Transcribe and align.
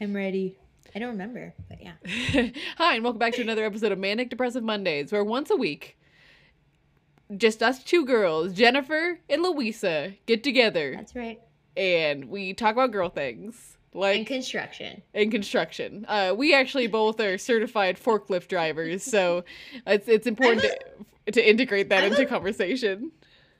I'm 0.00 0.14
ready. 0.14 0.56
I 0.94 0.98
don't 0.98 1.10
remember, 1.10 1.54
but 1.68 1.78
yeah. 1.82 1.92
Hi, 2.78 2.94
and 2.94 3.04
welcome 3.04 3.18
back 3.18 3.34
to 3.34 3.42
another 3.42 3.64
episode 3.64 3.92
of 3.92 3.98
Manic 3.98 4.30
Depressive 4.30 4.62
Mondays, 4.62 5.12
where 5.12 5.24
once 5.24 5.50
a 5.50 5.56
week, 5.56 5.98
just 7.36 7.62
us 7.62 7.82
two 7.82 8.04
girls, 8.04 8.52
Jennifer 8.52 9.18
and 9.28 9.42
Louisa, 9.42 10.12
get 10.26 10.42
together 10.44 10.94
That's 10.96 11.14
right. 11.14 11.40
and 11.76 12.26
we 12.26 12.52
talk 12.54 12.72
about 12.72 12.92
girl 12.92 13.08
things 13.08 13.76
like 13.92 14.18
And 14.18 14.26
construction. 14.26 15.02
in 15.14 15.30
construction. 15.30 16.04
Uh, 16.08 16.34
we 16.36 16.54
actually 16.54 16.86
both 16.86 17.18
are 17.20 17.36
certified 17.38 17.98
forklift 17.98 18.48
drivers, 18.48 19.02
so 19.02 19.44
it's 19.86 20.08
it's 20.08 20.26
important 20.26 20.62
to, 21.26 21.32
to 21.32 21.48
integrate 21.48 21.88
that 21.88 22.04
I'm 22.04 22.12
into 22.12 22.22
a- 22.22 22.26
conversation. 22.26 23.10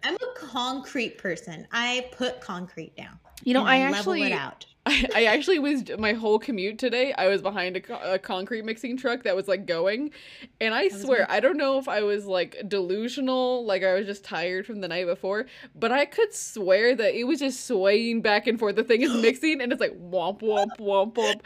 I'm 0.05 0.15
a 0.15 0.39
concrete 0.39 1.19
person. 1.19 1.67
I 1.73 2.09
put 2.13 2.41
concrete 2.41 2.95
down. 2.97 3.19
You 3.45 3.55
know, 3.55 3.65
I 3.65 3.79
actually. 3.79 4.35
I, 4.89 5.09
I 5.17 5.25
actually 5.25 5.59
was 5.59 5.83
my 5.99 6.13
whole 6.13 6.39
commute 6.39 6.79
today. 6.79 7.13
I 7.13 7.27
was 7.27 7.43
behind 7.43 7.77
a, 7.77 8.13
a 8.15 8.19
concrete 8.21 8.65
mixing 8.65 8.97
truck 8.97 9.25
that 9.25 9.35
was 9.35 9.49
like 9.49 9.67
going, 9.67 10.13
and 10.61 10.73
I 10.73 10.85
was 10.85 11.03
swear 11.03 11.21
me. 11.21 11.27
I 11.29 11.41
don't 11.41 11.57
know 11.57 11.79
if 11.79 11.89
I 11.89 12.03
was 12.03 12.27
like 12.27 12.57
delusional, 12.69 13.65
like 13.67 13.83
I 13.83 13.95
was 13.95 14.07
just 14.07 14.23
tired 14.23 14.65
from 14.65 14.81
the 14.81 14.87
night 14.87 15.07
before, 15.07 15.47
but 15.75 15.91
I 15.91 16.05
could 16.05 16.33
swear 16.33 16.95
that 16.95 17.19
it 17.19 17.25
was 17.25 17.41
just 17.41 17.67
swaying 17.67 18.23
back 18.23 18.47
and 18.47 18.61
forth. 18.61 18.77
The 18.77 18.85
thing 18.85 19.03
is 19.03 19.13
mixing, 19.21 19.61
and 19.61 19.73
it's 19.73 19.81
like 19.81 19.99
womp 19.99 20.41
womp 20.41 20.79
womp 20.79 21.15
womp, 21.15 21.45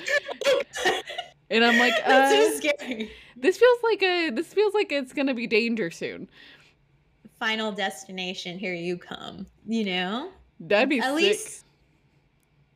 and 1.50 1.64
I'm 1.64 1.78
like, 1.78 1.94
That's 2.06 2.34
uh, 2.34 2.60
so 2.60 2.68
scary. 2.68 3.10
this 3.38 3.56
feels 3.56 3.78
like 3.82 4.02
a 4.02 4.30
this 4.30 4.52
feels 4.52 4.74
like 4.74 4.92
it's 4.92 5.14
gonna 5.14 5.34
be 5.34 5.46
danger 5.46 5.90
soon. 5.90 6.28
Final 7.38 7.72
destination, 7.72 8.58
here 8.58 8.74
you 8.74 8.98
come. 8.98 9.46
You 9.66 9.86
know? 9.86 10.30
That'd 10.60 10.90
be 10.90 10.98
At 10.98 11.06
sick. 11.06 11.14
least 11.14 11.64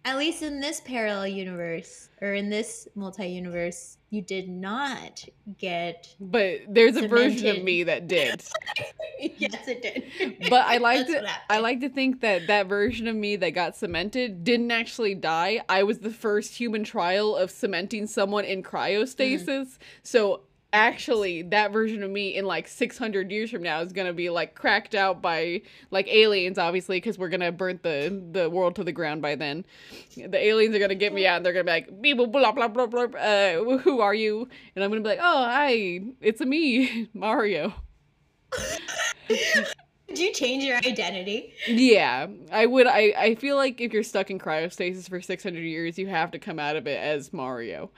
at 0.04 0.18
least 0.18 0.42
in 0.42 0.60
this 0.60 0.80
parallel 0.80 1.28
universe 1.28 2.10
or 2.20 2.34
in 2.34 2.50
this 2.50 2.86
multi-universe, 2.94 3.96
you 4.10 4.22
did 4.22 4.48
not 4.48 5.24
get 5.58 6.14
but 6.20 6.61
there's 6.69 6.96
a 6.96 7.08
version 7.08 7.56
of 7.56 7.62
me 7.62 7.83
that 7.84 8.06
did. 8.06 8.42
Yes, 9.38 9.69
it 9.69 9.80
did. 9.80 10.50
But 10.50 10.66
I 10.66 10.77
like 10.77 11.06
to. 11.06 11.27
I 11.48 11.58
like 11.58 11.80
to 11.80 11.88
think 11.88 12.20
that 12.20 12.46
that 12.48 12.66
version 12.66 13.08
of 13.08 13.16
me 13.16 13.36
that 13.36 13.50
got 13.50 13.74
cemented 13.74 14.44
didn't 14.44 14.70
actually 14.70 15.14
die. 15.14 15.62
I 15.69 15.83
was 15.84 16.00
the 16.00 16.11
first 16.11 16.55
human 16.56 16.84
trial 16.84 17.34
of 17.34 17.50
cementing 17.50 18.06
someone 18.06 18.44
in 18.44 18.62
cryostasis. 18.62 19.46
Mm. 19.46 19.78
So 20.02 20.42
actually 20.75 21.41
that 21.41 21.72
version 21.72 22.03
of 22.03 22.11
me 22.11 22.34
in 22.34 22.44
like 22.44 22.67
600 22.67 23.30
years 23.30 23.48
from 23.48 23.62
now 23.62 23.80
is 23.80 23.92
going 23.92 24.08
to 24.08 24.12
be 24.12 24.28
like 24.28 24.56
cracked 24.56 24.97
out 24.97 25.22
by 25.22 25.62
like 25.92 26.08
aliens 26.08 26.58
obviously 26.58 26.97
because 26.97 27.17
we're 27.17 27.28
going 27.28 27.41
to 27.41 27.53
burn 27.53 27.78
the 27.84 28.22
the 28.33 28.50
world 28.50 28.75
to 28.75 28.83
the 28.83 28.91
ground 28.91 29.22
by 29.22 29.36
then 29.36 29.64
the 30.17 30.45
aliens 30.45 30.75
are 30.75 30.80
going 30.80 30.89
to 30.89 30.97
get 30.97 31.14
me 31.14 31.28
out 31.28 31.36
and 31.36 31.47
they're 31.47 31.52
going 31.52 31.64
to 31.64 31.70
be 31.70 31.75
like 31.75 32.02
"Beep, 32.02 32.17
blah 32.17 32.50
blah 32.50 32.67
blah 32.67 32.86
blah 32.86 33.05
uh, 33.05 33.78
who 33.78 34.00
are 34.00 34.14
you 34.14 34.48
and 34.75 34.84
i'm 34.84 34.91
going 34.91 35.00
to 35.00 35.08
be 35.08 35.14
like 35.14 35.22
oh 35.22 35.45
hi 35.45 36.00
it's 36.20 36.41
a 36.41 36.47
me 36.47 37.08
mario 37.14 37.72
Did 40.08 40.19
you 40.19 40.33
change 40.33 40.62
your 40.62 40.77
identity? 40.77 41.55
Yeah, 41.67 42.28
I 42.52 42.67
would. 42.67 42.86
I, 42.86 43.14
I 43.17 43.34
feel 43.34 43.56
like 43.56 43.80
if 43.80 43.92
you're 43.92 44.05
stuck 44.05 44.30
in 44.30 44.39
cryostasis 44.39 45.08
for 45.08 45.20
600 45.20 45.58
years, 45.58 45.98
you 45.98 46.06
have 46.06 46.30
to 46.33 46.39
come 46.39 46.58
out 46.61 46.77
of 46.77 46.86
it 46.86 47.00
as 47.00 47.33
Mario. 47.33 47.91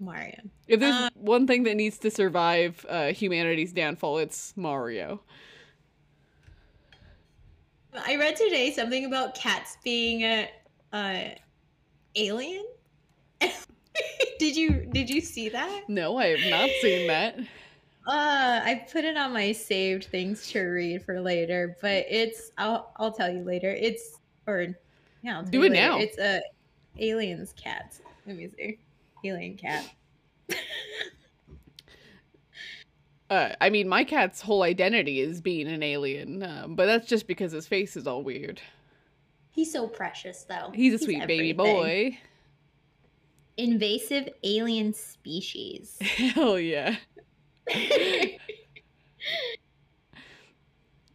Mario. 0.00 0.40
If 0.66 0.80
there's 0.80 0.94
Uh, 0.94 1.10
one 1.14 1.46
thing 1.46 1.64
that 1.64 1.76
needs 1.76 1.98
to 1.98 2.10
survive 2.10 2.84
uh, 2.88 3.08
humanity's 3.12 3.72
downfall, 3.72 4.18
it's 4.18 4.52
Mario. 4.56 5.20
I 7.92 8.16
read 8.16 8.36
today 8.36 8.70
something 8.72 9.04
about 9.04 9.34
cats 9.34 9.76
being 9.82 10.22
a, 10.22 10.48
a 10.94 11.36
alien. 12.14 12.64
did 14.38 14.56
you 14.56 14.86
did 14.92 15.10
you 15.10 15.20
see 15.20 15.48
that? 15.48 15.82
No, 15.88 16.16
I 16.16 16.26
have 16.28 16.50
not 16.50 16.70
seen 16.80 17.06
that. 17.08 17.38
Uh, 18.06 18.60
I 18.64 18.86
put 18.90 19.04
it 19.04 19.16
on 19.16 19.32
my 19.32 19.52
saved 19.52 20.04
things 20.04 20.48
to 20.52 20.60
read 20.62 21.02
for 21.04 21.20
later, 21.20 21.76
but 21.82 22.06
it's 22.08 22.52
I'll 22.58 22.92
I'll 22.96 23.12
tell 23.12 23.30
you 23.32 23.42
later. 23.42 23.70
It's 23.70 24.18
or 24.46 24.68
yeah, 25.22 25.42
Do 25.48 25.62
it 25.64 25.72
later. 25.72 25.74
now. 25.74 25.98
It's 25.98 26.18
a 26.18 26.40
aliens 26.98 27.52
cat. 27.52 27.98
Let 28.26 28.36
me 28.36 28.48
see, 28.56 28.78
alien 29.24 29.56
cat. 29.56 29.88
Uh, 33.30 33.54
I 33.60 33.70
mean, 33.70 33.88
my 33.88 34.02
cat's 34.02 34.40
whole 34.40 34.64
identity 34.64 35.20
is 35.20 35.40
being 35.40 35.68
an 35.68 35.84
alien, 35.84 36.42
um, 36.42 36.74
but 36.74 36.86
that's 36.86 37.06
just 37.06 37.28
because 37.28 37.52
his 37.52 37.68
face 37.68 37.96
is 37.96 38.08
all 38.08 38.24
weird. 38.24 38.60
He's 39.52 39.72
so 39.72 39.86
precious, 39.86 40.42
though. 40.48 40.72
He's 40.74 40.94
a 40.94 40.98
sweet 40.98 41.24
baby 41.28 41.52
boy. 41.52 42.18
Invasive 43.56 44.30
alien 44.42 44.92
species. 44.92 45.96
Hell 46.00 46.58
yeah. 46.58 46.96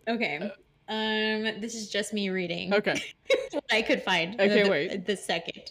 okay. 0.07 0.51
Um, 0.87 1.61
this 1.61 1.73
is 1.73 1.89
just 1.89 2.13
me 2.13 2.29
reading. 2.29 2.73
Okay. 2.73 3.01
what 3.51 3.63
I 3.71 3.81
could 3.81 4.03
find. 4.03 4.39
Okay, 4.39 4.63
the, 4.63 4.69
wait. 4.69 5.05
The 5.05 5.17
second, 5.17 5.63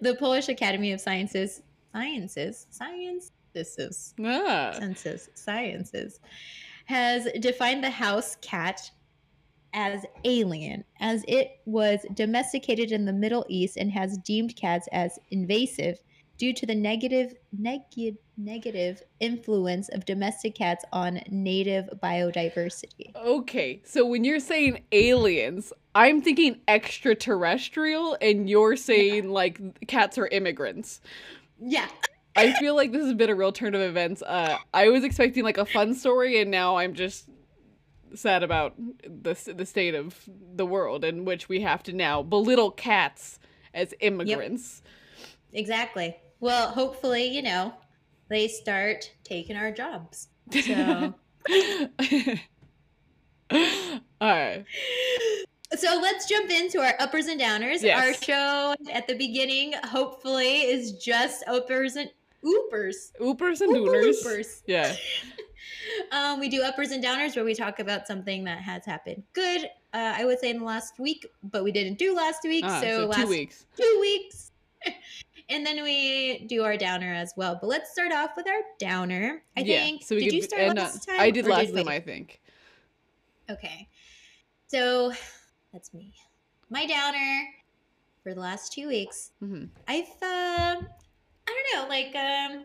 the 0.00 0.14
Polish 0.16 0.48
Academy 0.48 0.92
of 0.92 1.00
Sciences, 1.00 1.62
sciences, 1.92 2.66
science, 2.70 3.30
this 3.52 3.78
is 3.78 4.14
Ah. 4.22 4.72
senses, 4.78 5.28
sciences, 5.34 6.20
has 6.86 7.28
defined 7.40 7.84
the 7.84 7.90
house 7.90 8.36
cat 8.40 8.90
as 9.72 10.04
alien, 10.24 10.84
as 10.98 11.24
it 11.28 11.60
was 11.64 12.04
domesticated 12.14 12.90
in 12.90 13.04
the 13.04 13.12
Middle 13.12 13.46
East 13.48 13.76
and 13.76 13.90
has 13.92 14.18
deemed 14.18 14.56
cats 14.56 14.88
as 14.92 15.18
invasive 15.30 16.02
due 16.40 16.54
to 16.54 16.64
the 16.64 16.74
negative 16.74 17.34
neg- 17.52 18.16
negative 18.38 19.02
influence 19.20 19.90
of 19.90 20.06
domestic 20.06 20.54
cats 20.54 20.82
on 20.90 21.20
native 21.28 21.86
biodiversity. 22.02 23.14
Okay, 23.14 23.82
so 23.84 24.06
when 24.06 24.24
you're 24.24 24.40
saying 24.40 24.82
aliens, 24.90 25.70
I'm 25.94 26.22
thinking 26.22 26.58
extraterrestrial, 26.66 28.16
and 28.22 28.48
you're 28.48 28.76
saying 28.76 29.28
like 29.28 29.86
cats 29.86 30.16
are 30.16 30.28
immigrants. 30.28 31.02
Yeah. 31.60 31.88
I 32.34 32.54
feel 32.54 32.74
like 32.74 32.92
this 32.92 33.04
has 33.04 33.12
been 33.12 33.28
a 33.28 33.34
real 33.34 33.52
turn 33.52 33.74
of 33.74 33.82
events. 33.82 34.22
Uh, 34.22 34.56
I 34.72 34.88
was 34.88 35.04
expecting 35.04 35.44
like 35.44 35.58
a 35.58 35.66
fun 35.66 35.94
story, 35.94 36.40
and 36.40 36.50
now 36.50 36.78
I'm 36.78 36.94
just 36.94 37.28
sad 38.14 38.42
about 38.42 38.74
the 39.02 39.34
the 39.54 39.66
state 39.66 39.94
of 39.94 40.18
the 40.54 40.64
world 40.64 41.04
in 41.04 41.26
which 41.26 41.50
we 41.50 41.60
have 41.60 41.82
to 41.82 41.92
now 41.92 42.22
belittle 42.22 42.70
cats 42.70 43.38
as 43.74 43.92
immigrants. 44.00 44.80
Yep. 45.52 45.60
Exactly. 45.60 46.16
Well, 46.40 46.68
hopefully, 46.68 47.26
you 47.26 47.42
know, 47.42 47.72
they 48.28 48.48
start 48.48 49.10
taking 49.24 49.56
our 49.56 49.70
jobs. 49.70 50.28
So, 50.50 51.14
Alright. 54.22 54.64
so 55.76 55.98
let's 56.00 56.26
jump 56.28 56.50
into 56.50 56.80
our 56.80 56.94
uppers 56.98 57.26
and 57.26 57.40
downers. 57.40 57.82
Yes. 57.82 58.02
Our 58.02 58.14
show 58.22 58.74
at 58.92 59.06
the 59.06 59.14
beginning, 59.14 59.74
hopefully, 59.84 60.62
is 60.62 60.92
just 60.92 61.44
uppers 61.46 61.96
and 61.96 62.10
oopers. 62.44 63.12
Oopers 63.20 63.60
and 63.60 63.74
dooners. 63.74 64.24
loopers. 64.24 64.62
Yeah. 64.66 64.94
Um, 66.12 66.40
we 66.40 66.48
do 66.48 66.62
uppers 66.62 66.90
and 66.92 67.02
downers 67.02 67.36
where 67.36 67.44
we 67.44 67.54
talk 67.54 67.78
about 67.80 68.06
something 68.06 68.44
that 68.44 68.58
has 68.58 68.84
happened 68.84 69.22
good. 69.32 69.64
Uh, 69.92 70.14
I 70.16 70.24
would 70.24 70.38
say 70.38 70.50
in 70.50 70.58
the 70.58 70.64
last 70.64 70.98
week, 70.98 71.26
but 71.42 71.64
we 71.64 71.72
didn't 71.72 71.98
do 71.98 72.14
last 72.14 72.42
week. 72.44 72.64
Ah, 72.66 72.80
so, 72.80 72.86
so 72.86 73.06
last 73.06 73.20
two 73.20 73.26
weeks. 73.28 73.66
two 73.76 73.98
weeks. 74.00 74.52
and 75.50 75.66
then 75.66 75.82
we 75.82 76.46
do 76.46 76.62
our 76.62 76.76
downer 76.76 77.12
as 77.12 77.34
well. 77.36 77.58
But 77.60 77.66
let's 77.66 77.92
start 77.92 78.12
off 78.12 78.30
with 78.36 78.46
our 78.46 78.60
downer. 78.78 79.42
I 79.56 79.60
yeah. 79.60 79.82
think. 79.82 80.04
So 80.04 80.14
we 80.14 80.22
did 80.22 80.30
could, 80.30 80.34
you 80.36 80.42
start 80.42 80.62
and, 80.62 80.78
uh, 80.78 80.82
last 80.82 81.06
time? 81.06 81.20
I 81.20 81.30
did 81.30 81.46
last 81.46 81.72
we? 81.72 81.82
time, 81.82 81.88
I 81.88 82.00
think. 82.00 82.40
Okay. 83.50 83.88
So 84.68 85.12
that's 85.72 85.92
me. 85.92 86.14
My 86.70 86.86
downer 86.86 87.42
for 88.22 88.32
the 88.32 88.40
last 88.40 88.72
two 88.72 88.88
weeks. 88.88 89.32
hmm 89.40 89.64
I've 89.88 90.06
uh, 90.22 90.76
I 90.80 90.84
don't 91.46 91.74
know, 91.74 91.88
like 91.88 92.14
um 92.14 92.64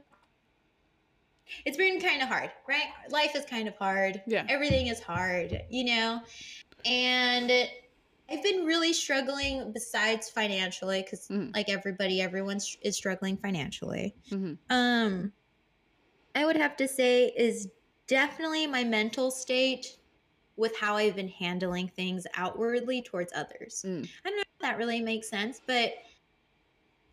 it's 1.66 1.78
been 1.78 2.00
kind 2.00 2.22
of 2.22 2.28
hard, 2.28 2.52
right? 2.68 2.88
Life 3.10 3.36
is 3.36 3.46
kind 3.46 3.68
of 3.68 3.76
hard. 3.76 4.22
Yeah. 4.28 4.46
Everything 4.50 4.88
is 4.88 5.00
hard, 5.00 5.62
you 5.70 5.86
know? 5.86 6.22
And 6.86 7.52
I've 8.30 8.42
been 8.44 8.66
really 8.66 8.92
struggling 8.94 9.72
besides 9.72 10.30
financially 10.30 11.04
cuz 11.04 11.27
Mhm. 11.27 11.54
like 11.56 11.69
everybody 11.69 12.22
everyone 12.22 12.60
is 12.81 12.95
struggling 12.95 13.38
financially. 13.38 14.16
hmm 14.30 14.54
Um 14.69 15.33
I 16.33 16.45
would 16.45 16.57
have 16.57 16.75
to 16.77 16.88
say 16.88 17.27
is 17.38 17.69
definitely 18.07 18.68
my 18.68 18.83
mental 18.83 19.31
state 19.31 19.98
with 20.57 20.75
how 20.77 20.95
I've 20.95 21.16
been 21.16 21.30
handling 21.30 21.88
things 21.89 22.25
outwardly 22.36 23.01
towards 23.01 23.31
others. 23.33 23.83
Mm. 23.86 24.07
I 24.25 24.30
don't 24.30 24.38
know 24.38 24.42
if 24.42 24.60
that 24.62 24.78
really 24.78 25.01
makes 25.01 25.30
sense, 25.30 25.62
but 25.66 25.94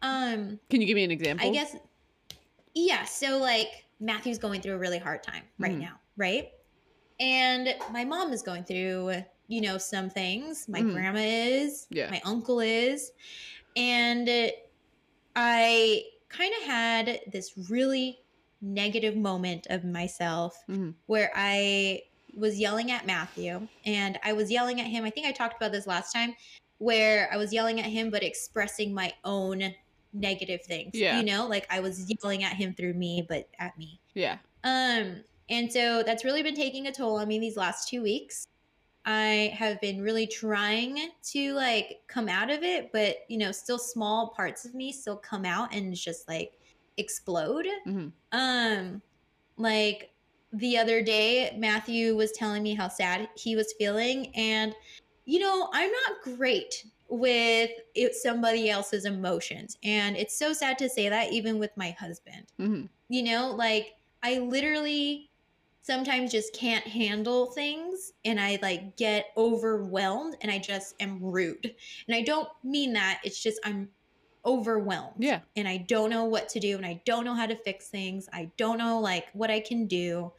um 0.03 0.59
Can 0.71 0.81
you 0.81 0.87
give 0.87 0.97
me 0.97 1.05
an 1.05 1.11
example? 1.11 1.47
I 1.47 1.51
guess 1.53 1.77
yeah, 2.75 3.05
so 3.05 3.39
like 3.39 3.85
Matthew's 4.01 4.39
going 4.39 4.61
through 4.63 4.75
a 4.75 4.79
really 4.79 4.99
hard 4.99 5.23
time 5.23 5.45
right 5.59 5.73
Mhm. 5.73 5.81
now, 5.81 6.01
right? 6.17 6.51
And 7.21 7.75
my 7.93 8.05
mom 8.05 8.33
is 8.33 8.43
going 8.43 8.65
through, 8.65 9.23
you 9.53 9.61
know, 9.61 9.77
some 9.77 10.09
things. 10.09 10.67
My 10.67 10.81
Mhm. 10.81 10.93
grandma 10.95 11.21
is, 11.21 11.87
Yeah. 11.91 12.09
my 12.09 12.23
uncle 12.25 12.61
is. 12.61 13.13
And 13.77 14.27
I 15.37 16.05
kind 16.31 16.55
of 16.59 16.63
had 16.63 17.21
this 17.31 17.53
really 17.69 18.21
negative 18.63 19.15
moment 19.15 19.67
of 19.69 19.85
myself 19.85 20.57
Mhm. 20.71 20.95
where 21.05 21.31
I 21.35 22.05
was 22.35 22.59
yelling 22.59 22.91
at 22.91 23.05
Matthew 23.05 23.69
and 23.85 24.19
I 24.23 24.33
was 24.33 24.51
yelling 24.51 24.81
at 24.81 24.87
him. 24.87 25.05
I 25.05 25.11
think 25.11 25.27
I 25.27 25.33
talked 25.33 25.57
about 25.57 25.71
this 25.71 25.87
last 25.87 26.15
time 26.15 26.35
where 26.79 27.31
I 27.31 27.37
was 27.37 27.53
yelling 27.53 27.79
at 27.79 27.87
him 27.87 28.09
but 28.09 28.23
expressing 28.23 28.95
my 28.95 29.13
own 29.23 29.75
negative 30.15 30.63
things. 30.63 30.93
Yeah. 30.95 31.19
You 31.19 31.25
know, 31.27 31.47
like 31.47 31.67
I 31.69 31.81
was 31.81 32.11
yelling 32.11 32.43
at 32.43 32.55
him 32.57 32.73
through 32.75 32.95
me 32.95 33.21
but 33.29 33.49
at 33.59 33.77
me. 33.77 34.01
Yeah. 34.15 34.39
Um, 34.65 35.25
and 35.51 35.71
so 35.71 36.03
that's 36.03 36.25
really 36.25 36.43
been 36.43 36.55
taking 36.55 36.87
a 36.87 36.93
toll 36.93 37.17
on 37.17 37.29
me 37.29 37.39
these 37.39 37.59
last 37.59 37.89
two 37.89 38.03
weeks. 38.03 38.47
I 39.05 39.55
have 39.57 39.81
been 39.81 40.01
really 40.01 40.27
trying 40.27 41.11
to 41.31 41.53
like 41.55 42.03
come 42.07 42.29
out 42.29 42.51
of 42.51 42.63
it, 42.63 42.91
but 42.93 43.17
you 43.29 43.39
know, 43.39 43.53
still 43.53 43.79
small 43.79 44.33
parts 44.37 44.65
of 44.65 44.75
me 44.75 44.93
still 44.93 45.17
come 45.17 45.45
out 45.45 45.75
and 45.75 45.95
just 45.95 46.29
like 46.29 46.59
explode. 46.97 47.67
hmm 47.85 48.09
Um, 48.33 49.03
like 49.57 50.11
the 50.53 50.79
other 50.79 51.03
day, 51.03 51.55
Matthew 51.59 52.15
was 52.17 52.33
telling 52.33 52.63
me 52.63 52.75
how 52.75 52.89
sad 52.89 53.29
he 53.37 53.57
was 53.57 53.75
feeling, 53.79 54.35
and 54.37 54.75
you 55.25 55.41
know, 55.41 55.69
I'm 55.73 55.91
not 55.91 56.39
great 56.39 56.87
with 57.09 57.71
it, 57.95 58.15
somebody 58.15 58.71
else's 58.71 59.05
emotions, 59.05 59.77
and 59.83 60.17
it's 60.17 60.39
so 60.39 60.53
sad 60.53 60.79
to 60.79 60.89
say 60.89 61.09
that, 61.09 61.33
even 61.33 61.59
with 61.59 61.71
my 61.77 61.91
husband. 61.93 62.47
Hmm 62.59 62.85
you 63.13 63.23
know 63.23 63.51
like 63.51 63.95
i 64.23 64.39
literally 64.39 65.31
sometimes 65.83 66.31
just 66.31 66.55
can't 66.55 66.87
handle 66.87 67.47
things 67.47 68.13
and 68.25 68.41
i 68.41 68.59
like 68.63 68.97
get 68.97 69.27
overwhelmed 69.37 70.37
and 70.41 70.51
i 70.51 70.59
just 70.59 70.95
am 71.01 71.19
rude 71.23 71.75
and 72.07 72.15
i 72.17 72.23
don't 72.23 72.49
mean 72.65 72.93
that 72.93 73.21
it's 73.25 73.43
just 73.43 73.61
i'm 73.65 73.89
overwhelmed 74.45 75.15
Yeah. 75.19 75.41
and 75.57 75.69
i 75.69 75.77
don't 75.77 76.11
know 76.11 76.25
what 76.25 76.49
to 76.51 76.61
do 76.61 76.77
and 76.77 76.87
i 76.87 77.01
don't 77.05 77.25
know 77.25 77.35
how 77.35 77.47
to 77.47 77.57
fix 77.57 77.89
things 77.89 78.29
i 78.33 78.51
don't 78.57 78.79
know 78.79 78.99
like 79.01 79.27
what 79.33 79.51
i 79.51 79.61
can 79.61 79.87
do 79.87 80.33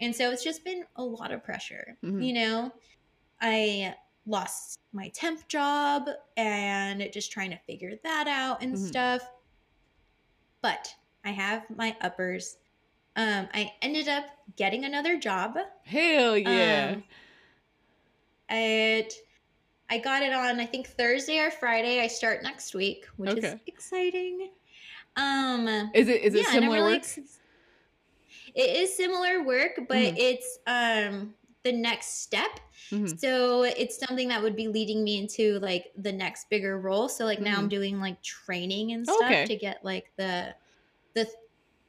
and 0.00 0.14
so 0.14 0.30
it's 0.30 0.44
just 0.44 0.64
been 0.64 0.84
a 0.96 1.02
lot 1.02 1.32
of 1.32 1.42
pressure 1.44 1.96
Mhm. 2.04 2.24
you 2.26 2.32
know 2.32 2.72
i 3.40 3.94
lost 4.26 4.78
my 4.92 5.08
temp 5.08 5.46
job 5.48 6.08
and 6.36 7.06
just 7.12 7.32
trying 7.32 7.50
to 7.50 7.58
figure 7.66 7.92
that 8.04 8.28
out 8.28 8.62
and 8.62 8.74
Mhm. 8.74 8.78
stuff 8.78 9.22
but 10.62 10.94
I 11.24 11.30
have 11.30 11.68
my 11.76 11.96
uppers. 12.00 12.56
Um, 13.14 13.48
I 13.52 13.72
ended 13.82 14.08
up 14.08 14.24
getting 14.56 14.84
another 14.84 15.18
job. 15.18 15.58
Hell 15.84 16.36
yeah. 16.38 16.92
Um, 16.94 17.04
it, 18.48 19.14
I 19.90 19.98
got 19.98 20.22
it 20.22 20.32
on 20.32 20.60
I 20.60 20.66
think 20.66 20.86
Thursday 20.86 21.38
or 21.38 21.50
Friday. 21.50 22.00
I 22.00 22.06
start 22.06 22.42
next 22.42 22.74
week, 22.74 23.06
which 23.16 23.36
is 23.36 23.54
exciting. 23.66 24.50
Um, 25.16 25.68
is 25.94 26.08
it 26.08 26.22
is 26.22 26.34
it 26.34 26.46
yeah, 26.46 26.52
similar 26.52 26.82
work? 26.84 27.02
It 28.54 28.76
is 28.76 28.96
similar 28.96 29.42
work, 29.42 29.72
but 29.88 30.14
Mhm. 30.14 30.18
it's 30.18 30.58
um 30.66 31.34
the 31.64 31.72
next 31.72 32.22
step. 32.22 32.60
Mhm. 32.90 33.18
So 33.18 33.62
it's 33.62 33.98
something 33.98 34.28
that 34.28 34.42
would 34.42 34.56
be 34.56 34.68
leading 34.68 35.04
me 35.04 35.18
into 35.18 35.58
like 35.60 35.92
the 35.96 36.12
next 36.12 36.48
bigger 36.50 36.78
role. 36.80 37.08
So 37.08 37.24
like 37.24 37.40
now 37.40 37.58
I'm 37.58 37.68
doing 37.68 38.00
like 38.00 38.22
training 38.22 38.92
and 38.92 39.06
stuff 39.06 39.20
Mm-hmm. 39.20 39.32
Okay. 39.32 39.46
to 39.46 39.56
get 39.56 39.84
like 39.84 40.12
the 40.16 40.54
the 41.14 41.30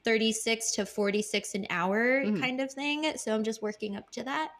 36 0.04 0.72
to 0.74 0.86
46 0.86 1.56
an 1.56 1.68
hour 1.70 2.24
Mhm. 2.26 2.40
kind 2.40 2.62
of 2.62 2.72
thing. 2.72 3.16
So 3.18 3.34
I'm 3.34 3.44
just 3.44 3.62
working 3.62 3.96
up 3.96 4.10
to 4.12 4.24
that. 4.24 4.52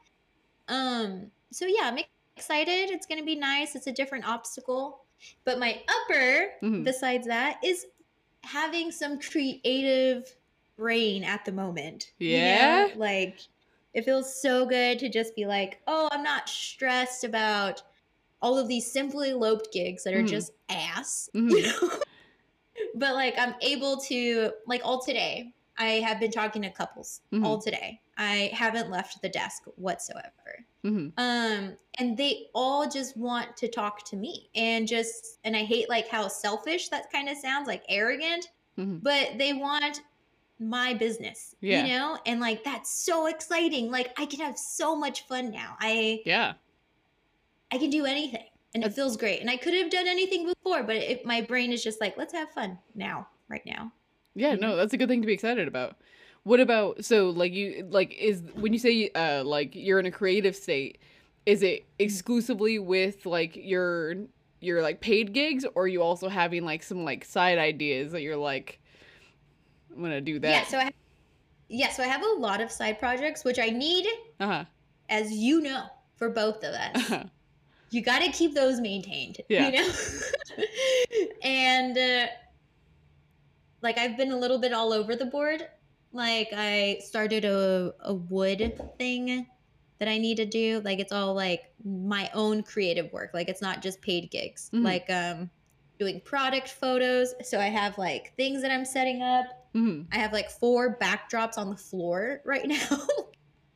Um 0.68 1.32
so 1.52 1.66
yeah, 1.66 1.84
I'm 1.84 2.00
excited. 2.36 2.90
It's 2.90 3.06
going 3.06 3.20
to 3.20 3.26
be 3.26 3.36
nice. 3.36 3.76
It's 3.76 3.88
a 3.88 3.92
different 3.92 4.28
obstacle. 4.28 5.06
But 5.46 5.60
my 5.60 5.82
upper 5.88 6.54
Mhm. 6.64 6.84
besides 6.84 7.28
that 7.28 7.60
is 7.64 7.86
having 8.44 8.92
some 8.92 9.20
creative 9.20 10.36
brain 10.76 11.24
at 11.24 11.46
the 11.46 11.52
moment. 11.52 12.12
you 12.18 12.38
know? 12.38 12.44
Yeah? 12.44 12.88
Like 12.96 13.40
it 13.94 14.04
feels 14.06 14.42
so 14.42 14.66
good 14.66 14.98
to 15.00 15.10
just 15.10 15.36
be 15.36 15.46
like, 15.46 15.82
oh, 15.88 16.10
I'm 16.12 16.24
not 16.24 16.50
stressed 16.50 17.24
about 17.24 17.84
all 18.42 18.58
of 18.58 18.68
these 18.68 18.92
simply 18.92 19.34
loped 19.34 19.72
gigs 19.72 20.04
that 20.04 20.14
are 20.16 20.24
Mhm. 20.24 20.28
just 20.30 20.52
ass. 20.70 21.30
Mhm. 21.36 21.52
You 21.52 21.62
know? 21.64 22.00
But 22.96 23.16
like 23.16 23.36
I'm 23.38 23.56
able 23.62 23.98
to 24.02 24.52
like 24.68 24.82
all 24.84 25.02
today. 25.02 25.54
I 25.78 25.94
have 26.08 26.20
been 26.20 26.32
talking 26.32 26.62
to 26.62 26.70
couples 26.70 27.22
Mhm. 27.32 27.44
all 27.46 27.60
today. 27.60 28.00
I 28.18 28.52
haven't 28.54 28.92
left 28.92 29.22
the 29.22 29.30
desk 29.30 29.64
whatsoever 29.76 30.66
hmm 30.84 31.08
um 31.18 31.78
and 31.98 32.18
they 32.18 32.48
all 32.54 32.88
just 32.90 33.16
want 33.18 33.56
to 33.58 33.68
talk 33.70 34.04
to 34.06 34.16
me 34.18 34.50
and 34.54 34.86
just 34.88 35.40
and 35.46 35.56
i 35.56 35.64
hate 35.64 35.88
like 35.90 36.08
how 36.10 36.28
selfish 36.28 36.90
that 36.90 37.10
kind 37.12 37.28
of 37.30 37.38
sounds 37.38 37.68
like 37.68 37.84
arrogant 37.90 38.50
Mhm. 38.78 39.02
but 39.02 39.38
they 39.38 39.54
want 39.54 40.02
my 40.60 40.94
business 40.94 41.56
Yeah. 41.62 41.86
you 41.86 41.94
know 41.94 42.20
and 42.26 42.40
like 42.42 42.64
that's 42.66 42.92
so 43.06 43.28
exciting 43.28 43.90
like 43.90 44.14
i 44.20 44.26
can 44.26 44.42
have 44.42 44.58
so 44.58 44.94
much 44.96 45.26
fun 45.28 45.50
now 45.52 45.76
i 45.80 46.22
Yeah. 46.26 46.54
i 47.72 47.78
can 47.78 47.90
do 47.90 48.06
anything 48.06 48.46
and 48.76 48.84
it 48.84 48.94
feels 48.94 49.18
great 49.18 49.40
and 49.42 49.50
i 49.50 49.58
could 49.58 49.74
have 49.74 49.90
done 49.92 50.08
anything 50.08 50.46
before 50.46 50.84
but 50.84 50.96
it, 50.96 51.26
my 51.26 51.42
brain 51.42 51.72
is 51.72 51.84
just 51.84 52.00
like 52.02 52.18
let's 52.18 52.34
have 52.34 52.50
fun 52.52 52.78
now 52.96 53.28
right 53.50 53.66
now 53.66 53.92
Yeah, 54.36 54.56
no, 54.56 54.76
that's 54.76 54.94
a 54.94 54.98
good 54.98 55.10
thing 55.10 55.22
to 55.22 55.28
be 55.28 55.34
excited 55.34 55.68
about. 55.68 55.96
What 56.44 56.60
about 56.60 57.06
so 57.06 57.30
like 57.30 57.54
you 57.54 57.88
like 57.92 58.14
is 58.16 58.42
when 58.56 58.74
you 58.74 58.80
say 58.80 59.10
uh 59.14 59.44
like 59.44 59.76
you're 59.76 60.00
in 60.00 60.08
a 60.08 60.12
creative 60.12 60.56
state, 60.56 60.98
is 61.46 61.62
Mm-hmm. 61.62 61.68
it 61.76 61.86
exclusively 62.00 62.80
with 62.80 63.26
like 63.26 63.56
your 63.56 64.16
your 64.60 64.82
like 64.82 65.02
paid 65.02 65.34
gigs 65.34 65.66
or 65.76 65.84
are 65.84 65.88
you 65.88 66.02
also 66.02 66.30
having 66.30 66.66
like 66.66 66.82
some 66.84 67.06
like 67.06 67.24
side 67.26 67.60
ideas 67.60 68.12
that 68.12 68.22
you're 68.22 68.38
like 68.38 68.80
I'm 69.92 70.00
going 70.00 70.12
to 70.12 70.22
do 70.22 70.40
that? 70.40 70.50
yeah 70.50 70.64
so 70.66 70.78
i 70.80 70.92
yeah 71.70 71.90
so 71.90 72.02
i 72.04 72.08
have 72.08 72.24
a 72.24 72.40
lot 72.40 72.60
of 72.62 72.72
side 72.72 72.98
projects 73.00 73.44
which 73.44 73.60
i 73.60 73.68
need 73.70 74.08
uh-huh. 74.40 74.66
as 75.10 75.32
you 75.32 75.62
know 75.62 75.86
for 76.16 76.30
both 76.30 76.64
of 76.64 76.74
us 76.74 76.96
uh-huh. 76.96 77.24
You 77.94 78.02
got 78.02 78.20
to 78.20 78.32
keep 78.32 78.54
those 78.56 78.80
maintained 78.80 79.38
Yeah. 79.50 79.68
you 79.68 79.72
know 79.74 79.94
and 81.44 81.98
uh, 81.98 82.28
like 83.82 83.98
i've 83.98 84.18
been 84.18 84.32
a 84.32 84.38
little 84.38 84.60
bit 84.60 84.74
all 84.74 84.94
over 84.94 85.16
the 85.16 85.26
board 85.26 85.68
like 86.12 86.50
i 86.56 87.00
started 87.02 87.46
a, 87.46 87.94
a 88.02 88.14
wood 88.14 88.80
thing 88.98 89.48
that 90.00 90.08
i 90.10 90.18
need 90.18 90.38
to 90.38 90.46
do 90.46 90.82
like 90.84 91.00
it's 91.00 91.12
all 91.12 91.34
like 91.34 91.62
my 91.84 92.30
own 92.34 92.64
creative 92.64 93.12
work 93.12 93.32
like 93.34 93.50
it's 93.50 93.62
not 93.62 93.82
just 93.82 94.02
paid 94.02 94.30
gigs 94.32 94.70
Mhm. 94.74 94.84
like 94.84 95.10
um 95.10 95.50
doing 96.00 96.22
product 96.26 96.70
photos 96.70 97.34
so 97.44 97.60
i 97.60 97.68
have 97.68 97.98
like 97.98 98.34
things 98.36 98.62
that 98.62 98.72
i'm 98.72 98.86
setting 98.86 99.22
up 99.22 99.46
Mhm. 99.76 100.06
I 100.12 100.18
have 100.18 100.32
like 100.32 100.52
four 100.52 101.00
backdrops 101.00 101.58
on 101.58 101.72
the 101.72 101.76
floor 101.76 102.42
right 102.46 102.64
now. 102.68 102.78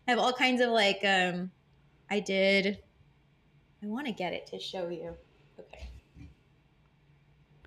I 0.08 0.12
have 0.12 0.20
all 0.20 0.32
kinds 0.32 0.62
of 0.62 0.70
like 0.70 1.00
um 1.04 1.50
I 2.12 2.20
did 2.20 2.78
I 3.82 3.88
want 3.88 4.06
to 4.08 4.14
get 4.14 4.34
it 4.34 4.46
to 4.48 4.60
show 4.60 4.90
you. 4.90 5.18
Okay. 5.60 5.90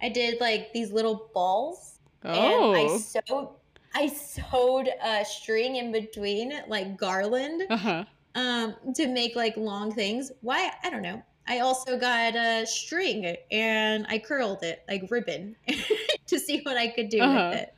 I 0.02 0.08
did 0.08 0.40
like 0.40 0.72
these 0.72 0.92
little 0.92 1.30
balls 1.34 2.00
and 2.32 2.64
I 2.72 2.86
Oh. 2.86 2.86
sewed 2.86 3.48
I 3.94 4.06
sewed 4.06 4.88
a 5.02 5.24
string 5.24 5.76
in 5.76 5.90
between 5.92 6.52
like 6.68 6.96
garland 6.96 7.62
Uh-huh. 7.70 8.04
um 8.34 8.76
to 8.96 9.08
make 9.08 9.36
like 9.36 9.56
long 9.56 9.94
things. 9.94 10.32
Why? 10.42 10.72
I 10.84 10.90
don't 10.90 11.02
know. 11.02 11.22
I 11.48 11.60
also 11.60 11.98
got 11.98 12.36
a 12.36 12.66
string 12.66 13.36
and 13.52 14.06
I 14.08 14.18
curled 14.20 14.62
it 14.64 14.84
like 14.88 15.10
ribbon 15.10 15.56
to 16.28 16.38
see 16.40 16.62
what 16.62 16.76
I 16.78 16.88
could 16.88 17.10
do 17.10 17.20
Uh-huh. 17.20 17.50
with 17.52 17.60
it. 17.60 17.70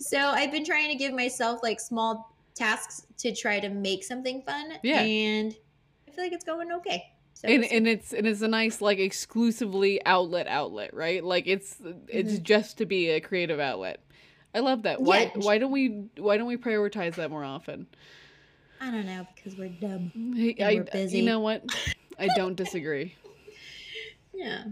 So 0.00 0.18
I've 0.18 0.52
been 0.52 0.64
trying 0.66 0.90
to 0.90 0.96
give 0.96 1.14
myself 1.14 1.60
like 1.62 1.80
small 1.80 2.36
tasks 2.54 3.06
to 3.18 3.34
try 3.34 3.60
to 3.60 3.70
make 3.70 4.04
something 4.04 4.42
fun. 4.44 4.74
Yeah. 4.82 5.08
And 5.08 5.56
I 6.08 6.12
feel 6.12 6.24
like 6.24 6.32
it's 6.34 6.44
going 6.44 6.72
okay. 6.72 7.13
So 7.44 7.50
and 7.52 7.64
and 7.64 7.86
it's 7.86 8.12
and 8.12 8.26
it's 8.26 8.40
a 8.42 8.48
nice 8.48 8.80
like 8.80 8.98
exclusively 8.98 10.04
outlet 10.06 10.46
outlet, 10.46 10.94
right? 10.94 11.22
Like 11.22 11.46
it's 11.46 11.76
it's 12.08 12.34
Mhm. 12.38 12.42
just 12.42 12.78
to 12.78 12.86
be 12.86 13.10
a 13.10 13.20
creative 13.20 13.60
outlet. 13.60 14.00
I 14.54 14.60
love 14.60 14.82
that. 14.84 15.00
Why 15.02 15.22
Yeah. 15.34 15.40
why 15.42 15.58
don't 15.58 15.70
we 15.72 16.06
why 16.16 16.36
don't 16.36 16.46
we 16.46 16.56
prioritize 16.56 17.16
that 17.16 17.30
more 17.30 17.44
often? 17.44 17.86
I 18.80 18.90
don't 18.90 19.06
know 19.06 19.26
because 19.34 19.56
we're 19.58 19.68
dumb. 19.68 20.10
And 20.14 20.54
I, 20.62 20.74
we're 20.74 20.84
busy. 20.84 21.18
You 21.18 21.24
know 21.24 21.40
what? 21.40 21.64
I 22.18 22.28
don't 22.36 22.54
disagree. 22.64 23.14
Yeah. 24.32 24.64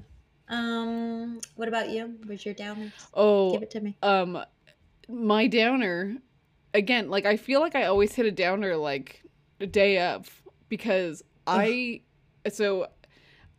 Um. 0.48 1.40
What 1.56 1.68
about 1.68 1.90
you? 1.90 2.14
Where's 2.26 2.44
your 2.44 2.54
down? 2.54 2.92
Oh, 3.14 3.52
Give 3.52 3.62
it 3.62 3.70
to 3.72 3.80
me. 3.80 3.96
um, 4.02 4.42
my 5.08 5.46
downer, 5.46 6.16
again, 6.74 7.10
like 7.10 7.26
I 7.26 7.36
feel 7.36 7.60
like 7.60 7.74
I 7.74 7.84
always 7.84 8.14
hit 8.14 8.26
a 8.26 8.30
downer 8.32 8.76
like 8.76 9.22
a 9.60 9.66
day 9.66 9.98
of 9.98 10.42
because 10.68 11.22
I, 11.46 12.00
so 12.50 12.88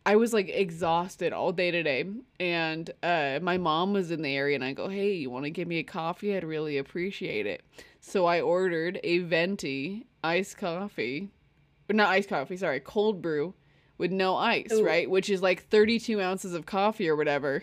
I 0.06 0.16
was 0.16 0.32
like 0.32 0.48
exhausted 0.48 1.32
all 1.32 1.52
day 1.52 1.70
today, 1.70 2.04
and 2.38 2.90
uh, 3.02 3.38
my 3.42 3.56
mom 3.56 3.92
was 3.92 4.10
in 4.10 4.22
the 4.22 4.36
area, 4.36 4.54
and 4.54 4.64
I 4.64 4.72
go, 4.72 4.88
hey, 4.88 5.14
you 5.14 5.30
want 5.30 5.44
to 5.44 5.50
give 5.50 5.66
me 5.68 5.78
a 5.78 5.82
coffee? 5.84 6.36
I'd 6.36 6.44
really 6.44 6.76
appreciate 6.78 7.46
it. 7.46 7.62
So 8.00 8.26
I 8.26 8.40
ordered 8.42 9.00
a 9.02 9.20
venti 9.20 10.06
iced 10.22 10.58
coffee, 10.58 11.30
not 11.90 12.08
iced 12.10 12.28
coffee, 12.28 12.56
sorry, 12.58 12.80
cold 12.80 13.22
brew 13.22 13.54
with 13.96 14.10
no 14.12 14.36
ice, 14.36 14.72
Ooh. 14.72 14.84
right? 14.84 15.08
Which 15.08 15.30
is 15.30 15.40
like 15.40 15.68
32 15.68 16.20
ounces 16.20 16.52
of 16.52 16.66
coffee 16.66 17.08
or 17.08 17.16
whatever. 17.16 17.62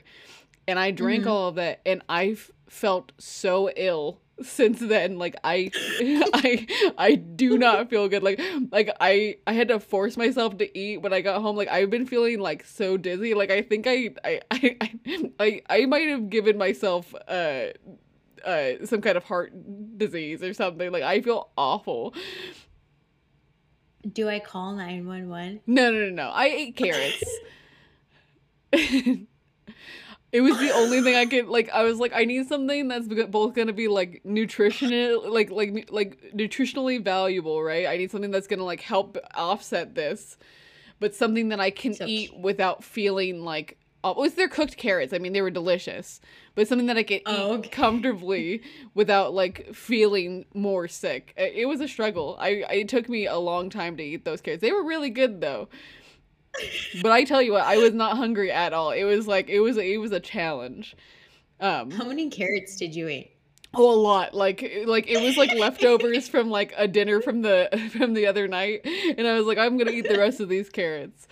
and 0.68 0.78
I 0.80 0.92
drank 0.92 1.24
Mhm. 1.26 1.28
all 1.30 1.48
of 1.50 1.56
that, 1.56 1.82
and 1.88 2.02
I 2.08 2.30
f- 2.30 2.52
felt 2.70 3.12
so 3.18 3.72
ill 3.76 4.22
since 4.44 4.80
then. 4.80 5.18
Like 5.18 5.36
I, 5.44 5.72
I, 6.34 6.94
I 6.98 7.16
do 7.16 7.58
not 7.58 7.90
feel 7.90 8.08
good. 8.08 8.24
Like, 8.24 8.42
like 8.72 8.90
I, 9.00 9.38
I 9.48 9.54
had 9.54 9.68
to 9.70 9.80
force 9.80 10.18
myself 10.18 10.58
to 10.58 10.78
eat 10.78 11.02
when 11.02 11.14
I 11.14 11.22
got 11.22 11.42
home. 11.42 11.56
Like 11.56 11.70
I've 11.70 11.90
been 11.90 12.06
feeling 12.06 12.40
like 12.40 12.66
so 12.66 12.98
dizzy. 12.98 13.34
Like 13.34 13.52
I 13.52 13.62
think 13.62 13.88
I, 13.88 14.10
I, 14.24 14.42
I, 14.52 14.78
I, 15.06 15.32
I, 15.40 15.62
I 15.70 15.86
might 15.86 16.08
have 16.10 16.30
given 16.30 16.58
myself 16.58 17.14
uh, 17.28 17.68
uh, 18.46 18.86
some 18.86 19.02
kind 19.02 19.18
of 19.18 19.24
heart 19.24 19.54
disease 19.98 20.44
or 20.44 20.54
something. 20.54 20.92
Like 20.92 21.04
I 21.04 21.22
feel 21.22 21.50
awful. 21.58 22.14
Do 24.12 24.28
I 24.30 24.40
call 24.40 24.74
911? 24.74 25.62
No, 25.68 25.92
no, 25.92 26.00
no, 26.06 26.10
no. 26.10 26.30
I 26.30 26.46
ate 26.48 26.76
carrots. 26.76 27.24
it 30.32 30.42
was 30.42 30.58
the 30.60 30.72
only 30.72 31.02
thing 31.02 31.16
I 31.16 31.26
could 31.26 31.48
like. 31.48 31.70
I 31.72 31.84
was 31.84 32.00
like, 32.00 32.14
I 32.14 32.26
need 32.26 32.48
something 32.48 32.88
that's 32.88 33.08
both 33.08 33.54
gonna 33.54 33.74
be 33.74 33.88
like 33.88 34.22
nutritional, 34.24 35.30
like 35.32 35.52
like 35.52 35.90
like 35.92 36.32
nutritionally 36.34 37.04
valuable, 37.04 37.62
right? 37.62 37.88
I 37.88 37.98
need 37.98 38.12
something 38.12 38.32
that's 38.32 38.48
gonna 38.48 38.64
like 38.64 38.82
help 38.82 39.18
offset 39.36 39.96
this, 39.96 40.38
but 41.00 41.14
something 41.16 41.50
that 41.50 41.60
I 41.60 41.70
can 41.70 41.94
So- 41.94 42.06
eat 42.06 42.36
without 42.38 42.84
feeling 42.84 43.44
like. 43.44 43.78
Oh, 44.04 44.14
was 44.20 44.34
there 44.34 44.48
cooked 44.48 44.78
carrots? 44.78 45.14
I 45.14 45.20
mean, 45.20 45.32
they 45.32 45.44
were 45.44 45.52
delicious, 45.52 46.22
but 46.56 46.68
something 46.68 46.88
that 46.88 46.98
I 46.98 47.04
could 47.04 47.22
oh, 47.28 47.32
eat 47.32 47.38
Oh, 47.40 47.54
okay. 47.60 47.70
comfortably 47.72 48.64
without 48.96 49.32
like 49.36 49.76
feeling 49.76 50.46
more 50.56 50.88
sick. 50.88 51.36
It, 51.38 51.54
it 51.56 51.66
was 51.68 51.82
a 51.82 51.88
struggle. 51.88 52.36
I 52.40 52.66
it 52.72 52.90
took 52.90 53.08
me 53.08 53.28
a 53.28 53.38
long 53.38 53.70
time 53.70 53.98
to 53.98 54.04
eat 54.04 54.26
those 54.26 54.42
carrots. 54.42 54.62
They 54.62 54.72
were 54.72 54.84
really 54.84 55.12
good 55.12 55.40
though. 55.40 55.70
But 57.02 57.12
I 57.12 57.24
tell 57.24 57.42
you 57.42 57.54
what, 57.54 57.64
I 57.64 57.78
was 57.78 57.94
not 57.94 58.18
hungry 58.18 58.52
at 58.52 58.74
all. 58.74 58.92
It 58.92 59.04
was 59.06 59.28
like 59.28 59.50
it 59.50 59.60
was 59.60 59.78
it 59.78 60.00
was 60.00 60.12
a 60.12 60.20
challenge. 60.20 60.96
Um 61.60 61.92
How 61.92 62.06
many 62.06 62.30
carrots 62.30 62.76
did 62.78 62.96
you 62.96 63.08
eat? 63.08 63.32
oh, 63.74 63.94
a 63.94 63.96
lot. 63.96 64.34
Like 64.34 64.62
like 64.86 65.08
it 65.08 65.22
was 65.22 65.38
like 65.38 65.54
leftovers 65.54 66.28
from 66.28 66.50
like 66.50 66.74
a 66.78 66.88
dinner 66.88 67.22
from 67.22 67.42
the 67.42 67.70
from 67.98 68.14
the 68.14 68.28
other 68.28 68.48
night 68.48 68.82
and 68.86 69.26
I 69.26 69.36
was 69.38 69.46
like 69.46 69.58
I'm 69.58 69.78
going 69.78 69.88
to 69.88 69.94
eat 69.94 70.08
the 70.08 70.18
rest 70.18 70.40
of 70.40 70.50
these 70.50 70.70
carrots. 70.70 71.28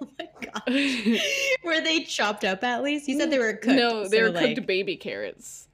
Oh 0.00 0.08
my 0.18 0.28
god. 0.40 0.62
were 1.64 1.80
they 1.80 2.02
chopped 2.02 2.44
up 2.44 2.62
at 2.64 2.82
least? 2.82 3.08
You 3.08 3.18
said 3.18 3.30
they 3.30 3.38
were 3.38 3.54
cooked. 3.54 3.76
no, 3.76 4.06
they 4.08 4.18
so, 4.18 4.22
were 4.24 4.30
like- 4.30 4.56
cooked 4.56 4.66
baby 4.66 4.96
carrots. 4.96 5.68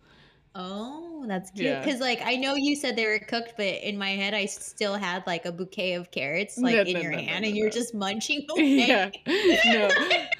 Oh, 0.55 1.25
that's 1.29 1.51
cute. 1.53 1.67
Yeah. 1.67 1.79
Because 1.79 2.01
like 2.01 2.21
I 2.25 2.35
know 2.37 2.57
you 2.57 2.75
said 2.75 2.97
they 2.97 3.07
were 3.07 3.21
cooked, 3.21 3.55
but 3.57 3.67
in 3.67 3.97
my 3.97 4.11
head 4.11 4.35
I 4.35 4.47
still 4.47 4.97
had 4.97 5.25
like 5.27 5.45
a 5.45 5.53
bouquet 5.53 5.95
of 5.95 6.11
carrots 6.11 6.61
like 6.61 6.75
No, 6.75 6.83
in 6.83 6.95
no, 6.95 7.01
your 7.01 7.13
no, 7.13 7.19
hand, 7.19 7.45
and 7.45 7.57
you're 7.57 7.71
just 7.71 7.95
munching 7.95 8.47
away. 8.51 8.65
yeah. 8.89 9.11
No. 9.67 9.89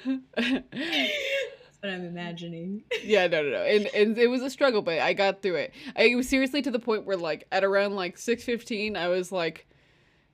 That's 0.35 1.81
what 1.81 1.91
I'm 1.93 2.05
imagining. 2.05 2.83
yeah, 3.03 3.27
no, 3.27 3.41
no, 3.41 3.49
no. 3.51 3.63
And 3.63 3.85
and 3.95 4.17
it 4.17 4.27
was 4.27 4.41
a 4.41 4.49
struggle, 4.49 4.81
but 4.81 4.99
I 4.99 5.13
got 5.13 5.41
through 5.41 5.55
it. 5.55 5.73
I 5.95 6.03
it 6.03 6.15
was 6.15 6.27
seriously 6.27 6.61
to 6.63 6.71
the 6.71 6.79
point 6.79 7.05
where 7.05 7.17
like 7.17 7.47
at 7.51 7.63
around 7.63 7.95
like 7.95 8.17
six 8.17 8.43
fifteen, 8.43 8.97
I 8.97 9.07
was 9.07 9.31
like, 9.31 9.65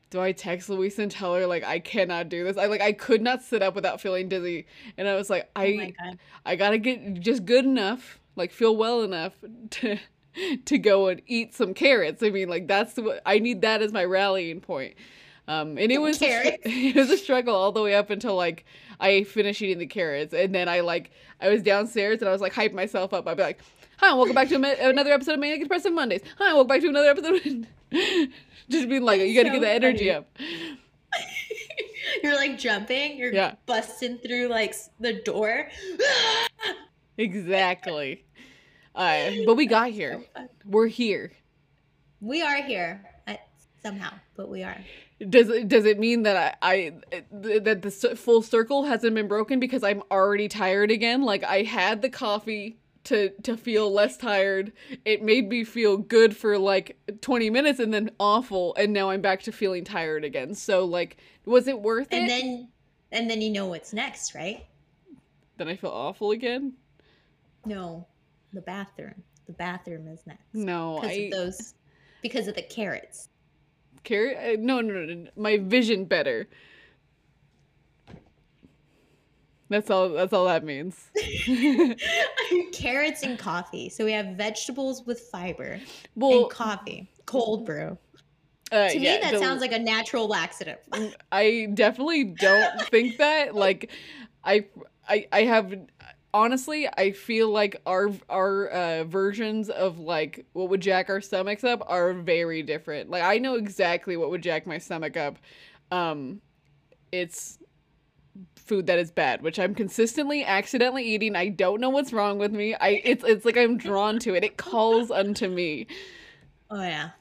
do 0.09 0.19
I 0.19 0.31
text 0.31 0.69
Luis 0.69 0.97
and 0.97 1.11
tell 1.11 1.35
her 1.35 1.45
like 1.45 1.63
I 1.63 1.79
cannot 1.79 2.29
do 2.29 2.43
this? 2.43 2.57
I 2.57 2.65
like 2.65 2.81
I 2.81 2.93
could 2.93 3.21
not 3.21 3.43
sit 3.43 3.61
up 3.61 3.75
without 3.75 4.01
feeling 4.01 4.27
dizzy, 4.27 4.65
and 4.97 5.07
I 5.07 5.15
was 5.15 5.29
like, 5.29 5.49
oh 5.55 5.61
I 5.61 5.93
god. 6.03 6.17
I 6.45 6.55
gotta 6.55 6.79
get 6.79 7.19
just 7.19 7.45
good 7.45 7.65
enough, 7.65 8.19
like 8.37 8.51
feel 8.51 8.75
well 8.75 9.01
enough 9.01 9.33
to 9.71 9.97
to 10.65 10.77
go 10.77 11.07
and 11.07 11.21
eat 11.27 11.53
some 11.55 11.73
carrots. 11.73 12.21
I 12.23 12.29
mean, 12.29 12.47
like 12.49 12.67
that's 12.67 12.95
what 12.97 13.21
I 13.25 13.39
need. 13.39 13.61
That 13.61 13.81
as 13.81 13.91
my 13.91 14.05
rallying 14.05 14.61
point. 14.61 14.95
Um, 15.49 15.77
and 15.77 15.91
it 15.91 15.99
was 15.99 16.21
a 16.21 16.57
it 16.63 16.95
was 16.95 17.09
a 17.09 17.17
struggle 17.17 17.55
all 17.55 17.71
the 17.71 17.81
way 17.81 17.95
up 17.95 18.09
until 18.09 18.35
like 18.35 18.65
I 18.99 19.23
finished 19.23 19.61
eating 19.61 19.79
the 19.79 19.87
carrots, 19.87 20.33
and 20.33 20.53
then 20.53 20.67
I 20.69 20.81
like 20.81 21.11
I 21.41 21.49
was 21.49 21.61
downstairs 21.63 22.19
and 22.21 22.29
I 22.29 22.31
was 22.31 22.41
like 22.41 22.53
hype 22.53 22.73
myself 22.73 23.13
up. 23.13 23.27
I'd 23.27 23.37
be 23.37 23.43
like, 23.43 23.59
"Hi, 23.97 24.13
welcome 24.13 24.35
back 24.35 24.49
to 24.49 24.55
a, 24.55 24.89
another 24.89 25.11
episode 25.13 25.33
of 25.33 25.39
Manic 25.39 25.61
Depressive 25.61 25.93
Mondays." 25.93 26.21
Hi, 26.37 26.53
welcome 26.53 26.67
back 26.67 26.81
to 26.81 26.89
another 26.89 27.09
episode. 27.09 27.67
Just 28.69 28.89
being 28.89 29.03
like, 29.03 29.21
you 29.21 29.33
gotta 29.33 29.47
So 29.47 29.53
get 29.53 29.61
the 29.61 29.69
energy 29.69 30.09
funny. 30.09 30.11
up. 30.11 30.27
You're 32.21 32.35
like 32.35 32.57
jumping. 32.57 33.17
You're 33.17 33.33
Yeah. 33.33 33.55
busting 33.65 34.17
through 34.17 34.47
like 34.49 34.75
the 34.99 35.13
door. 35.13 35.67
Exactly. 37.19 38.23
Uh, 38.97 39.31
but 39.45 39.55
we 39.55 39.65
got 39.67 39.91
here. 39.91 40.23
We're 40.65 40.87
here. 40.87 41.31
We 42.19 42.41
are 42.41 42.63
here 42.63 43.05
uh, 43.27 43.35
somehow, 43.83 44.11
but 44.35 44.49
we 44.49 44.63
are. 44.63 44.77
Does 45.29 45.49
it 45.49 45.67
does 45.67 45.85
it 45.85 45.99
mean 45.99 46.23
that 46.23 46.57
I, 46.61 46.73
I 46.73 46.93
that 47.31 47.81
the 47.83 47.91
full 48.15 48.41
circle 48.41 48.83
hasn't 48.85 49.15
been 49.15 49.27
broken 49.27 49.59
because 49.59 49.83
I'm 49.83 50.01
already 50.11 50.47
tired 50.47 50.89
again? 50.91 51.21
Like 51.21 51.43
I 51.43 51.61
had 51.61 52.01
the 52.01 52.09
coffee 52.09 52.79
to 53.05 53.29
to 53.43 53.55
feel 53.55 53.91
less 53.91 54.17
tired. 54.17 54.73
It 55.05 55.21
made 55.23 55.47
me 55.49 55.63
feel 55.63 55.97
good 55.97 56.35
for 56.35 56.57
like 56.57 56.97
20 57.21 57.49
minutes 57.51 57.79
and 57.79 57.93
then 57.93 58.09
awful 58.19 58.75
and 58.75 58.93
now 58.93 59.09
I'm 59.11 59.21
back 59.21 59.43
to 59.43 59.51
feeling 59.51 59.83
tired 59.83 60.23
again. 60.23 60.53
So 60.55 60.85
like 60.85 61.17
was 61.45 61.67
it 61.67 61.79
worth 61.81 62.07
And 62.11 62.25
it? 62.25 62.27
then, 62.27 62.67
and 63.11 63.29
then 63.29 63.41
you 63.41 63.49
know 63.51 63.67
what's 63.67 63.93
next, 63.93 64.33
right? 64.35 64.65
then 65.57 65.67
I 65.67 65.75
feel 65.75 65.89
awful 65.89 66.31
again? 66.31 66.73
No, 67.65 68.05
the 68.53 68.61
bathroom. 68.61 69.23
The 69.45 69.53
bathroom 69.53 70.07
is 70.07 70.21
next. 70.25 70.43
No, 70.53 70.99
because 71.01 71.17
I 71.17 71.21
of 71.21 71.31
those, 71.31 71.73
because 72.21 72.47
of 72.47 72.55
the 72.55 72.61
carrots. 72.61 73.29
Carrot? 74.03 74.37
uh, 74.37 74.61
No, 74.61 74.81
no, 74.81 74.93
no, 74.93 75.13
no. 75.13 75.29
My 75.35 75.57
vision 75.57 76.05
better. 76.05 76.47
That's 79.69 79.89
all. 79.89 80.09
That's 80.09 80.31
all 80.31 80.45
that 80.45 80.63
means. 80.63 81.11
carrots 82.71 83.23
and 83.23 83.37
coffee. 83.37 83.89
So 83.89 84.05
we 84.05 84.13
have 84.13 84.27
vegetables 84.37 85.03
with 85.05 85.19
fiber 85.31 85.79
Well, 86.15 86.43
and 86.43 86.49
coffee, 86.49 87.09
cold 87.25 87.65
brew. 87.65 87.97
uh, 88.71 88.89
To 88.89 88.97
yeah, 88.99 89.15
me, 89.15 89.21
that 89.23 89.33
the- 89.33 89.39
sounds 89.39 89.59
like 89.59 89.73
a 89.73 89.79
natural 89.79 90.27
laxative. 90.27 90.77
I 91.33 91.67
definitely 91.73 92.23
don't 92.25 92.81
think 92.83 93.17
that. 93.17 93.55
Like, 93.55 93.91
I, 94.43 94.65
I, 95.07 95.27
I 95.33 95.41
have. 95.43 95.73
Honestly, 96.33 96.87
I 96.97 97.11
feel 97.11 97.49
like 97.49 97.81
our 97.85 98.11
our 98.29 98.67
uh, 98.67 99.03
versions 99.05 99.69
of 99.69 99.99
like 99.99 100.45
what 100.53 100.69
would 100.69 100.81
jack 100.81 101.09
our 101.09 101.21
stomachs 101.21 101.63
up 101.63 101.81
are 101.87 102.13
very 102.13 102.61
different. 102.63 103.09
Like 103.09 103.23
I 103.23 103.37
know 103.37 103.55
exactly 103.55 104.17
what 104.17 104.29
would 104.29 104.43
jack 104.43 104.67
my 104.67 104.77
stomach 104.77 105.17
up. 105.17 105.37
Um, 105.91 106.41
it's 107.11 107.59
food 108.55 108.87
that 108.87 108.99
is 108.99 109.11
bad, 109.11 109.41
which 109.41 109.59
I'm 109.59 109.73
consistently 109.73 110.43
accidentally 110.43 111.03
eating. 111.03 111.35
I 111.35 111.49
don't 111.49 111.79
know 111.79 111.89
what's 111.89 112.13
wrong 112.13 112.37
with 112.37 112.51
me. 112.51 112.75
I 112.75 113.01
it's 113.03 113.23
it's 113.23 113.45
like 113.45 113.57
I'm 113.57 113.77
drawn 113.77 114.19
to 114.19 114.35
it. 114.35 114.43
It 114.43 114.57
calls 114.57 115.09
unto 115.09 115.47
me. 115.47 115.87
Oh 116.69 116.81
yeah. 116.81 117.11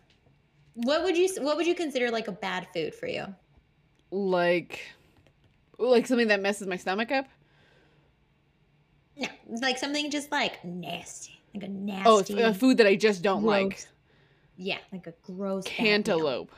What 0.74 1.04
would 1.04 1.16
you 1.16 1.28
What 1.38 1.56
would 1.56 1.66
you 1.66 1.74
consider 1.74 2.10
like 2.10 2.28
a 2.28 2.32
bad 2.32 2.66
food 2.74 2.94
for 2.94 3.06
you? 3.06 3.26
Like 4.10 4.80
like 5.78 6.06
something 6.06 6.28
that 6.28 6.40
messes 6.40 6.66
my 6.66 6.76
stomach 6.76 7.12
up. 7.12 7.28
No, 9.16 9.26
like 9.62 9.78
something 9.78 10.10
just 10.10 10.30
like 10.30 10.64
nasty, 10.64 11.40
like 11.54 11.64
a 11.64 11.66
Oh, 11.66 12.18
nasty. 12.18 12.34
it's 12.34 12.42
a 12.42 12.54
food 12.54 12.78
that 12.78 12.86
I 12.86 12.96
just 12.96 13.22
don't 13.22 13.44
like. 13.44 13.86
Yeah, 14.56 14.78
like 14.92 15.06
a 15.06 15.14
gross. 15.22 15.64
Cantaloupe. 15.64 16.50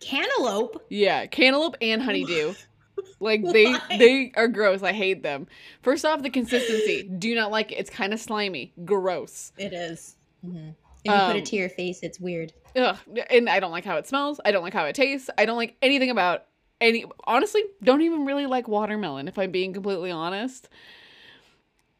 Cantaloupe. 0.00 0.82
Yeah, 0.90 1.26
cantaloupe 1.26 1.76
and 1.80 2.02
honeydew. 2.02 2.54
Like 3.20 3.42
they 3.44 3.66
Why? 3.72 3.80
they 3.98 4.32
are 4.36 4.48
gross. 4.48 4.82
I 4.82 4.92
hate 4.92 5.22
them. 5.22 5.46
First 5.82 6.06
off, 6.06 6.22
the 6.22 6.30
consistency. 6.30 7.02
Do 7.02 7.34
not 7.34 7.50
like 7.50 7.70
it. 7.70 7.74
It's 7.76 7.90
kind 7.90 8.14
of 8.14 8.20
slimy. 8.20 8.72
Gross. 8.86 9.52
It 9.58 9.74
is. 9.74 10.16
Mm-hmm. 10.44 10.68
If 10.68 10.74
you 11.04 11.12
put 11.12 11.20
Um, 11.20 11.36
it 11.36 11.44
to 11.46 11.56
your 11.56 11.68
face, 11.68 12.02
it's 12.02 12.18
weird. 12.18 12.54
Ugh. 12.74 12.96
And 13.30 13.50
I 13.50 13.60
don't 13.60 13.70
like 13.70 13.84
how 13.84 13.96
it 13.98 14.06
smells. 14.06 14.40
I 14.46 14.50
don't 14.50 14.62
like 14.62 14.72
how 14.72 14.84
it 14.86 14.94
tastes. 14.94 15.28
I 15.36 15.44
don't 15.44 15.58
like 15.58 15.76
anything 15.82 16.08
about 16.08 16.44
any 16.80 17.04
honestly, 17.24 17.62
don't 17.82 18.00
even 18.00 18.24
really 18.24 18.46
like 18.46 18.66
watermelon 18.66 19.28
if 19.28 19.38
I'm 19.38 19.50
being 19.50 19.74
completely 19.74 20.10
honest. 20.10 20.68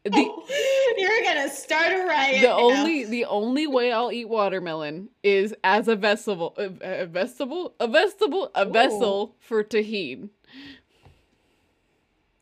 The 0.03 0.11
You're 0.97 1.23
gonna 1.23 1.49
start 1.49 1.91
a 1.93 2.05
riot. 2.05 2.41
the 2.41 2.47
now. 2.47 2.59
only 2.59 3.03
the 3.05 3.25
only 3.25 3.67
way 3.67 3.91
I'll 3.91 4.11
eat 4.11 4.29
watermelon 4.29 5.09
is 5.23 5.53
as 5.63 5.87
a 5.87 5.95
vegetable 5.95 6.55
a, 6.57 7.03
a 7.03 7.05
vegetable 7.05 7.75
a 7.79 7.87
vegetable 7.87 8.49
a 8.55 8.65
Ooh. 8.65 8.71
vessel 8.71 9.35
for 9.39 9.63
tahini. 9.63 10.29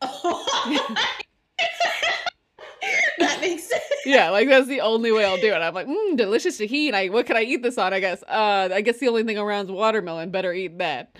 that 3.18 3.38
makes 3.40 3.64
sense. 3.64 3.82
Yeah, 4.04 4.30
like 4.30 4.48
that's 4.48 4.68
the 4.68 4.80
only 4.82 5.10
way 5.10 5.24
I'll 5.24 5.40
do 5.40 5.48
it. 5.52 5.56
I'm 5.56 5.74
like, 5.74 5.86
mmm, 5.88 6.16
delicious 6.16 6.58
tahini. 6.60 6.94
I 6.94 7.08
what 7.08 7.26
can 7.26 7.36
I 7.36 7.42
eat 7.42 7.62
this 7.62 7.78
on? 7.78 7.92
I 7.92 8.00
guess. 8.00 8.22
Uh, 8.22 8.68
I 8.72 8.80
guess 8.80 8.98
the 8.98 9.08
only 9.08 9.24
thing 9.24 9.38
around 9.38 9.66
is 9.66 9.72
watermelon. 9.72 10.30
Better 10.30 10.52
eat 10.52 10.78
that. 10.78 11.16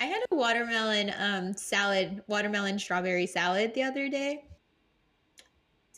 I 0.00 0.04
had 0.06 0.22
a 0.30 0.34
watermelon 0.34 1.12
um 1.18 1.54
salad, 1.54 2.22
watermelon 2.26 2.78
strawberry 2.78 3.26
salad 3.26 3.74
the 3.74 3.82
other 3.82 4.08
day. 4.08 4.44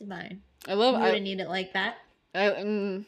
It's 0.01 0.09
fine. 0.09 0.43
I 0.69 0.73
You 0.73 0.79
love. 0.79 0.95
I, 0.97 1.11
wouldn't 1.11 1.27
eat 1.27 1.41
it 1.41 1.49
like 1.49 1.73
that. 1.75 1.97
I, 2.35 2.49
mm, 2.51 3.05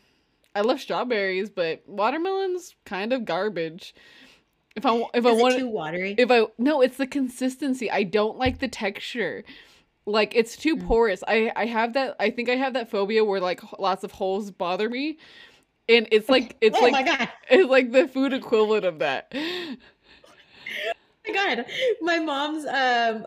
I 0.55 0.61
love 0.61 0.81
strawberries, 0.81 1.51
but 1.51 1.83
watermelon's 1.87 2.75
kind 2.85 3.13
of 3.13 3.25
garbage. 3.25 3.95
If 4.77 4.85
I 4.87 4.95
if 5.15 5.25
I 5.27 5.31
Is 5.31 5.39
it 5.39 5.43
want 5.43 5.57
too 5.57 5.69
watery? 5.69 6.15
if 6.19 6.31
I 6.31 6.47
no, 6.59 6.83
it's 6.83 6.97
the 6.99 7.07
consistency. 7.07 7.91
I 7.91 8.03
don't 8.03 8.37
like 8.39 8.59
the 8.59 8.69
texture. 8.69 9.43
like 10.05 10.35
it's 10.37 10.57
too 10.57 10.77
Mm. 10.77 10.87
porous. 10.87 11.25
I 11.27 11.51
I 11.57 11.67
have 11.67 11.95
that. 11.95 12.15
I 12.21 12.31
think 12.31 12.49
I 12.49 12.57
have 12.57 12.75
that 12.75 12.91
phobia 12.91 13.25
where 13.25 13.41
like 13.41 13.61
lots 13.79 14.05
of 14.05 14.13
holes 14.13 14.51
bother 14.51 14.89
me, 14.91 15.19
and 15.89 16.07
it's 16.13 16.29
like 16.29 16.57
it's 16.61 16.77
oh 16.79 16.83
like 16.89 17.31
it's 17.51 17.69
like 17.71 17.91
the 17.93 18.07
food 18.07 18.33
equivalent 18.35 18.85
of 18.85 18.99
that. 19.01 19.35
Oh 21.29 21.33
my 21.33 21.55
god. 21.55 21.67
My 22.01 22.19
mom's 22.19 22.67
um 22.67 23.27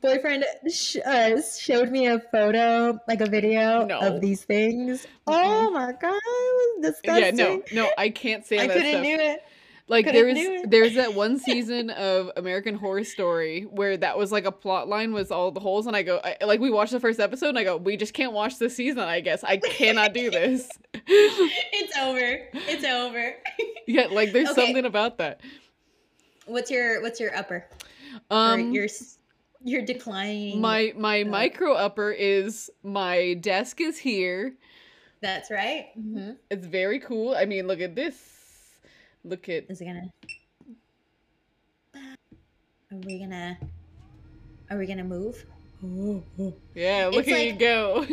boyfriend 0.00 0.44
sh- 0.72 0.96
uh, 1.04 1.40
showed 1.58 1.90
me 1.90 2.06
a 2.06 2.18
photo, 2.32 2.98
like 3.08 3.20
a 3.20 3.26
video 3.28 3.84
No. 3.84 3.98
of 4.00 4.20
these 4.20 4.44
things. 4.44 5.06
Oh 5.26 5.70
my 5.70 5.92
god, 5.92 6.14
it 6.14 6.80
was 6.82 6.92
disgusting. 6.92 7.38
Yeah, 7.38 7.44
no, 7.44 7.62
no, 7.72 7.90
I 7.98 8.10
can't 8.10 8.44
say 8.46 8.56
that. 8.58 8.64
I 8.70 8.72
couldn't 8.74 8.90
stuff. 8.90 9.02
do 9.04 9.10
it. 9.20 9.40
like 9.88 10.04
there's 10.06 10.62
there's 10.68 10.94
that 10.96 11.14
one 11.14 11.38
season 11.48 11.90
of 11.90 12.30
American 12.36 12.74
Horror 12.74 13.04
Story 13.04 13.62
where 13.62 13.96
that 13.96 14.18
was 14.18 14.30
like 14.32 14.44
a 14.44 14.52
plot 14.52 14.88
line 14.88 15.12
was 15.12 15.30
all 15.30 15.50
the 15.50 15.60
holes, 15.60 15.86
and 15.86 15.94
I 15.96 16.02
go 16.02 16.20
I, 16.24 16.44
like 16.44 16.60
we 16.60 16.70
watched 16.70 16.92
the 16.92 17.00
first 17.00 17.20
episode, 17.20 17.50
and 17.50 17.58
I 17.58 17.64
go 17.64 17.76
we 17.76 17.96
just 17.96 18.14
can't 18.14 18.32
watch 18.32 18.58
this 18.58 18.74
season. 18.76 19.00
I 19.00 19.20
guess 19.20 19.44
I 19.44 19.56
cannot 19.58 20.12
do 20.14 20.30
this. 20.30 20.68
It's 21.10 21.96
over. 21.96 22.48
It's 22.68 22.84
over. 22.84 23.34
yeah, 23.86 24.06
like 24.10 24.32
there's 24.32 24.50
Okay. 24.50 24.66
something 24.66 24.84
about 24.84 25.18
that. 25.18 25.40
What's 26.48 26.70
your 26.70 27.02
what's 27.02 27.20
your 27.20 27.36
upper? 27.36 27.66
Um, 28.30 28.72
your 28.72 28.86
your 29.62 29.82
declining 29.82 30.60
my 30.60 30.92
my 30.96 31.22
uh, 31.22 31.26
micro 31.26 31.74
upper 31.74 32.10
is 32.10 32.70
my 32.82 33.34
desk 33.34 33.80
is 33.80 33.98
here. 33.98 34.54
That's 35.20 35.50
right. 35.50 35.88
hmm 35.94 36.32
It's 36.50 36.66
very 36.66 37.00
cool. 37.00 37.34
I 37.34 37.44
mean, 37.44 37.66
look 37.66 37.80
at 37.80 37.94
this. 37.94 38.16
Look 39.24 39.48
at 39.48 39.64
Is 39.68 39.80
it 39.80 39.84
gonna? 39.84 40.08
Are 42.90 42.98
we 43.04 43.18
gonna? 43.18 43.58
Are 44.70 44.78
we 44.78 44.86
gonna 44.86 45.04
move? 45.04 45.44
yeah. 46.74 47.08
Look 47.12 47.28
It's 47.28 47.32
at 47.32 47.46
you 47.46 47.52
go. 47.52 48.06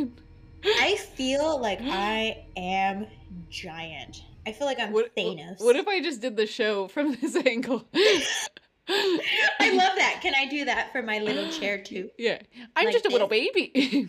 I 0.65 0.95
feel 1.15 1.59
like 1.61 1.79
I 1.81 2.45
am 2.57 3.07
giant. 3.49 4.23
I 4.45 4.51
feel 4.51 4.67
like 4.67 4.79
I'm 4.79 4.91
What, 4.91 5.15
Thanos. 5.15 5.59
what 5.59 5.75
if 5.75 5.87
I 5.87 6.01
just 6.01 6.21
did 6.21 6.37
the 6.37 6.45
show 6.45 6.87
from 6.87 7.15
this 7.21 7.35
angle? 7.35 7.85
I 8.87 9.71
love 9.71 9.95
that. 9.97 10.19
Can 10.21 10.33
I 10.37 10.45
do 10.47 10.65
that 10.65 10.91
for 10.91 11.01
my 11.01 11.17
little 11.19 11.49
chair 11.51 11.81
too? 11.81 12.09
Yeah, 12.19 12.39
I'm 12.75 12.85
Like 12.85 12.93
just 12.93 13.05
a 13.05 13.09
little 13.09 13.27
baby. 13.27 14.07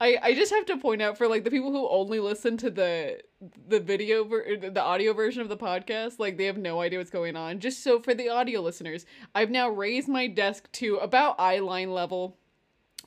I 0.00 0.18
I 0.22 0.34
just 0.34 0.52
have 0.52 0.64
to 0.66 0.78
point 0.78 1.02
out 1.02 1.18
for 1.18 1.28
like 1.28 1.44
the 1.44 1.50
people 1.50 1.70
who 1.70 1.86
only 1.88 2.18
listen 2.20 2.56
to 2.58 2.70
the 2.70 3.20
the 3.68 3.80
video 3.80 4.24
ver- 4.24 4.56
the 4.56 4.80
audio 4.82 5.12
version 5.12 5.42
of 5.42 5.48
the 5.50 5.56
podcast, 5.56 6.18
like 6.18 6.38
they 6.38 6.46
have 6.46 6.56
no 6.56 6.80
idea 6.80 6.98
what's 6.98 7.10
going 7.10 7.36
on. 7.36 7.60
Just 7.60 7.82
so 7.84 8.00
for 8.00 8.14
the 8.14 8.30
audio 8.30 8.60
listeners, 8.62 9.04
I've 9.34 9.50
now 9.50 9.68
raised 9.68 10.08
my 10.08 10.26
desk 10.26 10.70
to 10.72 10.96
about 10.96 11.38
eye 11.38 11.58
line 11.58 11.92
level. 11.92 12.38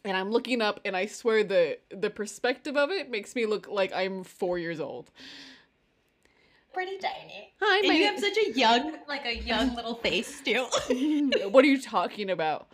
And 0.05 0.15
I'm 0.15 0.31
looking 0.31 0.61
up 0.61 0.79
and 0.85 0.95
I 0.95 1.05
swear 1.05 1.43
the 1.43 1.77
the 1.89 2.09
perspective 2.09 2.77
of 2.77 2.89
it 2.89 3.09
makes 3.09 3.35
me 3.35 3.45
look 3.45 3.67
like 3.67 3.93
I'm 3.93 4.23
4 4.23 4.57
years 4.57 4.79
old. 4.79 5.11
Pretty 6.73 6.97
tiny. 6.97 7.53
Hi, 7.59 7.87
And 7.87 7.97
you 7.97 8.05
have 8.05 8.19
such 8.19 8.37
a 8.37 8.51
young, 8.51 8.97
like 9.07 9.25
a 9.25 9.35
young 9.35 9.75
little 9.75 9.95
face 9.95 10.41
too. 10.41 10.67
what 11.49 11.65
are 11.65 11.67
you 11.67 11.81
talking 11.81 12.29
about? 12.29 12.67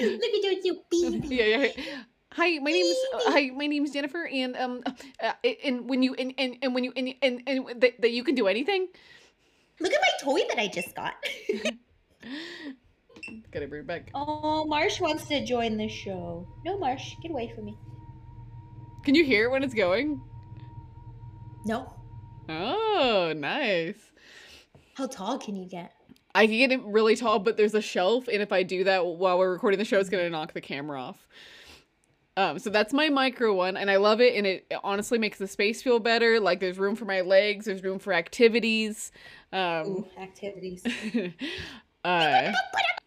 Let 0.00 0.18
me 0.18 0.40
do 0.40 0.48
it, 0.48 0.64
you 0.64 0.82
baby. 0.90 1.28
yeah, 1.36 1.44
yeah. 1.44 1.68
Hi, 2.32 2.58
my 2.58 2.70
name's 2.70 2.96
uh, 3.14 3.32
hi, 3.32 3.50
my 3.54 3.66
name's 3.66 3.92
Jennifer, 3.92 4.26
and 4.26 4.56
um, 4.56 4.82
uh, 5.20 5.32
and 5.64 5.88
when 5.88 6.02
you 6.02 6.14
and 6.14 6.34
and, 6.38 6.56
and 6.62 6.74
when 6.74 6.84
you 6.84 6.92
and 6.96 7.14
and, 7.22 7.42
and 7.46 7.80
that, 7.80 8.00
that 8.00 8.10
you 8.10 8.24
can 8.24 8.34
do 8.34 8.46
anything. 8.46 8.88
Look 9.80 9.92
at 9.92 10.00
my 10.00 10.10
toy 10.20 10.40
that 10.48 10.58
I 10.58 10.68
just 10.68 10.94
got. 10.94 11.14
Gotta 13.50 13.66
bring 13.66 13.82
it 13.82 13.86
back. 13.86 14.10
oh, 14.14 14.64
Marsh 14.66 15.00
wants 15.00 15.26
to 15.26 15.44
join 15.44 15.76
the 15.76 15.88
show. 15.88 16.46
No, 16.64 16.78
Marsh, 16.78 17.14
get 17.22 17.30
away 17.30 17.52
from 17.54 17.64
me. 17.66 17.76
Can 19.04 19.14
you 19.14 19.24
hear 19.24 19.50
when 19.50 19.62
it's 19.62 19.74
going? 19.74 20.20
No. 21.64 21.92
Oh, 22.48 23.32
nice. 23.36 23.98
How 24.94 25.06
tall 25.06 25.38
can 25.38 25.56
you 25.56 25.68
get? 25.68 25.92
I 26.34 26.46
can 26.46 26.58
get 26.58 26.72
it 26.72 26.82
really 26.84 27.16
tall, 27.16 27.38
but 27.38 27.56
there's 27.56 27.74
a 27.74 27.80
shelf, 27.80 28.28
and 28.28 28.42
if 28.42 28.52
I 28.52 28.62
do 28.62 28.84
that 28.84 29.06
while 29.06 29.38
we're 29.38 29.52
recording 29.52 29.78
the 29.78 29.84
show, 29.84 29.98
it's 29.98 30.10
gonna 30.10 30.28
knock 30.28 30.52
the 30.52 30.60
camera 30.60 31.00
off. 31.00 31.26
Um, 32.36 32.58
so 32.58 32.68
that's 32.68 32.92
my 32.92 33.08
micro 33.08 33.54
one, 33.54 33.78
and 33.78 33.90
I 33.90 33.96
love 33.96 34.20
it, 34.20 34.34
and 34.34 34.46
it 34.46 34.70
honestly 34.84 35.18
makes 35.18 35.38
the 35.38 35.48
space 35.48 35.80
feel 35.80 35.98
better. 35.98 36.38
Like 36.38 36.60
there's 36.60 36.78
room 36.78 36.94
for 36.94 37.06
my 37.06 37.22
legs, 37.22 37.64
there's 37.64 37.82
room 37.82 37.98
for 37.98 38.12
activities. 38.12 39.10
Um, 39.52 39.86
Ooh, 39.86 40.06
activities. 40.20 40.84
uh, 42.04 42.52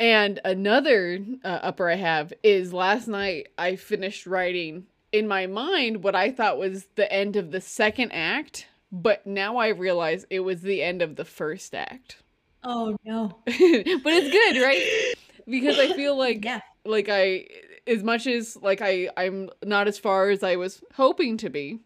and 0.00 0.40
another 0.44 1.20
uh, 1.44 1.48
upper 1.62 1.88
I 1.90 1.94
have 1.96 2.32
is 2.42 2.72
last 2.72 3.06
night 3.06 3.48
I 3.58 3.76
finished 3.76 4.26
writing 4.26 4.86
in 5.12 5.28
my 5.28 5.46
mind 5.46 6.02
what 6.02 6.16
I 6.16 6.30
thought 6.32 6.58
was 6.58 6.86
the 6.96 7.10
end 7.12 7.36
of 7.36 7.50
the 7.52 7.60
second 7.60 8.10
act, 8.12 8.66
but 8.90 9.26
now 9.26 9.58
I 9.58 9.68
realize 9.68 10.24
it 10.30 10.40
was 10.40 10.62
the 10.62 10.82
end 10.82 11.02
of 11.02 11.16
the 11.16 11.24
first 11.24 11.74
act. 11.74 12.16
Oh 12.64 12.96
no. 13.04 13.38
but 13.46 13.52
it's 13.54 14.30
good, 14.30 14.62
right? 14.62 15.14
Because 15.48 15.78
I 15.78 15.94
feel 15.94 16.16
like 16.18 16.44
Yeah. 16.44 16.60
like 16.84 17.08
I 17.10 17.46
as 17.86 18.02
much 18.02 18.26
as 18.26 18.56
like 18.56 18.80
I 18.82 19.10
I'm 19.16 19.50
not 19.64 19.88
as 19.88 19.98
far 19.98 20.30
as 20.30 20.42
I 20.42 20.56
was 20.56 20.82
hoping 20.94 21.36
to 21.38 21.50
be. 21.50 21.80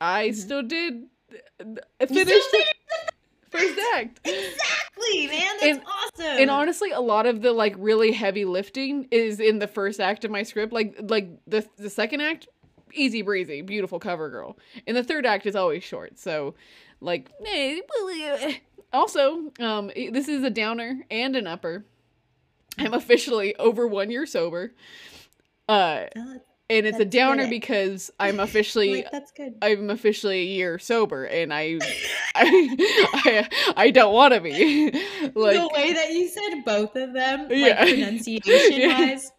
I 0.00 0.28
Mhm. 0.28 0.34
still 0.34 0.62
did 0.62 1.04
uh, 1.60 1.64
finish 2.06 2.08
the 2.08 2.24
finished 2.24 3.13
first 3.58 3.78
act. 3.94 4.20
Exactly, 4.24 5.26
man. 5.28 5.56
That's 5.60 5.64
And- 5.78 5.82
awesome. 5.86 6.26
And 6.42 6.50
honestly, 6.50 6.90
a 6.90 7.00
lot 7.00 7.26
of 7.26 7.42
the 7.42 7.52
like 7.52 7.74
really 7.78 8.12
heavy 8.12 8.44
lifting 8.44 9.06
is 9.10 9.40
in 9.40 9.58
the 9.58 9.66
first 9.68 10.00
act 10.00 10.24
of 10.24 10.30
my 10.30 10.42
script. 10.42 10.72
Like 10.72 10.96
like 11.00 11.28
the 11.46 11.66
the 11.76 11.90
second 11.90 12.20
act, 12.20 12.48
easy 12.92 13.22
breezy, 13.22 13.62
beautiful 13.62 13.98
cover 13.98 14.30
girl. 14.30 14.58
And 14.86 14.96
the 14.96 15.04
third 15.04 15.26
act 15.26 15.46
is 15.46 15.56
always 15.56 15.82
short. 15.84 16.18
So 16.18 16.54
like 17.00 17.30
also, 18.92 19.52
um 19.60 19.90
this 19.96 20.28
is 20.28 20.42
a 20.44 20.50
downer 20.50 21.00
and 21.10 21.36
an 21.36 21.46
upper. 21.46 21.84
I'm 22.78 22.94
officially 22.94 23.54
over 23.56 23.86
1 23.86 24.10
year 24.10 24.26
sober. 24.26 24.72
Uh 25.68 26.06
and 26.70 26.86
it's 26.86 26.98
a 26.98 27.04
downer 27.04 27.44
good. 27.44 27.50
because 27.50 28.10
I'm 28.20 28.40
officially 28.40 28.96
like, 29.02 29.10
that's 29.10 29.32
good. 29.32 29.54
I'm 29.62 29.90
officially 29.90 30.40
a 30.40 30.44
year 30.44 30.78
sober 30.78 31.24
and 31.24 31.52
I 31.52 31.78
I 32.34 32.76
I, 33.14 33.48
I 33.76 33.90
don't 33.90 34.12
want 34.14 34.34
to 34.34 34.40
be. 34.40 34.90
like 35.34 35.56
the 35.58 35.70
way 35.74 35.92
that 35.92 36.10
you 36.12 36.28
said 36.28 36.64
both 36.64 36.96
of 36.96 37.12
them, 37.12 37.42
like 37.48 37.50
Yeah. 37.50 37.84
pronunciation 37.84 38.88
wise, 38.88 39.32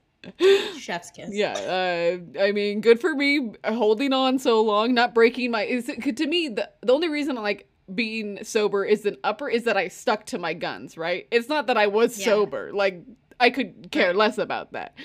chef's 0.79 1.11
kiss. 1.11 1.29
Yeah, 1.31 2.17
uh, 2.37 2.41
I 2.41 2.51
mean, 2.51 2.81
good 2.81 2.99
for 2.99 3.13
me 3.13 3.51
holding 3.65 4.13
on 4.13 4.39
so 4.39 4.61
long, 4.61 4.93
not 4.93 5.13
breaking 5.13 5.51
my. 5.51 5.63
Is 5.63 5.89
it, 5.89 6.15
to 6.17 6.27
me 6.27 6.49
the 6.49 6.69
the 6.81 6.93
only 6.93 7.09
reason 7.09 7.37
I 7.37 7.41
like 7.41 7.67
being 7.93 8.43
sober 8.43 8.83
is 8.83 9.05
an 9.05 9.17
upper 9.23 9.47
is 9.49 9.65
that 9.65 9.77
I 9.77 9.89
stuck 9.89 10.25
to 10.27 10.39
my 10.39 10.53
guns. 10.53 10.97
Right? 10.97 11.27
It's 11.31 11.49
not 11.49 11.67
that 11.67 11.77
I 11.77 11.87
was 11.87 12.17
Yeah. 12.17 12.25
sober. 12.25 12.71
Like 12.73 13.03
I 13.39 13.49
could 13.49 13.91
care 13.91 14.13
less 14.13 14.37
about 14.37 14.71
that. 14.73 14.95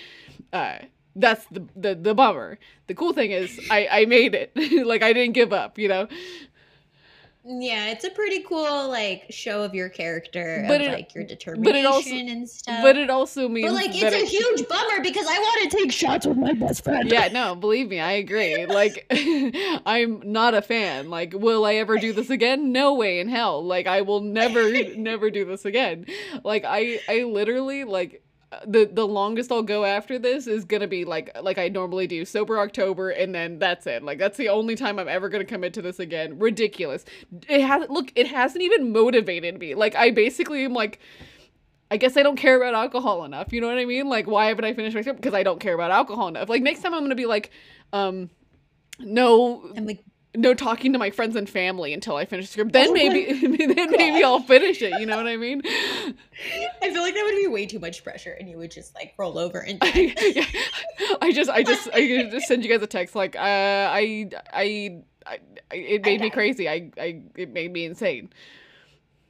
Uh, 0.53 0.79
that's 1.17 1.45
the, 1.47 1.67
the 1.77 1.95
the 1.95 2.15
bummer. 2.15 2.59
The 2.87 2.95
cool 2.95 3.13
thing 3.13 3.31
is 3.33 3.59
I 3.71 3.89
I 3.91 4.05
made 4.07 4.35
it. 4.35 4.53
like 4.87 5.03
I 5.03 5.13
didn't 5.13 5.35
give 5.35 5.53
up. 5.53 5.79
You 5.79 5.89
know. 5.89 6.09
Yeah, 7.43 7.87
it's 7.87 8.05
a 8.05 8.11
pretty 8.11 8.41
cool 8.43 8.89
like 8.91 9.25
show 9.31 9.63
of 9.63 9.75
your 9.75 9.89
character, 9.89 10.63
But 10.69 10.83
of 10.83 10.89
it- 10.89 10.93
like 10.93 11.15
your 11.15 11.25
determination 11.25 11.65
but 11.73 11.75
it 11.75 11.87
also- 11.87 12.11
and 12.11 12.47
stuff. 12.49 12.83
But 12.83 12.99
it 12.99 13.09
also 13.09 13.49
means 13.49 13.67
But 13.67 13.75
like, 13.77 13.91
it's 13.95 14.03
a 14.15 14.19
it- 14.19 14.29
huge 14.29 14.69
bummer 14.69 15.03
because 15.03 15.27
I 15.27 15.39
want 15.39 15.71
to 15.71 15.77
take 15.79 15.91
shots 15.91 16.27
with 16.27 16.37
my 16.37 16.53
best 16.53 16.85
friend. 16.85 17.11
yeah, 17.11 17.29
no, 17.29 17.55
believe 17.55 17.89
me, 17.89 17.99
I 17.99 18.13
agree. 18.13 18.67
Like, 18.67 19.07
I'm 19.87 20.21
not 20.31 20.53
a 20.53 20.61
fan. 20.61 21.09
Like, 21.09 21.33
will 21.35 21.65
I 21.65 21.77
ever 21.77 21.97
do 21.97 22.13
this 22.13 22.29
again? 22.29 22.73
No 22.73 22.93
way 22.95 23.21
in 23.21 23.29
hell. 23.29 23.65
Like, 23.65 23.87
I 23.87 24.03
will 24.03 24.21
never, 24.21 24.71
never 24.97 25.31
do 25.31 25.47
this 25.47 25.65
again. 25.65 26.05
Like, 26.45 26.65
I, 26.67 27.01
I 27.09 27.23
literally 27.23 27.85
like 27.85 28.23
the 28.67 28.91
the 28.93 29.07
longest 29.07 29.53
I'll 29.53 29.63
go 29.63 29.85
after 29.85 30.19
this 30.19 30.47
is 30.47 30.65
gonna 30.65 30.89
be 30.89 31.05
like 31.05 31.31
like 31.41 31.59
I 31.59 31.69
normally 31.69 32.07
do, 32.07 32.25
sober 32.25 32.59
October, 32.59 33.11
and 33.11 33.35
then 33.35 33.59
that's 33.59 33.87
it. 33.87 34.03
Like, 34.03 34.19
that's 34.19 34.37
the 34.37 34.49
only 34.49 34.75
time 34.75 34.99
I'm 34.99 35.09
ever 35.09 35.29
gonna 35.29 35.45
commit 35.45 35.73
to 35.75 35.83
this 35.83 36.01
again. 36.01 36.39
Ridiculous. 36.39 37.05
It 37.49 37.61
has 37.61 37.89
look, 37.89 38.13
it 38.17 38.27
hasn't 38.27 38.63
even 38.63 38.93
motivated 38.93 39.59
me. 39.59 39.75
Like, 39.75 39.95
I 39.95 40.11
basically 40.11 40.65
am 40.65 40.73
like. 40.75 40.99
I 41.93 41.97
guess 41.97 42.17
I 42.17 42.23
don't 42.23 42.37
care 42.37 42.57
about 42.57 42.75
alcohol 42.75 43.25
enough. 43.25 43.53
You 43.53 43.61
know 43.61 43.67
what 43.67 43.79
I 43.79 43.85
mean? 43.85 44.09
Like, 44.09 44.29
why 44.29 44.47
haven't 44.47 44.65
I 44.65 44.75
finished 44.75 44.95
my 44.95 45.01
script? 45.03 45.21
Because 45.21 45.35
I 45.35 45.43
don't 45.43 45.59
care 45.59 45.75
about 45.75 45.91
alcohol 45.91 46.29
enough. 46.29 46.49
Like, 46.49 46.63
next 46.63 46.83
time 46.83 46.95
I'm 46.95 47.03
gonna 47.03 47.17
be 47.17 47.27
like, 47.27 47.51
um, 47.93 48.31
no, 49.01 49.69
I'm 49.77 49.87
like, 49.87 50.05
no 50.37 50.55
talking 50.55 50.93
to 50.93 50.99
my 50.99 51.11
friends 51.11 51.35
and 51.35 51.49
family 51.49 51.93
until 51.93 52.17
I 52.17 52.25
finish 52.25 52.47
the 52.47 52.53
script. 52.53 52.73
Then 52.73 52.91
Oh 52.91 52.93
maybe, 52.93 53.33
then 53.75 53.91
maybe 53.91 54.23
I'll 54.23 54.41
finish 54.41 54.81
it. 54.83 55.01
You 55.01 55.07
know 55.07 55.17
what 55.17 55.27
I 55.27 55.37
mean? 55.37 55.63
I 55.65 56.91
feel 56.91 57.03
like 57.03 57.15
that 57.15 57.25
would 57.25 57.37
be 57.37 57.47
way 57.49 57.67
too 57.67 57.79
much 57.79 58.05
pressure, 58.05 58.37
and 58.39 58.49
you 58.49 58.57
would 58.59 58.71
just 58.71 58.95
like 58.95 59.15
roll 59.19 59.39
over 59.39 59.59
and. 59.59 59.79
I, 59.83 60.47
I 61.21 61.33
just, 61.33 61.51
I 61.51 61.63
just, 61.63 61.89
I 61.93 62.29
just 62.31 62.47
send 62.47 62.65
you 62.65 62.71
guys 62.71 62.83
a 62.83 62.87
text 62.87 63.15
like, 63.15 63.35
uh, 63.37 63.39
I, 63.41 64.31
I, 64.53 65.03
I, 65.27 65.39
I 65.71 65.75
it 65.75 66.05
made 66.05 66.21
me 66.21 66.31
crazy. 66.31 66.69
I, 66.69 66.91
I, 66.97 67.23
it 67.35 67.53
made 67.53 67.73
me 67.73 67.85
insane. 67.85 68.31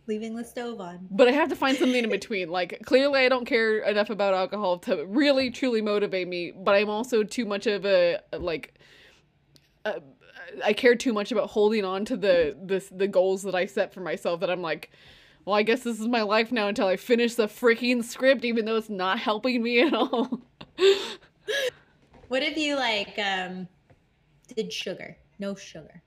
leaving 0.07 0.35
the 0.37 0.45
stove 0.45 0.81
on. 0.81 1.07
but 1.11 1.29
I 1.29 1.33
have 1.33 1.49
to 1.49 1.57
find 1.57 1.77
something 1.79 2.05
in 2.05 2.11
between. 2.11 2.51
Like 2.51 2.81
clearly 2.85 3.21
I 3.21 3.29
don't 3.29 3.47
care 3.47 3.79
enough 3.79 4.11
about 4.11 4.35
alcohol 4.35 4.79
to 4.81 5.05
really 5.07 5.51
truly 5.51 5.81
motivate 5.81 6.29
me, 6.29 6.51
but 6.53 6.75
I'm 6.75 6.91
also 6.91 7.23
too 7.23 7.47
much 7.47 7.67
of 7.67 7.87
a 7.87 8.21
like 8.39 8.75
uh, 9.85 10.01
I 10.65 10.73
care 10.73 10.95
too 10.95 11.13
much 11.13 11.33
about 11.33 11.51
holding 11.51 11.85
on 11.85 12.05
to 12.07 12.17
the 12.17 12.57
the 12.63 12.85
the 12.93 13.09
goals 13.09 13.43
that 13.43 13.55
I 13.55 13.67
set 13.67 13.93
for 13.93 14.01
myself 14.01 14.41
that 14.41 14.51
I'm 14.51 14.63
like 14.63 14.91
well, 15.47 15.57
I 15.57 15.63
guess 15.63 15.83
this 15.83 15.99
is 15.99 16.07
my 16.07 16.21
life 16.21 16.53
now 16.53 16.69
until 16.69 16.87
I 16.87 16.97
finish 16.97 17.35
the 17.35 17.47
freaking 17.47 18.05
script 18.05 18.45
even 18.45 18.67
though 18.67 18.77
it's 18.77 18.91
not 18.91 19.19
helping 19.19 19.63
me 19.63 19.81
at 19.81 19.95
all. 19.95 20.41
What 22.31 22.45
if 22.45 22.57
you 22.57 22.77
like 22.77 23.19
um 23.19 23.67
did 24.55 24.73
sugar? 24.73 25.17
No 25.41 25.57
sugar. 25.57 26.01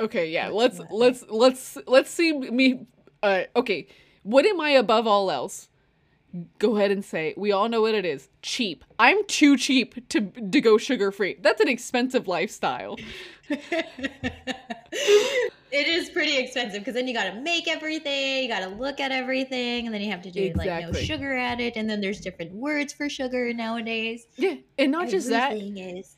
Okay, 0.00 0.30
yeah. 0.30 0.48
Let's 0.48 0.80
let's 0.90 1.24
let's 1.28 1.78
let's 1.86 2.10
see 2.10 2.32
me 2.32 2.88
uh 3.22 3.44
okay. 3.54 3.86
What 4.24 4.46
am 4.46 4.60
I 4.60 4.70
above 4.70 5.06
all 5.06 5.30
else? 5.30 5.68
Go 6.58 6.76
ahead 6.76 6.90
and 6.90 7.04
say. 7.04 7.34
We 7.36 7.52
all 7.52 7.68
know 7.68 7.80
what 7.80 7.94
it 7.94 8.04
is. 8.04 8.28
Cheap. 8.42 8.84
I'm 8.98 9.24
too 9.26 9.56
cheap 9.56 10.08
to 10.10 10.20
to 10.20 10.60
go 10.60 10.76
sugar 10.76 11.10
free. 11.10 11.36
That's 11.40 11.60
an 11.60 11.68
expensive 11.68 12.28
lifestyle. 12.28 12.98
it 15.72 15.86
is 15.88 16.10
pretty 16.10 16.36
expensive 16.36 16.80
because 16.80 16.94
then 16.94 17.08
you 17.08 17.14
got 17.14 17.32
to 17.32 17.40
make 17.40 17.66
everything, 17.66 18.42
you 18.42 18.48
got 18.48 18.60
to 18.60 18.68
look 18.68 19.00
at 19.00 19.10
everything, 19.10 19.86
and 19.86 19.94
then 19.94 20.02
you 20.02 20.10
have 20.10 20.22
to 20.22 20.30
do 20.30 20.52
like 20.54 20.66
no 20.66 20.92
sugar 20.92 21.34
added, 21.34 21.72
and 21.76 21.88
then 21.88 22.02
there's 22.02 22.20
different 22.20 22.52
words 22.52 22.92
for 22.92 23.08
sugar 23.08 23.54
nowadays. 23.54 24.26
Yeah, 24.36 24.56
and 24.76 24.92
not 24.92 25.08
just 25.08 25.30
that, 25.30 25.56
is 25.56 26.17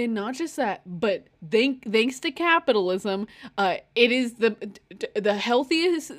and 0.00 0.14
not 0.14 0.34
just 0.34 0.56
that, 0.56 0.80
but 0.86 1.26
thank 1.50 1.90
thanks 1.92 2.18
to 2.20 2.30
capitalism, 2.30 3.26
uh, 3.58 3.76
it 3.94 4.10
is 4.10 4.34
the 4.34 4.56
the 5.14 5.34
healthiest 5.34 6.10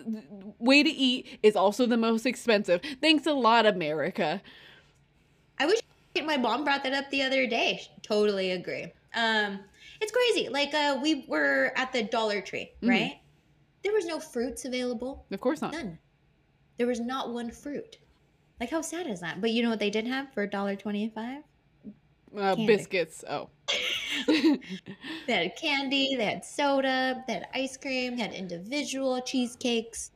way 0.59 0.83
to 0.83 0.89
eat 0.89 1.39
is 1.41 1.55
also 1.55 1.85
the 1.85 1.97
most 1.97 2.25
expensive. 2.25 2.81
Thanks 3.01 3.25
a 3.25 3.33
lot, 3.33 3.65
America. 3.65 4.41
I 5.59 5.65
wish 5.65 5.79
my 6.23 6.37
mom 6.37 6.63
brought 6.63 6.83
that 6.83 6.93
up 6.93 7.09
the 7.09 7.23
other 7.23 7.47
day. 7.47 7.81
Totally 8.03 8.51
agree. 8.51 8.93
Um, 9.15 9.59
it's 9.99 10.11
crazy. 10.11 10.49
Like 10.49 10.73
uh, 10.73 10.99
we 11.01 11.25
were 11.27 11.73
at 11.75 11.91
the 11.91 12.03
Dollar 12.03 12.41
Tree, 12.41 12.71
Mhm. 12.81 12.89
right? 12.89 13.19
There 13.83 13.93
was 13.93 14.05
no 14.05 14.19
fruits 14.19 14.65
available. 14.65 15.25
Of 15.31 15.41
course 15.41 15.61
not. 15.61 15.73
None. 15.73 15.97
There 16.77 16.87
was 16.87 16.99
not 16.99 17.33
one 17.33 17.49
fruit. 17.51 17.97
Like 18.59 18.69
how 18.69 18.81
sad 18.81 19.07
is 19.07 19.21
that? 19.21 19.41
But 19.41 19.51
you 19.51 19.63
know 19.63 19.69
what 19.71 19.79
they 19.79 19.89
did 19.89 20.05
have 20.05 20.31
for 20.33 20.43
a 20.43 20.49
dollar 20.49 20.75
twenty-five? 20.75 21.43
Uh, 22.37 22.55
biscuits. 22.55 23.23
Oh. 23.29 23.49
They 25.27 25.33
had 25.33 25.55
candy, 25.55 26.15
they 26.15 26.25
had 26.25 26.43
soda, 26.45 27.23
they 27.27 27.33
had 27.33 27.47
ice 27.53 27.77
cream, 27.77 28.17
they 28.17 28.23
had 28.23 28.33
individual 28.33 29.21
cheesecakes. 29.21 30.11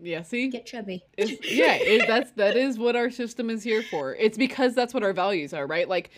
yeah. 0.00 0.22
See. 0.22 0.48
Get 0.48 0.66
chubby. 0.66 1.04
It's, 1.16 1.32
yeah, 1.50 1.74
it, 1.74 2.06
that's 2.06 2.30
that 2.32 2.56
is 2.56 2.78
what 2.78 2.96
our 2.96 3.10
system 3.10 3.50
is 3.50 3.62
here 3.62 3.82
for. 3.82 4.14
It's 4.14 4.38
because 4.38 4.74
that's 4.74 4.92
what 4.94 5.02
our 5.02 5.12
values 5.12 5.52
are, 5.54 5.66
right? 5.66 5.88
Like 5.88 6.10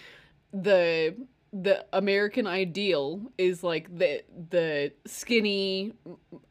the 0.52 1.14
the 1.52 1.84
American 1.94 2.46
ideal 2.46 3.22
is 3.38 3.62
like 3.62 3.96
the 3.96 4.22
the 4.50 4.92
skinny, 5.06 5.94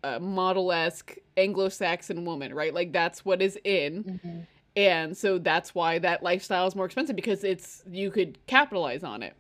uh, 0.04 0.20
model 0.20 0.72
esque 0.72 1.16
Anglo-Saxon 1.36 2.26
woman, 2.26 2.54
right? 2.54 2.74
Like 2.74 2.92
that's 2.94 3.24
what 3.24 3.42
is 3.42 3.60
in, 3.64 4.04
Mhm. 4.26 4.48
And 4.78 5.18
so 5.18 5.40
that's 5.40 5.74
why 5.74 5.98
that 5.98 6.22
lifestyle 6.22 6.68
is 6.68 6.76
more 6.76 6.86
expensive 6.86 7.16
because 7.16 7.44
it's 7.44 7.84
you 7.90 8.12
could 8.12 8.38
capitalize 8.46 9.04
on 9.04 9.24
it. 9.24 9.34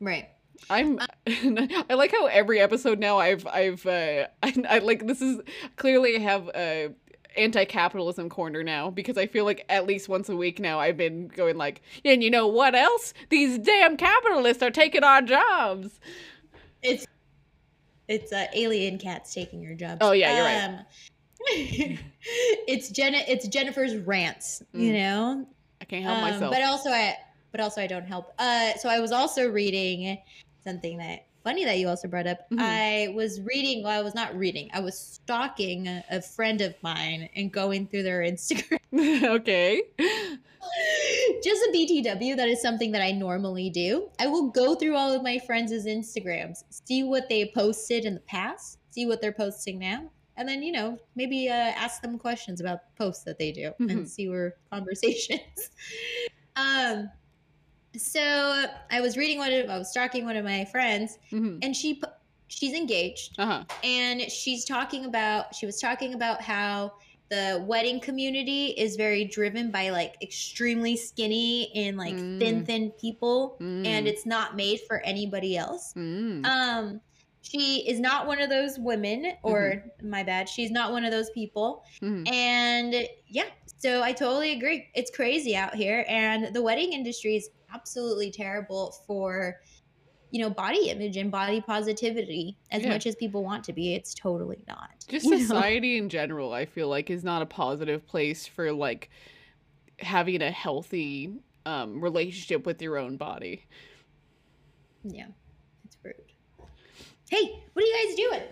Right. 0.00 0.28
I'm 0.68 0.98
I 1.26 1.94
like 1.94 2.12
how 2.12 2.26
every 2.26 2.60
episode 2.60 2.98
now 2.98 3.16
I've 3.16 3.46
I've 3.46 3.86
uh 3.86 4.26
I, 4.42 4.54
I 4.68 4.78
like 4.80 5.06
this 5.06 5.22
is 5.22 5.40
clearly 5.76 6.16
I 6.16 6.18
have 6.20 6.50
a 6.54 6.90
anti-capitalism 7.38 8.28
corner 8.28 8.62
now 8.62 8.90
because 8.90 9.16
I 9.16 9.26
feel 9.26 9.46
like 9.46 9.64
at 9.70 9.86
least 9.86 10.10
once 10.10 10.28
a 10.28 10.36
week 10.36 10.60
now 10.60 10.78
I've 10.78 10.96
been 10.98 11.28
going 11.28 11.56
like 11.56 11.80
and 12.04 12.22
you 12.22 12.30
know 12.30 12.48
what 12.48 12.74
else 12.74 13.14
these 13.30 13.58
damn 13.58 13.96
capitalists 13.96 14.62
are 14.62 14.70
taking 14.70 15.04
our 15.04 15.22
jobs. 15.22 16.00
It's 16.82 17.06
it's 18.08 18.32
uh, 18.32 18.46
alien 18.54 18.98
cats 18.98 19.32
taking 19.32 19.62
your 19.62 19.74
jobs. 19.74 19.98
Oh, 20.00 20.12
yeah, 20.12 20.34
you're 20.36 20.44
right. 20.44 20.76
right. 20.76 20.84
it's 22.66 22.90
Jenna. 22.90 23.18
It's 23.28 23.46
Jennifer's 23.48 23.96
rants. 23.96 24.62
You 24.72 24.90
Mm. 24.90 24.94
know. 24.94 25.46
I 25.80 25.84
can't 25.84 26.04
help 26.04 26.18
Um, 26.18 26.22
myself. 26.30 26.52
But 26.52 26.62
also, 26.62 26.90
I 26.90 27.16
but 27.52 27.60
also 27.60 27.80
I 27.80 27.86
don't 27.86 28.06
help. 28.06 28.32
Uh, 28.38 28.74
so 28.74 28.88
I 28.88 29.00
was 29.00 29.12
also 29.12 29.48
reading 29.48 30.18
something 30.64 30.98
that 30.98 31.24
funny 31.44 31.64
that 31.64 31.78
you 31.78 31.88
also 31.88 32.08
brought 32.08 32.26
up. 32.26 32.50
Mhm. 32.50 32.58
I 32.60 33.08
was 33.14 33.40
reading. 33.40 33.82
Well, 33.84 33.98
I 33.98 34.02
was 34.02 34.14
not 34.14 34.36
reading. 34.36 34.68
I 34.74 34.80
was 34.80 34.98
stalking 34.98 35.86
a, 35.86 36.04
a 36.10 36.20
friend 36.20 36.60
of 36.60 36.74
mine 36.82 37.28
and 37.36 37.50
going 37.52 37.86
through 37.86 38.02
their 38.02 38.20
Instagram. 38.22 38.78
okay. 39.24 39.82
Just 41.42 41.62
a 41.62 41.70
BTW. 41.72 42.36
That 42.36 42.48
is 42.48 42.60
something 42.60 42.92
that 42.92 43.00
I 43.00 43.12
normally 43.12 43.70
do. 43.70 44.10
I 44.18 44.26
will 44.26 44.48
go 44.50 44.74
through 44.74 44.96
all 44.96 45.10
of 45.12 45.22
my 45.22 45.38
friends' 45.38 45.72
Instagrams, 45.86 46.64
see 46.68 47.04
what 47.04 47.28
they 47.28 47.50
posted 47.54 48.04
in 48.04 48.14
the 48.14 48.20
past, 48.20 48.78
see 48.90 49.06
what 49.06 49.22
they're 49.22 49.32
posting 49.32 49.78
now. 49.78 50.10
And 50.38 50.48
then, 50.48 50.62
you 50.62 50.72
know, 50.72 50.96
maybe 51.16 51.48
uh, 51.50 51.52
ask 51.52 52.00
them 52.00 52.16
questions 52.18 52.60
about 52.60 52.78
posts 52.96 53.24
that 53.24 53.38
they 53.38 53.50
do 53.52 53.72
Mhm. 53.80 53.90
and 53.90 54.08
see 54.08 54.28
where 54.28 54.54
conversations. 54.72 55.70
um, 56.56 57.10
so 57.96 58.66
I 58.90 59.00
was 59.00 59.16
reading 59.16 59.38
one 59.38 59.52
of, 59.52 59.68
I 59.68 59.76
was 59.78 59.90
stalking 59.90 60.24
one 60.24 60.36
of 60.36 60.44
my 60.44 60.64
friends, 60.66 61.18
hmm 61.30 61.58
and 61.62 61.74
she, 61.74 62.00
she's 62.48 62.72
engaged, 62.74 63.34
Uh-huh. 63.38 63.64
and 63.82 64.22
she's 64.30 64.64
talking 64.64 65.04
about, 65.06 65.54
she 65.54 65.66
was 65.66 65.80
talking 65.80 66.14
about 66.14 66.40
how 66.40 66.92
the 67.30 67.62
wedding 67.66 68.00
community 68.00 68.66
is 68.78 68.96
very 68.96 69.24
driven 69.24 69.70
by 69.70 69.90
like 69.90 70.14
extremely 70.22 70.96
skinny 70.96 71.70
and 71.74 71.96
like 71.98 72.14
thin, 72.16 72.62
Mm. 72.62 72.66
thin 72.66 72.90
people, 72.92 73.56
Mm. 73.60 73.84
and 73.86 74.06
it's 74.08 74.24
not 74.24 74.56
made 74.56 74.80
for 74.86 75.00
anybody 75.04 75.56
else. 75.56 75.92
Mm. 75.94 76.46
Um, 76.46 77.00
she 77.50 77.88
is 77.88 77.98
not 78.00 78.26
one 78.26 78.40
of 78.40 78.50
those 78.50 78.78
women, 78.78 79.32
or 79.42 79.84
my 80.02 80.22
bad, 80.22 80.48
she's 80.48 80.70
not 80.70 80.92
one 80.92 81.04
of 81.04 81.10
those 81.10 81.30
people. 81.30 81.82
Mhm. 82.02 82.28
And 82.30 83.08
yeah, 83.26 83.44
so 83.78 84.02
I 84.02 84.12
totally 84.12 84.52
agree. 84.52 84.88
It's 84.94 85.10
crazy 85.10 85.56
out 85.56 85.74
here, 85.74 86.04
and 86.08 86.54
the 86.54 86.62
wedding 86.62 86.92
industry 86.92 87.36
is 87.36 87.48
absolutely 87.72 88.30
terrible 88.30 88.94
for 89.06 89.60
you 90.30 90.40
know 90.42 90.50
body 90.50 90.90
image 90.90 91.16
and 91.16 91.30
body 91.30 91.60
positivity. 91.62 92.58
As 92.70 92.82
Yeah. 92.82 92.90
much 92.90 93.06
as 93.06 93.14
people 93.16 93.42
want 93.42 93.64
to 93.64 93.72
be, 93.72 93.94
it's 93.94 94.12
totally 94.14 94.62
not. 94.68 94.90
just 95.08 95.24
you 95.24 95.30
know? 95.32 95.38
society 95.38 95.96
in 95.96 96.10
general 96.10 96.52
i 96.52 96.66
feel 96.66 96.86
like 96.88 97.08
is 97.08 97.24
not 97.24 97.40
a 97.40 97.46
positive 97.46 98.06
place 98.06 98.46
for 98.46 98.70
like 98.74 99.08
having 100.00 100.42
a 100.42 100.50
healthy 100.50 101.32
um 101.64 101.98
relationship 102.02 102.66
with 102.66 102.82
your 102.82 102.98
own 102.98 103.16
body 103.16 103.64
Yeah. 105.02 105.28
Hey, 107.30 107.62
what 107.72 107.82
are 107.84 107.86
you 107.86 108.06
guys 108.06 108.16
doing? 108.16 108.42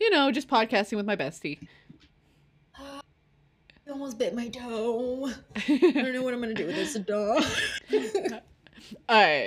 you 0.00 0.10
know 0.10 0.30
just 0.30 0.46
podcasting 0.48 0.96
with 0.96 1.06
my 1.06 1.16
bestie 1.16 1.58
I 2.78 3.00
almost 3.90 4.16
bit 4.18 4.32
my 4.34 4.48
toe. 4.48 5.28
I 5.56 5.78
don't 5.92 6.12
know 6.12 6.22
what 6.22 6.32
I'm 6.34 6.40
gonna 6.40 6.54
do 6.54 6.66
with 6.66 6.76
this 6.76 6.94
dog. 6.94 7.42
uh 9.08 9.40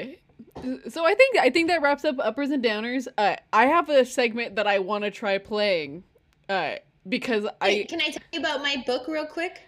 so 0.89 1.05
i 1.05 1.13
think 1.15 1.37
i 1.39 1.49
think 1.49 1.69
that 1.69 1.81
wraps 1.81 2.03
up 2.03 2.15
uppers 2.19 2.49
and 2.49 2.61
downers 2.63 3.07
uh 3.17 3.35
i 3.53 3.65
have 3.67 3.87
a 3.89 4.03
segment 4.03 4.55
that 4.57 4.67
i 4.67 4.77
want 4.79 5.03
to 5.05 5.09
try 5.11 5.37
playing 5.37 6.03
uh 6.49 6.73
because 7.07 7.45
Hey, 7.63 7.83
i 7.83 7.85
can 7.85 8.01
I 8.01 8.09
tell 8.09 8.21
you 8.33 8.39
about 8.41 8.61
my 8.61 8.83
book 8.85 9.07
real 9.07 9.25
quick? 9.25 9.61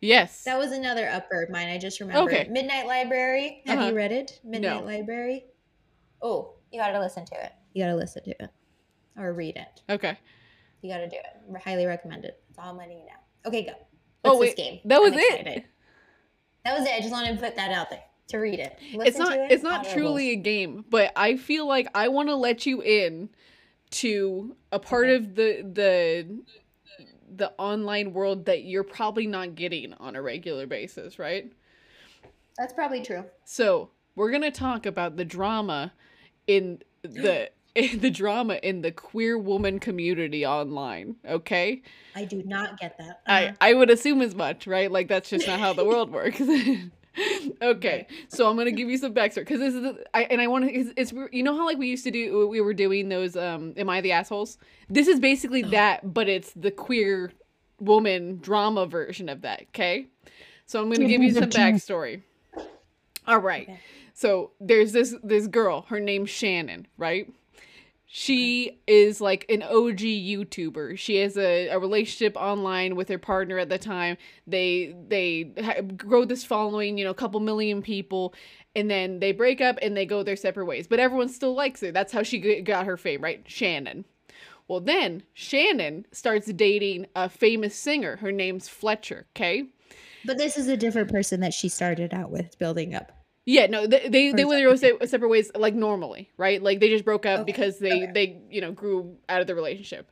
yes 0.00 0.42
That 0.44 0.58
was 0.58 0.72
another 0.72 1.08
upper 1.08 1.42
of 1.42 1.50
mine. 1.50 1.68
I 1.68 1.78
just 1.78 2.00
remembered. 2.00 2.32
Okay. 2.34 2.48
Midnight 2.50 2.86
Library. 2.86 3.62
Have 3.66 3.78
Uh-huh. 3.78 3.88
you 3.90 3.94
read 3.94 4.10
it? 4.12 4.40
Midnight 4.42 4.80
No. 4.80 4.84
Library. 4.86 5.44
Oh, 6.20 6.54
you 6.72 6.80
gotta 6.80 6.98
listen 6.98 7.24
to 7.26 7.34
it. 7.44 7.52
You 7.74 7.84
gotta 7.84 7.96
listen 7.96 8.22
to 8.24 8.30
it, 8.30 8.50
or 9.16 9.32
read 9.32 9.56
it. 9.56 9.82
okay 9.92 10.16
You 10.82 10.90
gotta 10.92 11.08
do 11.08 11.16
it. 11.16 11.56
I 11.56 11.58
highly 11.70 11.86
recommend 11.86 12.24
it. 12.24 12.42
That's 12.48 12.58
all 12.64 12.70
I'm 12.72 12.76
letting 12.78 12.98
you 12.98 13.04
know. 13.06 13.46
Okay, 13.46 13.64
go. 13.64 13.72
Oh, 14.24 14.34
What's 14.36 14.40
this 14.40 14.48
wait, 14.50 14.56
game? 14.56 14.80
that 14.84 15.00
was 15.00 15.12
it? 15.14 15.64
That 16.64 16.78
was 16.78 16.86
it. 16.88 16.92
I 16.94 16.98
just 17.00 17.12
wanted 17.12 17.34
to 17.36 17.40
put 17.44 17.56
that 17.56 17.70
out 17.72 17.88
there 17.90 18.02
to 18.28 18.38
read 18.38 18.58
it. 18.58 18.76
it's 18.92 19.16
not 19.16 19.32
to 19.34 19.44
it. 19.44 19.50
it's 19.52 19.62
not 19.62 19.86
Audibles. 19.86 19.92
truly 19.94 20.30
a 20.32 20.36
game 20.36 20.84
but 20.90 21.10
i 21.16 21.34
feel 21.38 21.66
like 21.66 21.88
i 21.94 22.08
want 22.08 22.28
to 22.28 22.36
let 22.36 22.66
you 22.66 22.82
in 22.82 23.30
to 23.90 24.54
a 24.70 24.78
part 24.78 25.06
Okay. 25.06 25.14
of 25.14 25.34
the 25.34 25.62
the 25.72 26.42
the 27.36 27.52
online 27.58 28.12
world 28.12 28.44
that 28.44 28.64
you're 28.64 28.84
probably 28.84 29.26
not 29.26 29.54
getting 29.54 29.94
on 29.94 30.14
a 30.14 30.20
regular 30.20 30.66
basis 30.66 31.18
right 31.18 31.50
That's 32.58 32.74
probably 32.74 33.00
true. 33.02 33.24
so 33.46 33.92
we're 34.14 34.30
gonna 34.30 34.50
talk 34.50 34.84
about 34.84 35.16
the 35.16 35.24
drama 35.24 35.94
in 36.46 36.80
the 37.00 37.50
the 37.96 38.10
drama 38.10 38.54
in 38.62 38.82
the 38.82 38.90
queer 38.92 39.36
woman 39.38 39.78
community 39.78 40.44
online 40.46 41.16
okay 41.28 41.82
I 42.16 42.24
do 42.24 42.42
not 42.44 42.80
get 42.80 42.98
that. 42.98 43.20
I, 43.26 43.44
Uh-huh. 43.46 43.56
I 43.60 43.74
would 43.74 43.90
assume 43.90 44.22
as 44.22 44.34
much, 44.34 44.66
right? 44.66 44.90
Like 44.90 45.06
that's 45.06 45.30
just 45.30 45.46
not 45.46 45.60
how 45.60 45.72
the 45.72 45.84
world 45.84 46.10
works. 46.10 46.40
okay, 47.62 48.06
so 48.28 48.48
I'm 48.50 48.56
gonna 48.56 48.72
give 48.72 48.88
you 48.88 48.98
some 48.98 49.14
backstory 49.14 49.36
because 49.44 49.60
this 49.60 49.74
is 49.74 49.82
the, 49.82 50.04
I 50.14 50.22
and 50.24 50.40
I 50.40 50.46
want 50.48 50.64
to. 50.64 50.72
It's, 50.72 50.92
it's 50.96 51.12
you 51.32 51.42
know 51.44 51.56
how 51.56 51.64
like 51.64 51.78
we 51.78 51.88
used 51.88 52.02
to 52.04 52.10
do 52.10 52.48
we 52.48 52.60
were 52.60 52.74
doing 52.74 53.08
those 53.08 53.36
um 53.36 53.72
am 53.76 53.88
I 53.88 54.00
the 54.00 54.12
assholes? 54.12 54.58
This 54.88 55.06
is 55.06 55.20
basically 55.20 55.62
that, 55.62 56.12
but 56.12 56.28
it's 56.28 56.52
the 56.54 56.70
queer 56.72 57.30
woman 57.78 58.38
drama 58.40 58.86
version 58.86 59.28
of 59.28 59.42
that. 59.42 59.62
Okay, 59.68 60.06
so 60.66 60.80
I'm 60.82 60.90
gonna 60.90 61.06
give 61.06 61.22
you 61.22 61.32
some 61.32 61.50
backstory. 61.50 62.22
All 63.26 63.38
right, 63.38 63.68
Okay. 63.68 63.80
so 64.14 64.50
there's 64.60 64.92
this 64.92 65.14
this 65.22 65.46
girl. 65.46 65.82
Her 65.88 66.00
name's 66.00 66.30
Shannon, 66.30 66.86
right? 66.96 67.32
She 68.10 68.80
is 68.86 69.20
like 69.20 69.44
an 69.50 69.62
OG 69.62 69.98
YouTuber. 69.98 70.98
She 70.98 71.16
has 71.16 71.36
a, 71.36 71.68
a 71.68 71.78
relationship 71.78 72.38
online 72.38 72.96
with 72.96 73.10
her 73.10 73.18
partner 73.18 73.58
at 73.58 73.68
the 73.68 73.76
time. 73.76 74.16
They 74.46 74.96
they 75.08 75.52
ha- 75.62 75.82
grow 75.82 76.24
this 76.24 76.42
following, 76.42 76.96
you 76.96 77.04
know, 77.04 77.10
a 77.10 77.14
couple 77.14 77.38
million 77.40 77.82
people, 77.82 78.32
and 78.74 78.90
then 78.90 79.20
they 79.20 79.32
break 79.32 79.60
up 79.60 79.78
and 79.82 79.94
they 79.94 80.06
go 80.06 80.22
their 80.22 80.36
separate 80.36 80.64
ways. 80.64 80.86
But 80.86 81.00
everyone 81.00 81.28
still 81.28 81.52
likes 81.52 81.82
her. 81.82 81.92
That's 81.92 82.10
how 82.10 82.22
she 82.22 82.40
g- 82.40 82.62
got 82.62 82.86
her 82.86 82.96
fame, 82.96 83.20
right? 83.20 83.44
Shannon. 83.46 84.06
Well, 84.68 84.80
then 84.80 85.22
Shannon 85.34 86.06
starts 86.10 86.50
dating 86.50 87.08
a 87.14 87.28
famous 87.28 87.76
singer. 87.76 88.16
Her 88.16 88.32
name's 88.32 88.70
Fletcher. 88.70 89.26
Okay. 89.36 89.64
But 90.24 90.38
this 90.38 90.56
is 90.56 90.68
a 90.68 90.78
different 90.78 91.10
person 91.10 91.40
that 91.40 91.52
she 91.52 91.68
started 91.68 92.14
out 92.14 92.30
with 92.30 92.58
building 92.58 92.94
up. 92.94 93.12
Yeah, 93.48 93.66
no, 93.66 93.86
they 93.86 94.08
they, 94.08 94.32
they 94.32 94.44
went 94.44 94.60
their 94.82 95.06
separate 95.06 95.28
ways 95.30 95.50
like 95.56 95.74
normally, 95.74 96.30
right? 96.36 96.62
Like 96.62 96.80
they 96.80 96.90
just 96.90 97.04
broke 97.04 97.24
up 97.26 97.40
Okay, 97.40 97.46
because 97.46 97.78
they 97.78 98.04
okay. 98.04 98.12
they 98.12 98.42
you 98.50 98.60
know 98.60 98.72
grew 98.72 99.16
out 99.28 99.40
of 99.40 99.46
the 99.46 99.54
relationship. 99.54 100.10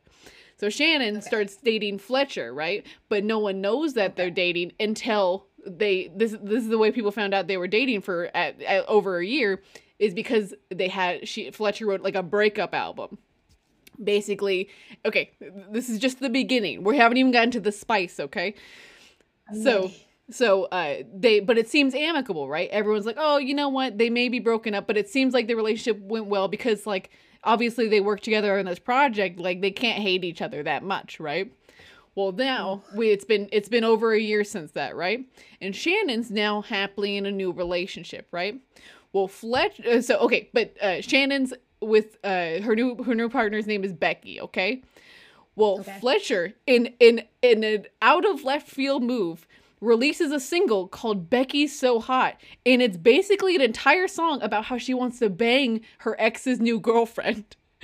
So 0.59 0.71
Shannon 0.71 1.17
Okay. 1.17 1.27
starts 1.27 1.57
dating 1.59 1.99
Fletcher, 1.99 2.55
right? 2.55 2.87
But 3.11 3.25
no 3.25 3.39
one 3.39 3.61
knows 3.61 3.93
that 3.95 4.17
they're 4.17 4.31
dating 4.31 4.73
until 4.81 5.49
they 5.67 6.11
this 6.17 6.33
this 6.43 6.63
is 6.65 6.71
the 6.71 6.79
way 6.79 6.91
people 6.93 7.11
found 7.13 7.35
out 7.35 7.47
they 7.47 7.59
were 7.59 7.69
dating 7.69 8.01
for 8.01 8.31
at, 8.35 8.63
at 8.63 8.87
over 8.87 9.19
a 9.19 9.27
year 9.27 9.63
is 9.99 10.15
because 10.15 10.55
they 10.71 10.89
had 10.89 11.29
she 11.29 11.51
Fletcher 11.51 11.87
wrote 11.87 12.01
like 12.03 12.15
a 12.15 12.23
breakup 12.23 12.75
album. 12.75 13.19
Basically, 14.03 14.71
okay, 15.05 15.33
this 15.71 15.89
is 15.91 15.99
just 15.99 16.21
the 16.21 16.31
beginning. 16.31 16.85
We 16.85 16.97
haven't 16.99 17.19
even 17.19 17.33
gotten 17.33 17.51
to 17.53 17.61
the 17.61 17.73
spice, 17.73 18.19
okay? 18.21 18.55
So. 19.53 19.91
So 20.31 20.65
uh 20.65 21.03
they 21.15 21.41
but 21.41 21.59
it 21.59 21.69
seems 21.69 21.95
amicable, 21.95 22.49
right? 22.49 22.69
Everyone's 22.71 23.07
like, 23.07 23.17
"Oh, 23.19 23.39
you 23.39 23.55
know 23.55 23.69
what? 23.69 23.99
They 23.99 24.11
may 24.11 24.29
be 24.29 24.39
broken 24.41 24.75
up, 24.75 24.87
but 24.87 24.97
it 24.97 25.09
seems 25.09 25.35
like 25.35 25.47
the 25.47 25.55
relationship 25.55 26.01
went 26.03 26.27
well 26.27 26.49
because 26.49 26.87
like 26.87 27.11
obviously 27.45 27.89
they 27.89 28.01
worked 28.01 28.25
together 28.25 28.59
on 28.59 28.65
this 28.67 28.79
project, 28.79 29.39
like 29.39 29.61
they 29.61 29.71
can't 29.71 30.03
hate 30.03 30.25
each 30.25 30.43
other 30.43 30.63
that 30.63 30.83
much, 30.83 31.21
right?" 31.21 31.53
Well, 32.15 32.33
now 32.33 32.83
we 32.95 33.11
it's 33.11 33.27
been 33.27 33.49
it's 33.53 33.69
been 33.69 33.85
over 33.85 34.13
a 34.13 34.21
year 34.21 34.43
since 34.43 34.73
that, 34.73 34.97
right? 34.97 35.25
And 35.61 35.77
Shannon's 35.77 36.31
now 36.31 36.63
happily 36.63 37.17
in 37.19 37.27
a 37.27 37.31
new 37.31 37.53
relationship, 37.53 38.27
right? 38.33 38.59
Well, 39.13 39.29
Fletch 39.29 39.81
uh, 39.85 40.01
so 40.01 40.17
okay, 40.21 40.49
but 40.55 40.75
uh 40.83 41.03
Shannon's 41.03 41.53
with 41.83 42.17
uh 42.25 42.63
her 42.63 42.75
new 42.75 43.03
her 43.05 43.15
new 43.15 43.29
partner's 43.29 43.67
name 43.67 43.85
is 43.85 43.93
Becky, 43.93 44.41
okay? 44.41 44.83
Well, 45.57 45.81
Okay. 45.81 45.99
Fletcher, 46.01 46.55
in 46.67 46.95
in 47.01 47.23
in 47.43 47.63
an 47.65 47.87
out 48.01 48.25
of 48.25 48.45
left 48.45 48.69
field 48.69 49.03
move, 49.03 49.47
releases 49.81 50.33
a 50.33 50.41
single 50.41 50.89
called 50.89 51.31
"Becky's 51.31 51.79
So 51.79 52.01
Hot," 52.01 52.37
and 52.65 52.83
it's 52.83 52.97
basically 52.97 53.55
an 53.55 53.63
entire 53.63 54.09
song 54.09 54.43
about 54.43 54.65
how 54.65 54.79
she 54.79 54.95
wants 54.95 55.19
to 55.21 55.31
bang 55.31 55.83
her 55.99 56.17
ex's 56.21 56.61
new 56.61 56.81
girlfriend. 56.81 57.57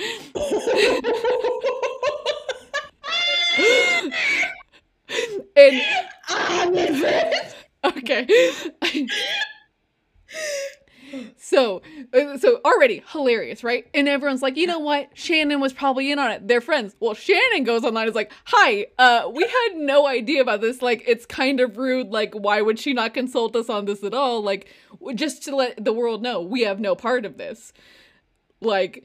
and 5.57 5.83
ah, 6.29 6.63
I'm 6.63 6.75
it. 6.75 7.55
okay. 7.85 8.27
So, 11.37 11.83
uh, 12.13 12.39
so 12.39 12.61
already 12.65 13.03
hilarious, 13.09 13.63
right? 13.63 13.87
And 13.95 14.09
everyone's 14.09 14.43
like, 14.43 14.57
you 14.57 14.67
know 14.67 14.79
what? 14.79 15.11
Shannon 15.15 15.61
was 15.61 15.73
probably 15.73 16.11
in 16.11 16.19
on 16.19 16.31
it. 16.31 16.49
They're 16.49 16.61
friends. 16.61 16.95
Well, 17.01 17.15
Shannon 17.15 17.65
goes 17.65 17.85
online 17.85 18.09
is 18.09 18.15
like, 18.15 18.33
hi, 18.45 18.87
uh, 18.99 19.31
we 19.33 19.43
had 19.43 19.77
no 19.77 20.07
idea 20.07 20.41
about 20.41 20.61
this. 20.61 20.83
Like, 20.83 21.03
it's 21.07 21.27
kind 21.27 21.61
of 21.61 21.77
rude. 21.77 22.09
Like, 22.09 22.35
why 22.35 22.63
would 22.63 22.79
she 22.79 22.93
not 22.93 23.15
consult 23.15 23.57
us 23.57 23.69
on 23.69 23.85
this 23.85 24.03
at 24.03 24.15
all? 24.15 24.43
Like, 24.43 24.69
just 25.15 25.43
to 25.45 25.57
let 25.57 25.85
the 25.85 25.93
world 25.93 26.23
know, 26.23 26.41
we 26.41 26.63
have 26.63 26.81
no 26.81 26.95
part 26.95 27.25
of 27.25 27.37
this. 27.37 27.73
Like, 28.61 29.05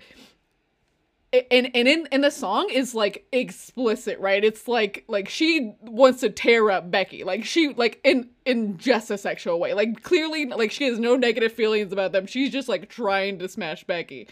and 1.52 1.70
and 1.76 1.88
in 1.88 2.08
in 2.12 2.22
the 2.22 2.30
song 2.32 2.70
is 2.70 2.94
like 2.96 3.26
explicit 3.32 4.20
right? 4.20 4.44
It's 4.44 4.68
like 4.68 5.04
like 5.08 5.30
she 5.30 5.74
wants 5.82 6.22
to 6.22 6.30
tear 6.30 6.70
up 6.72 6.90
becky. 6.92 7.24
Like 7.24 7.46
she 7.46 7.74
like 7.74 8.00
in 8.04 8.30
in 8.46 8.78
just 8.78 9.12
a 9.12 9.18
sexual 9.18 9.60
way. 9.60 9.74
Like 9.74 10.04
clearly 10.04 10.46
like 10.46 10.72
she 10.72 10.86
has 10.86 11.00
no 11.00 11.16
negative 11.16 11.52
feelings 11.52 11.92
about 11.92 12.12
them. 12.12 12.26
She's 12.28 12.52
just 12.52 12.70
like 12.70 12.90
trying 12.90 13.40
to 13.40 13.50
smash 13.50 13.84
becky. 13.84 14.28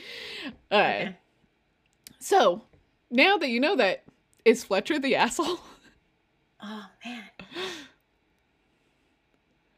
Uh 0.71 0.75
Okay. 0.75 1.15
so 2.19 2.63
now 3.11 3.37
that 3.37 3.49
you 3.49 3.59
know 3.59 3.75
that 3.75 4.03
is 4.45 4.63
fletcher 4.63 4.99
the 4.99 5.15
asshole? 5.15 5.59
Oh 6.63 6.85
man. 7.05 7.23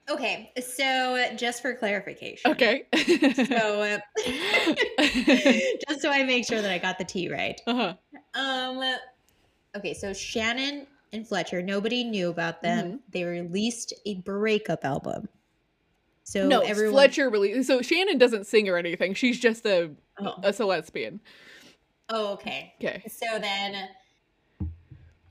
Okay, 0.10 0.52
so 0.62 1.26
just 1.36 1.62
for 1.62 1.74
clarification. 1.76 2.52
okay 2.52 2.86
So 2.96 3.82
uh, 3.82 4.00
just 5.88 6.02
so 6.02 6.10
I 6.10 6.24
make 6.24 6.48
sure 6.48 6.62
that 6.62 6.72
I 6.72 6.78
got 6.78 6.98
the 6.98 7.04
T 7.04 7.30
right. 7.30 7.60
uh-huh 7.68 7.94
Um 8.34 8.96
okay, 9.76 9.94
so 9.94 10.14
Shannon 10.14 10.88
and 11.14 11.28
Fletcher, 11.28 11.62
nobody 11.62 12.04
knew 12.04 12.30
about 12.30 12.62
them. 12.62 12.86
Mm-hmm. 12.88 12.96
They 13.12 13.24
released 13.24 13.94
a 14.06 14.16
breakup 14.16 14.84
album. 14.86 15.28
So 16.24 16.48
no 16.48 16.60
everyone 16.60 16.94
fletcher 16.94 17.30
really 17.30 17.64
so 17.64 17.82
shannon 17.82 18.18
doesn't 18.18 18.48
sing 18.48 18.68
or 18.68 18.76
anything 18.76 19.14
she's 19.14 19.40
just 19.40 19.66
a 19.66 19.92
Oh. 20.20 20.36
a 20.42 20.66
lesbian 20.66 21.22
oh, 22.10 22.34
okay. 22.34 22.74
okay 22.82 23.04
So 23.08 23.40
then 23.40 23.88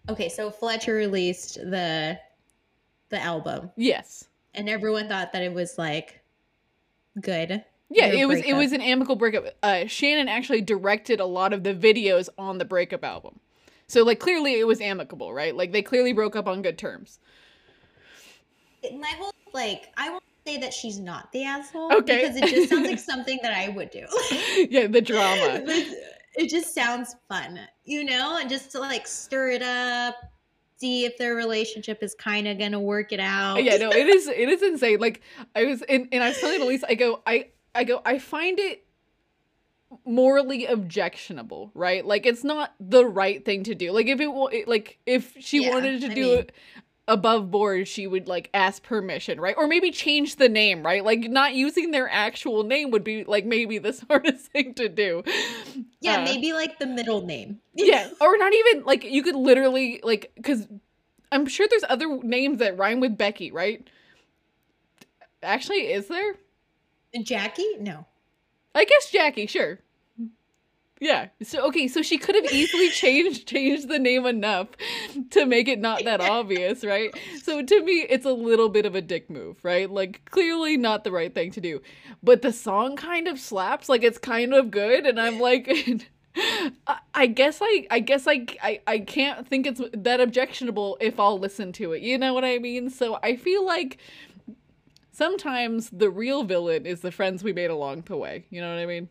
Okay, 0.08 0.28
so 0.28 0.50
Fletcher 0.50 0.94
released 0.94 1.56
the 1.56 2.18
the 3.08 3.20
album 3.20 3.70
yes 3.76 4.24
and 4.56 4.68
everyone 4.68 5.08
thought 5.08 5.32
that 5.32 5.42
it 5.42 5.52
was 5.52 5.78
like 5.78 6.20
good. 7.20 7.64
Yeah, 7.88 8.06
it 8.06 8.26
was 8.26 8.40
it 8.40 8.54
was 8.54 8.72
an 8.72 8.80
amicable 8.80 9.16
breakup. 9.16 9.44
Uh, 9.62 9.86
Shannon 9.86 10.28
actually 10.28 10.60
directed 10.60 11.20
a 11.20 11.26
lot 11.26 11.52
of 11.52 11.62
the 11.62 11.74
videos 11.74 12.28
on 12.36 12.58
the 12.58 12.64
breakup 12.64 13.04
album, 13.04 13.38
so 13.86 14.02
like 14.02 14.18
clearly 14.18 14.58
it 14.58 14.66
was 14.66 14.80
amicable, 14.80 15.32
right? 15.32 15.54
Like 15.54 15.72
they 15.72 15.82
clearly 15.82 16.12
broke 16.12 16.34
up 16.34 16.48
on 16.48 16.62
good 16.62 16.78
terms. 16.78 17.20
My 18.82 19.12
whole 19.18 19.32
like 19.52 19.92
I 19.96 20.10
won't 20.10 20.24
say 20.44 20.58
that 20.58 20.72
she's 20.72 20.98
not 20.98 21.30
the 21.32 21.44
asshole 21.44 21.92
Okay. 21.92 22.22
because 22.22 22.36
it 22.36 22.46
just 22.46 22.70
sounds 22.70 22.88
like 22.88 22.98
something 23.14 23.38
that 23.42 23.52
I 23.52 23.68
would 23.68 23.90
do. 23.90 24.06
yeah, 24.70 24.86
the 24.86 25.00
drama. 25.00 25.62
it 26.36 26.48
just 26.50 26.74
sounds 26.74 27.14
fun, 27.28 27.60
you 27.84 28.04
know, 28.04 28.38
and 28.40 28.50
just 28.50 28.70
to 28.72 28.80
like 28.80 29.06
stir 29.06 29.50
it 29.50 29.62
up, 29.62 30.16
see 30.78 31.04
if 31.04 31.16
their 31.18 31.34
relationship 31.34 32.02
is 32.02 32.14
kind 32.14 32.46
of 32.48 32.58
gonna 32.58 32.80
work 32.80 33.12
it 33.12 33.20
out. 33.20 33.62
yeah, 33.62 33.76
no, 33.76 33.90
it 33.90 34.06
is 34.16 34.26
it 34.28 34.48
is 34.48 34.62
insane. 34.62 34.98
Like 35.00 35.20
I 35.54 35.64
was 35.64 35.82
and, 35.82 36.08
and 36.12 36.22
I 36.22 36.28
was 36.28 36.38
telling 36.40 36.60
Elise, 36.62 36.84
I 36.84 36.94
go, 36.94 37.22
I 37.26 37.48
I 37.74 37.84
go, 37.84 38.00
I 38.04 38.18
find 38.18 38.58
it 38.58 38.84
morally 40.04 40.66
objectionable, 40.66 41.70
right? 41.74 42.04
Like 42.04 42.26
it's 42.26 42.44
not 42.44 42.74
the 42.80 43.04
right 43.06 43.44
thing 43.44 43.62
to 43.64 43.74
do. 43.74 43.92
Like 43.92 44.06
if 44.06 44.20
it 44.20 44.28
it- 44.52 44.68
like 44.68 44.98
if 45.06 45.36
she 45.38 45.64
Yeah, 45.64 45.70
wanted 45.70 46.00
to 46.02 46.10
I 46.10 46.14
do 46.14 46.22
mean- 46.30 46.38
it 46.38 46.52
above 47.08 47.50
board, 47.50 47.86
she 47.88 48.06
would 48.06 48.26
like 48.28 48.50
ask 48.52 48.82
permission, 48.82 49.40
right? 49.40 49.54
Or 49.56 49.66
maybe 49.66 49.90
change 49.90 50.36
the 50.36 50.48
name, 50.48 50.82
right? 50.84 51.04
Like 51.04 51.20
not 51.20 51.54
using 51.54 51.90
their 51.90 52.08
actual 52.08 52.64
name 52.64 52.90
would 52.90 53.04
be 53.04 53.24
like 53.24 53.44
maybe 53.44 53.78
the 53.78 53.92
smartest 53.92 54.46
thing 54.52 54.74
to 54.74 54.88
do. 54.88 55.22
yeah, 56.00 56.18
Uh, 56.20 56.24
maybe 56.24 56.52
like 56.52 56.78
the 56.78 56.86
middle 56.86 57.24
name. 57.24 57.60
yeah, 57.74 58.10
or 58.20 58.36
not 58.38 58.52
even 58.54 58.84
like 58.84 59.04
you 59.04 59.22
could 59.22 59.36
literally 59.36 60.00
like 60.02 60.32
because 60.36 60.66
I'm 61.32 61.46
sure 61.46 61.66
there's 61.68 61.84
other 61.88 62.18
names 62.22 62.58
that 62.58 62.78
rhyme 62.78 63.00
with 63.00 63.16
Becky, 63.18 63.50
right? 63.52 63.88
Actually, 65.42 65.92
is 65.92 66.08
there? 66.08 66.36
Jackie? 67.22 67.76
No. 67.78 68.06
I 68.74 68.84
guess 68.84 69.10
Jackie, 69.10 69.46
sure. 69.46 69.78
Yeah. 70.98 71.28
So 71.42 71.66
okay, 71.68 71.88
so 71.88 72.00
she 72.00 72.16
could 72.16 72.34
have 72.34 72.46
easily 72.52 72.88
changed 72.90 73.46
changed 73.46 73.88
the 73.88 73.98
name 73.98 74.24
enough 74.24 74.68
to 75.30 75.44
make 75.44 75.68
it 75.68 75.78
not 75.78 76.04
that 76.04 76.20
obvious, 76.22 76.84
right? 76.84 77.14
So 77.42 77.62
to 77.62 77.82
me, 77.84 78.06
it's 78.08 78.24
a 78.24 78.32
little 78.32 78.70
bit 78.70 78.86
of 78.86 78.94
a 78.94 79.02
dick 79.02 79.28
move, 79.28 79.62
right? 79.62 79.90
Like 79.90 80.24
clearly 80.30 80.76
not 80.78 81.04
the 81.04 81.12
right 81.12 81.34
thing 81.34 81.50
to 81.52 81.60
do. 81.60 81.82
But 82.22 82.40
the 82.42 82.52
song 82.52 82.96
kind 82.96 83.28
of 83.28 83.38
slaps, 83.38 83.88
like 83.90 84.02
it's 84.02 84.18
kind 84.18 84.54
of 84.54 84.70
good, 84.70 85.04
and 85.06 85.20
I'm 85.20 85.38
like 85.38 85.68
I- 87.14 87.26
guess 87.26 87.58
I 87.62 87.86
I 87.90 88.00
guess 88.00 88.26
I, 88.26 88.46
I 88.62 88.80
I 88.86 88.98
can't 89.00 89.46
think 89.46 89.66
it's 89.66 89.80
that 89.92 90.20
objectionable 90.20 90.96
if 91.00 91.20
I'll 91.20 91.38
listen 91.38 91.72
to 91.74 91.92
it. 91.92 92.02
You 92.02 92.16
know 92.16 92.32
what 92.32 92.44
I 92.44 92.58
mean? 92.58 92.88
So 92.88 93.18
I 93.22 93.36
feel 93.36 93.64
like 93.66 93.98
sometimes 95.12 95.90
the 95.90 96.10
real 96.10 96.44
villain 96.44 96.86
is 96.86 97.00
the 97.00 97.12
friends 97.12 97.42
we 97.42 97.52
made 97.52 97.70
along 97.70 98.02
the 98.02 98.16
way. 98.16 98.46
You 98.50 98.60
know 98.60 98.70
what 98.74 98.80
I 98.80 98.86
mean? 98.86 99.08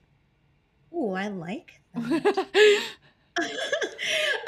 Ooh, 0.96 1.12
I 1.12 1.28
like 1.28 1.80
that. 1.94 2.46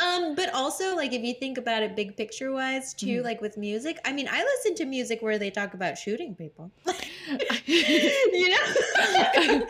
um, 0.01 0.33
but 0.35 0.53
also 0.53 0.95
like 0.95 1.11
if 1.11 1.21
you 1.21 1.33
think 1.33 1.57
about 1.57 1.83
it 1.83 1.93
big 1.95 2.15
picture 2.15 2.53
wise 2.53 2.93
too, 2.93 3.19
Mhm. 3.21 3.23
like 3.25 3.41
with 3.41 3.57
music, 3.57 3.99
I 4.05 4.13
mean, 4.13 4.29
I 4.31 4.41
listen 4.43 4.75
to 4.75 4.85
music 4.85 5.21
where 5.21 5.37
they 5.37 5.51
talk 5.51 5.73
about 5.73 5.97
shooting 5.97 6.35
people. 6.35 6.71
you 7.65 8.49
know, 8.49 8.57
I'm 8.97 9.59
gonna 9.59 9.65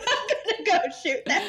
go 0.64 0.78
shoot 1.02 1.24
them 1.24 1.42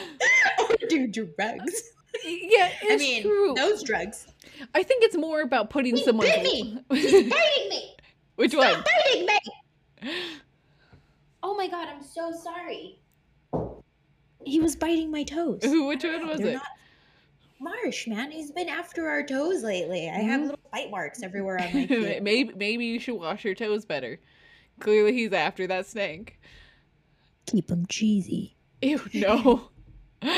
or 0.62 0.76
do 0.90 1.06
drugs. 1.08 1.92
yeah, 2.26 2.72
it's 2.82 2.92
I 2.92 2.98
mean, 2.98 3.22
true. 3.22 3.54
those 3.56 3.84
drugs. 3.84 4.26
I 4.74 4.82
think 4.82 5.04
it's 5.04 5.16
more 5.16 5.42
about 5.42 5.70
putting 5.70 5.96
He 5.96 6.04
someone. 6.04 6.26
bit 6.26 6.42
me. 6.42 6.80
He's 6.92 7.12
biting 7.30 7.70
me. 7.70 7.96
Which 8.36 8.56
one? 8.56 8.84
Biting 8.84 9.28
me. 9.28 9.40
Oh 11.44 11.56
my 11.56 11.68
god, 11.68 11.88
I'm 11.88 12.02
so 12.04 12.32
sorry. 12.32 12.99
He 14.46 14.60
was 14.60 14.76
biting 14.76 15.12
my 15.12 15.24
toes. 15.24 15.60
Which 15.64 16.04
one 16.04 16.28
was 16.28 16.40
They're 16.40 16.56
it? 16.56 16.62
Marsh, 17.62 18.08
man, 18.08 18.32
he's 18.32 18.52
been 18.52 18.70
after 18.70 19.10
our 19.10 19.22
toes 19.22 19.64
lately. 19.64 20.10
I 20.10 20.20
have 20.20 20.40
Mhm. 20.40 20.44
little 20.46 20.60
bite 20.72 20.90
marks 20.90 21.22
everywhere 21.22 21.60
on 21.60 21.74
my 21.74 21.88
feet. 21.88 22.24
maybe 22.24 22.54
maybe 22.56 22.86
you 22.86 23.00
should 23.00 23.16
wash 23.20 23.44
your 23.44 23.54
toes 23.56 23.84
better. 23.86 24.20
Clearly, 24.80 25.12
he's 25.14 25.34
after 25.34 25.68
that 25.68 25.86
snake. 25.86 26.40
Keep 27.48 27.68
them 27.68 27.86
cheesy. 27.88 28.56
Ew, 28.82 29.02
no. 29.14 29.70
um, 30.22 30.32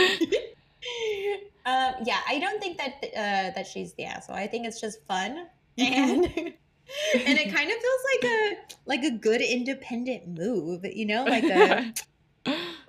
yeah, 2.03 2.21
I 2.27 2.39
don't 2.39 2.59
think 2.59 2.79
that 2.79 2.95
uh, 3.03 3.51
that 3.55 3.67
she's 3.67 3.93
the 3.93 4.05
asshole. 4.05 4.35
I 4.35 4.47
think 4.47 4.65
it's 4.65 4.81
just 4.81 5.05
fun, 5.05 5.45
and 5.77 6.25
and 6.25 6.53
it 7.13 7.53
kind 7.53 7.69
of 7.69 7.77
feels 7.77 8.01
like 8.15 8.23
a 8.23 8.55
like 8.87 9.03
a 9.03 9.11
good 9.11 9.41
independent 9.41 10.27
move. 10.27 10.83
You 10.85 11.05
know, 11.05 11.23
like 11.25 11.43
a 11.43 11.93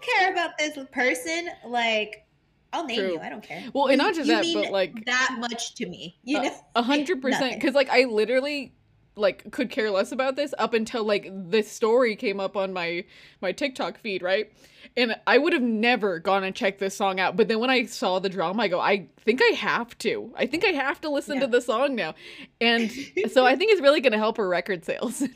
care 0.02 0.32
about 0.32 0.58
this 0.58 0.78
person. 0.92 1.48
Like 1.66 2.26
I'll 2.72 2.84
name 2.86 2.98
True. 2.98 3.12
you. 3.12 3.20
I 3.20 3.28
don't 3.28 3.42
care. 3.42 3.62
well, 3.74 3.86
and 3.88 3.98
not 3.98 4.14
just 4.14 4.28
you 4.28 4.34
that, 4.34 4.64
but 4.64 4.72
like 4.72 5.04
that 5.06 5.36
much 5.38 5.74
to 5.74 5.86
me. 5.86 6.18
You 6.24 6.38
Uh, 6.38 6.42
know, 6.44 6.54
a 6.76 6.82
hundred 6.82 7.20
percent. 7.20 7.54
Because 7.54 7.74
like 7.74 7.90
I 7.90 8.04
literally 8.04 8.72
like 9.14 9.50
could 9.52 9.68
care 9.68 9.90
less 9.90 10.10
about 10.10 10.36
this 10.36 10.54
up 10.56 10.72
until 10.72 11.04
like 11.04 11.28
this 11.30 11.70
story 11.70 12.16
came 12.16 12.40
up 12.40 12.56
on 12.56 12.72
my 12.72 13.04
my 13.42 13.52
TikTok 13.52 13.98
feed, 13.98 14.22
right? 14.22 14.50
And 14.96 15.14
I 15.26 15.36
would 15.38 15.52
have 15.52 15.62
never 15.62 16.18
gone 16.18 16.44
and 16.44 16.54
checked 16.54 16.78
this 16.78 16.96
song 16.96 17.20
out. 17.20 17.36
But 17.36 17.48
then 17.48 17.60
when 17.60 17.70
I 17.70 17.84
saw 17.84 18.18
the 18.18 18.28
drama, 18.28 18.62
I 18.62 18.68
go, 18.68 18.80
I 18.80 19.08
think 19.20 19.40
I 19.42 19.54
have 19.54 19.96
to. 19.98 20.32
I 20.36 20.46
think 20.46 20.64
I 20.64 20.68
have 20.68 21.00
to 21.02 21.10
listen 21.10 21.40
to 21.40 21.46
the 21.46 21.60
song 21.60 21.94
now. 21.94 22.14
And 22.60 22.90
so 23.30 23.44
I 23.46 23.54
think 23.56 23.72
it's 23.72 23.82
really 23.82 24.00
gonna 24.00 24.18
help 24.18 24.38
her 24.38 24.48
record 24.48 24.84
sales. 24.84 25.22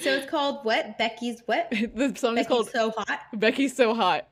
so 0.00 0.10
it's 0.10 0.30
called 0.30 0.64
what? 0.64 0.98
Becky's 0.98 1.42
what? 1.46 1.70
the 1.70 2.14
song 2.16 2.38
is 2.38 2.46
Becky's 2.46 2.46
called 2.46 2.70
so 2.70 2.92
hot. 2.96 3.20
Becky's 3.34 3.76
So 3.76 3.94
Hot. 3.94 4.26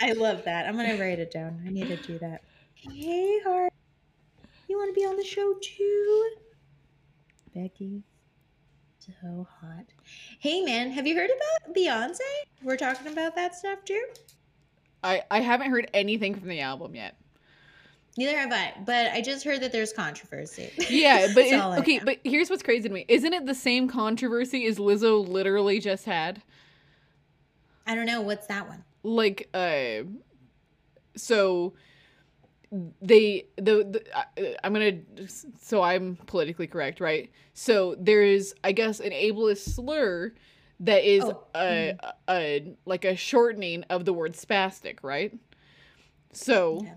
I 0.00 0.12
love 0.12 0.44
that. 0.44 0.66
I'm 0.66 0.76
gonna 0.76 0.96
write 0.96 1.18
it 1.18 1.30
down. 1.30 1.62
I 1.66 1.70
need 1.70 1.88
to 1.88 1.96
do 1.96 2.18
that. 2.20 2.42
Hey, 2.74 3.40
heart. 3.44 3.72
You 4.68 4.76
want 4.76 4.94
to 4.94 5.00
be 5.00 5.06
on 5.06 5.16
the 5.16 5.24
show 5.24 5.54
too? 5.60 6.30
Becky, 7.54 8.02
so 9.00 9.48
hot. 9.60 9.86
Hey, 10.38 10.62
man, 10.62 10.90
have 10.92 11.06
you 11.06 11.16
heard 11.16 11.30
about 11.30 11.74
Beyonce? 11.74 12.20
We're 12.62 12.76
talking 12.76 13.10
about 13.10 13.34
that 13.34 13.54
stuff 13.54 13.84
too. 13.84 14.04
I, 15.02 15.22
I 15.30 15.40
haven't 15.40 15.70
heard 15.70 15.90
anything 15.94 16.34
from 16.34 16.48
the 16.48 16.60
album 16.60 16.94
yet. 16.94 17.16
Neither 18.18 18.36
have 18.36 18.50
I, 18.52 18.74
but 18.84 19.12
I 19.12 19.20
just 19.20 19.44
heard 19.44 19.60
that 19.60 19.70
there's 19.70 19.92
controversy. 19.92 20.72
Yeah, 20.90 21.28
but 21.34 21.44
it- 21.44 21.78
okay, 21.78 22.00
but 22.04 22.18
here's 22.24 22.50
what's 22.50 22.64
crazy 22.64 22.88
to 22.88 22.92
me. 22.94 23.04
Isn't 23.06 23.32
it 23.32 23.46
the 23.46 23.54
same 23.54 23.86
controversy 23.86 24.66
as 24.66 24.76
Lizzo 24.78 25.26
literally 25.26 25.78
just 25.78 26.04
had? 26.04 26.42
I 27.86 27.94
don't 27.94 28.06
know 28.06 28.20
what's 28.20 28.48
that 28.48 28.66
one. 28.68 28.82
like 29.04 29.48
uh 29.54 30.02
so 31.14 31.74
they 33.00 33.46
the, 33.56 33.84
the 33.84 34.02
I- 34.14 34.56
i'm 34.62 34.72
gonna 34.74 34.98
so 35.60 35.80
i'm 35.82 36.16
politically 36.26 36.66
correct 36.66 37.00
right 37.00 37.30
so 37.54 37.94
there 37.98 38.22
is 38.22 38.52
i 38.62 38.72
guess 38.72 39.00
an 39.00 39.12
ableist 39.12 39.74
slur 39.74 40.32
that 40.80 41.02
is 41.08 41.24
Oh, 41.24 41.44
a, 41.54 41.94
a 42.28 42.74
like 42.84 43.04
a 43.06 43.16
shortening 43.16 43.84
of 43.84 44.04
the 44.04 44.12
word 44.12 44.34
spastic 44.34 44.98
right 45.02 45.32
so 46.32 46.80
Yeah. 46.84 46.94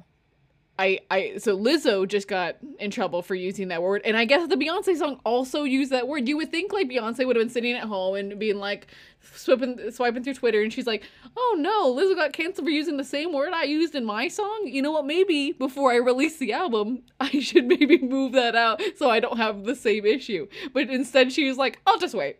I, 0.79 0.99
I 1.11 1.33
so 1.37 1.57
Lizzo 1.57 2.07
just 2.07 2.27
got 2.27 2.55
in 2.79 2.89
trouble 2.91 3.21
for 3.21 3.35
using 3.35 3.67
that 3.67 3.83
word, 3.83 4.01
and 4.03 4.17
I 4.17 4.25
guess 4.25 4.47
the 4.49 4.55
Beyonce 4.55 4.97
song 4.97 5.19
also 5.23 5.63
used 5.63 5.91
that 5.91 6.07
word. 6.07 6.27
You 6.27 6.37
would 6.37 6.49
think 6.49 6.73
like 6.73 6.89
Beyonce 6.89 7.25
would 7.27 7.35
have 7.35 7.45
been 7.45 7.53
sitting 7.53 7.73
at 7.73 7.83
home 7.83 8.15
and 8.15 8.39
being 8.39 8.57
like 8.57 8.87
swiping 9.35 9.91
swiping 9.91 10.23
through 10.23 10.33
Twitter, 10.33 10.61
and 10.61 10.73
she's 10.73 10.87
like, 10.87 11.03
"Oh 11.37 11.55
no, 11.59 11.93
Lizzo 11.93 12.15
got 12.15 12.33
canceled 12.33 12.65
for 12.65 12.71
using 12.71 12.97
the 12.97 13.03
same 13.03 13.31
word 13.31 13.53
I 13.53 13.63
used 13.63 13.93
in 13.93 14.05
my 14.05 14.27
song." 14.27 14.63
You 14.65 14.81
know 14.81 14.91
what? 14.91 15.05
Maybe 15.05 15.51
before 15.51 15.91
I 15.91 15.97
release 15.97 16.37
the 16.37 16.53
album, 16.53 17.03
I 17.19 17.41
should 17.41 17.65
maybe 17.65 17.99
move 17.99 18.31
that 18.31 18.55
out 18.55 18.81
so 18.97 19.09
I 19.09 19.19
don't 19.19 19.37
have 19.37 19.65
the 19.65 19.75
same 19.75 20.05
issue. 20.05 20.47
But 20.73 20.89
instead, 20.89 21.31
she 21.31 21.47
was 21.47 21.57
like, 21.57 21.79
"I'll 21.85 21.99
just 21.99 22.15
wait." 22.15 22.37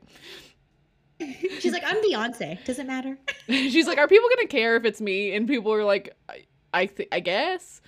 She's 1.60 1.74
like, 1.74 1.84
I'm 1.86 1.98
Beyonce. 1.98 2.63
Does 2.63 2.80
it 2.80 2.88
matter? 2.88 3.20
she's 3.48 3.86
like, 3.86 4.00
"Are 4.00 4.08
people 4.08 4.30
gonna 4.36 4.48
care 4.48 4.76
if 4.78 4.86
it's 4.86 5.02
me?" 5.02 5.36
And 5.36 5.48
people 5.48 5.72
are 5.74 5.84
like, 5.84 6.15
"I, 6.28 6.46
I, 6.74 6.86
th- 6.88 7.10
I 7.12 7.20
guess." 7.20 7.82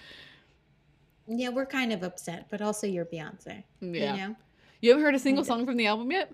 Yeah, 1.27 1.49
we're 1.49 1.65
kind 1.65 1.93
of 1.93 2.03
upset, 2.03 2.47
but 2.49 2.61
also 2.61 2.87
you're 2.87 3.05
Beyonce. 3.05 3.63
Yeah. 3.81 4.15
You 4.15 4.21
know? 4.29 4.35
You 4.81 4.89
haven't 4.89 5.05
heard 5.05 5.15
a 5.15 5.19
single 5.19 5.45
song 5.45 5.65
from 5.65 5.77
the 5.77 5.87
album 5.87 6.11
yet? 6.11 6.31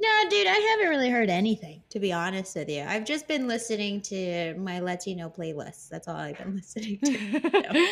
No, 0.00 0.08
dude, 0.28 0.46
I 0.48 0.54
haven't 0.54 0.88
really 0.88 1.10
heard 1.10 1.30
anything, 1.30 1.82
to 1.90 2.00
be 2.00 2.12
honest 2.12 2.56
with 2.56 2.68
you. 2.68 2.82
I've 2.82 3.04
just 3.04 3.28
been 3.28 3.46
listening 3.46 4.00
to 4.02 4.54
my 4.54 4.80
Latino 4.80 5.28
playlists. 5.28 5.88
That's 5.88 6.08
all 6.08 6.16
I've 6.16 6.38
been 6.38 6.56
listening 6.74 6.98
to. 6.98 7.86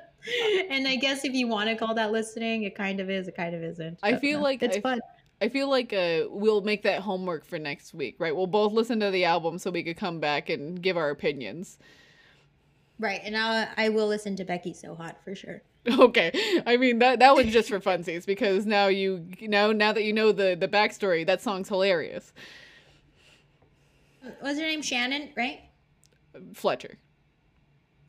and 0.69 0.87
I 0.87 0.95
guess 0.95 1.25
if 1.25 1.33
you 1.33 1.47
want 1.47 1.69
to 1.69 1.75
call 1.75 1.93
that 1.95 2.11
listening, 2.11 2.63
it 2.63 2.75
kind 2.75 2.99
of 2.99 3.09
is, 3.09 3.27
it 3.27 3.35
kind 3.35 3.55
of 3.55 3.63
isn't. 3.63 3.99
I 4.03 4.15
feel 4.15 4.39
no, 4.39 4.43
like 4.43 4.63
it's 4.63 4.77
I- 4.77 4.81
fun. 4.81 4.99
I 5.39 5.49
feel 5.49 5.69
like 5.69 5.93
uh, 5.93 6.23
we'll 6.29 6.61
make 6.61 6.81
that 6.83 7.01
homework 7.01 7.45
for 7.45 7.59
next 7.59 7.93
week, 7.93 8.15
right? 8.17 8.35
We'll 8.35 8.47
both 8.47 8.73
listen 8.73 8.99
to 9.01 9.11
the 9.11 9.25
album 9.25 9.59
so 9.59 9.69
we 9.69 9.83
could 9.83 9.97
come 9.97 10.19
back 10.19 10.49
and 10.49 10.81
give 10.81 10.97
our 10.97 11.11
opinions. 11.11 11.77
Right. 12.99 13.21
And 13.23 13.37
I, 13.37 13.67
I 13.77 13.89
will 13.89 14.07
listen 14.07 14.35
to 14.37 14.45
Becky 14.45 14.73
So 14.73 14.95
Hot 14.95 15.17
for 15.23 15.35
sure. 15.35 15.61
Okay, 15.99 16.61
I 16.65 16.75
mean 16.75 16.99
that 16.99 17.19
that 17.19 17.33
was 17.33 17.45
just 17.47 17.69
for 17.69 17.79
funsies 17.79 18.25
because 18.25 18.65
now 18.65 18.87
you 18.87 19.25
now 19.39 19.71
now 19.71 19.93
that 19.93 20.03
you 20.03 20.11
know 20.11 20.33
the 20.33 20.53
the 20.59 20.67
backstory, 20.67 21.25
that 21.25 21.41
song's 21.41 21.69
hilarious. 21.69 22.33
Was 24.43 24.57
her 24.59 24.65
name 24.65 24.81
Shannon, 24.81 25.29
right? 25.37 25.61
Fletcher, 26.53 26.97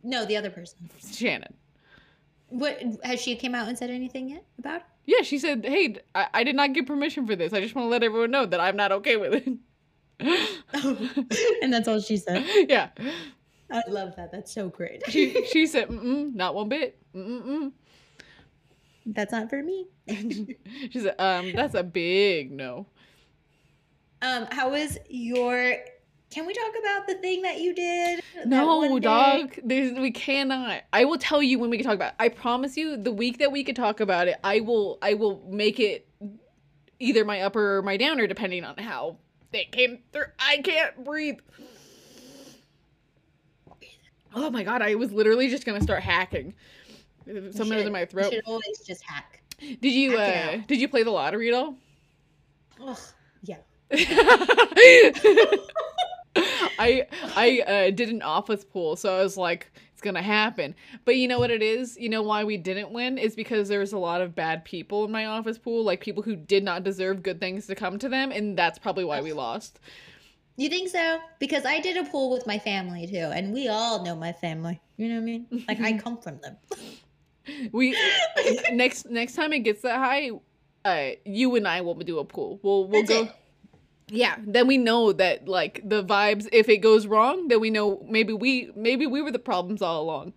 No, 0.02 0.24
the 0.24 0.36
other 0.36 0.50
person. 0.50 0.90
Shannon. 1.08 1.54
What 2.48 2.82
has 3.04 3.20
she 3.20 3.36
came 3.36 3.54
out 3.54 3.68
and 3.68 3.78
said 3.78 3.90
anything 3.90 4.30
yet 4.30 4.44
about 4.58 4.76
it? 4.80 4.86
Yeah, 5.06 5.22
she 5.22 5.38
said, 5.38 5.64
"Hey, 5.64 5.98
I, 6.14 6.26
I 6.34 6.44
did 6.44 6.56
not 6.56 6.72
get 6.72 6.86
permission 6.86 7.26
for 7.26 7.36
this. 7.36 7.52
I 7.52 7.60
just 7.60 7.74
want 7.76 7.86
to 7.86 7.90
let 7.90 8.02
everyone 8.02 8.30
know 8.32 8.44
that 8.44 8.58
I'm 8.58 8.76
not 8.76 8.90
okay 8.92 9.16
with 9.16 9.34
it." 9.34 9.48
Oh, 10.74 11.10
and 11.62 11.72
that's 11.72 11.86
all 11.88 12.00
she 12.00 12.16
said. 12.16 12.44
yeah, 12.68 12.88
I 13.70 13.82
love 13.88 14.16
that. 14.16 14.32
That's 14.32 14.52
so 14.52 14.68
great. 14.68 15.02
she 15.08 15.44
she 15.52 15.66
said, 15.66 15.88
Mm-mm, 15.88 16.34
"Not 16.34 16.54
one 16.54 16.68
bit." 16.68 16.98
Mm-mm. 17.14 17.72
That's 19.06 19.32
not 19.32 19.48
for 19.48 19.62
me. 19.62 19.86
she 20.08 20.56
said, 21.00 21.14
"Um, 21.18 21.52
that's 21.52 21.74
a 21.74 21.82
big 21.82 22.52
no." 22.52 22.86
Um, 24.22 24.46
how 24.50 24.70
was 24.70 24.98
your? 25.08 25.76
Can 26.30 26.46
we 26.46 26.52
talk 26.52 26.72
about 26.78 27.06
the 27.06 27.14
thing 27.14 27.42
that 27.42 27.60
you 27.60 27.74
did? 27.74 28.22
that 28.36 28.46
No, 28.48 28.98
dog. 28.98 29.58
There's, 29.64 29.98
we 29.98 30.10
cannot. 30.10 30.82
I 30.92 31.04
will 31.06 31.16
tell 31.16 31.42
you 31.42 31.58
when 31.58 31.70
we 31.70 31.78
can 31.78 31.86
talk 31.86 31.94
about. 31.94 32.12
It. 32.12 32.16
I 32.18 32.28
promise 32.28 32.76
you, 32.76 32.96
the 32.96 33.12
week 33.12 33.38
that 33.38 33.50
we 33.50 33.64
could 33.64 33.76
talk 33.76 34.00
about 34.00 34.28
it, 34.28 34.36
I 34.44 34.60
will. 34.60 34.98
I 35.00 35.14
will 35.14 35.42
make 35.48 35.80
it 35.80 36.06
either 36.98 37.24
my 37.24 37.42
upper 37.42 37.78
or 37.78 37.82
my 37.82 37.96
downer, 37.96 38.26
depending 38.26 38.64
on 38.64 38.76
how 38.76 39.18
they 39.52 39.64
came 39.64 40.00
through. 40.12 40.24
I 40.38 40.58
can't 40.58 41.04
breathe. 41.04 41.38
Oh 44.34 44.50
my 44.50 44.62
god! 44.62 44.82
I 44.82 44.94
was 44.94 45.12
literally 45.12 45.48
just 45.48 45.64
gonna 45.64 45.80
start 45.80 46.02
hacking. 46.02 46.54
You 47.26 47.52
Something 47.52 47.76
was 47.76 47.86
in 47.86 47.92
my 47.92 48.00
You 48.00 48.06
throat. 48.06 48.32
should 48.32 48.42
always 48.46 48.80
just 48.86 49.02
hack. 49.02 49.42
Did 49.60 49.84
you? 49.92 50.16
hack 50.16 50.60
uh. 50.60 50.62
Did 50.66 50.80
you 50.80 50.88
play 50.88 51.02
the 51.02 51.10
lottery 51.10 51.48
at 51.48 51.54
all? 51.54 51.76
Ugh, 52.82 52.98
yeah. 53.42 53.56
I 56.80 57.06
I 57.36 57.60
uh, 57.66 57.90
did 57.90 58.10
an 58.10 58.22
office 58.22 58.64
pool, 58.64 58.96
so 58.96 59.16
I 59.18 59.22
was 59.22 59.36
like, 59.36 59.70
it's 59.92 60.00
gonna 60.00 60.22
happen. 60.22 60.74
But 61.04 61.16
you 61.16 61.26
know 61.26 61.38
what 61.38 61.50
it 61.50 61.62
is? 61.62 61.96
You 61.98 62.08
know 62.08 62.22
why 62.22 62.44
we 62.44 62.56
didn't 62.56 62.92
win 62.92 63.18
is 63.18 63.34
because 63.34 63.68
there 63.68 63.80
was 63.80 63.92
a 63.92 63.98
lot 63.98 64.20
of 64.20 64.34
bad 64.34 64.64
people 64.64 65.04
in 65.04 65.10
my 65.10 65.26
office 65.26 65.58
pool, 65.58 65.82
like 65.84 66.00
people 66.00 66.22
who 66.22 66.36
did 66.36 66.62
not 66.62 66.84
deserve 66.84 67.22
good 67.22 67.40
things 67.40 67.66
to 67.66 67.74
come 67.74 67.98
to 67.98 68.08
them, 68.08 68.30
and 68.30 68.56
that's 68.56 68.78
probably 68.78 69.04
why 69.04 69.20
we 69.20 69.32
lost. 69.32 69.80
You 70.58 70.68
think 70.68 70.88
so? 70.88 71.20
Because 71.38 71.64
I 71.64 71.78
did 71.78 71.96
a 71.96 72.02
pool 72.02 72.32
with 72.32 72.44
my 72.44 72.58
family 72.58 73.06
too, 73.06 73.30
and 73.32 73.52
we 73.52 73.68
all 73.68 74.04
know 74.04 74.16
my 74.16 74.32
family. 74.32 74.80
You 74.96 75.08
know 75.08 75.14
what 75.14 75.20
I 75.20 75.24
mean? 75.24 75.64
Like 75.68 75.80
I 75.80 75.92
come 75.96 76.18
from 76.18 76.40
them. 76.40 76.56
We 77.70 77.96
next 78.72 79.08
next 79.08 79.34
time 79.34 79.52
it 79.52 79.60
gets 79.60 79.82
that 79.82 79.98
high, 79.98 80.32
uh, 80.84 81.10
you 81.24 81.54
and 81.54 81.66
I 81.66 81.80
will 81.80 81.94
do 81.94 82.18
a 82.18 82.24
pool. 82.24 82.58
We'll 82.64 82.88
we'll 82.88 83.02
That's 83.02 83.08
go. 83.08 83.22
it. 83.26 83.32
Yeah, 84.08 84.34
then 84.44 84.66
we 84.66 84.78
know 84.78 85.12
that 85.12 85.46
like 85.46 85.80
the 85.88 86.02
vibes. 86.02 86.48
If 86.52 86.68
it 86.68 86.78
goes 86.78 87.06
wrong, 87.06 87.46
then 87.46 87.60
we 87.60 87.70
know 87.70 88.04
maybe 88.08 88.32
we 88.32 88.72
maybe 88.74 89.06
we 89.06 89.22
were 89.22 89.30
the 89.30 89.38
problems 89.38 89.80
all 89.80 90.02
along. 90.02 90.32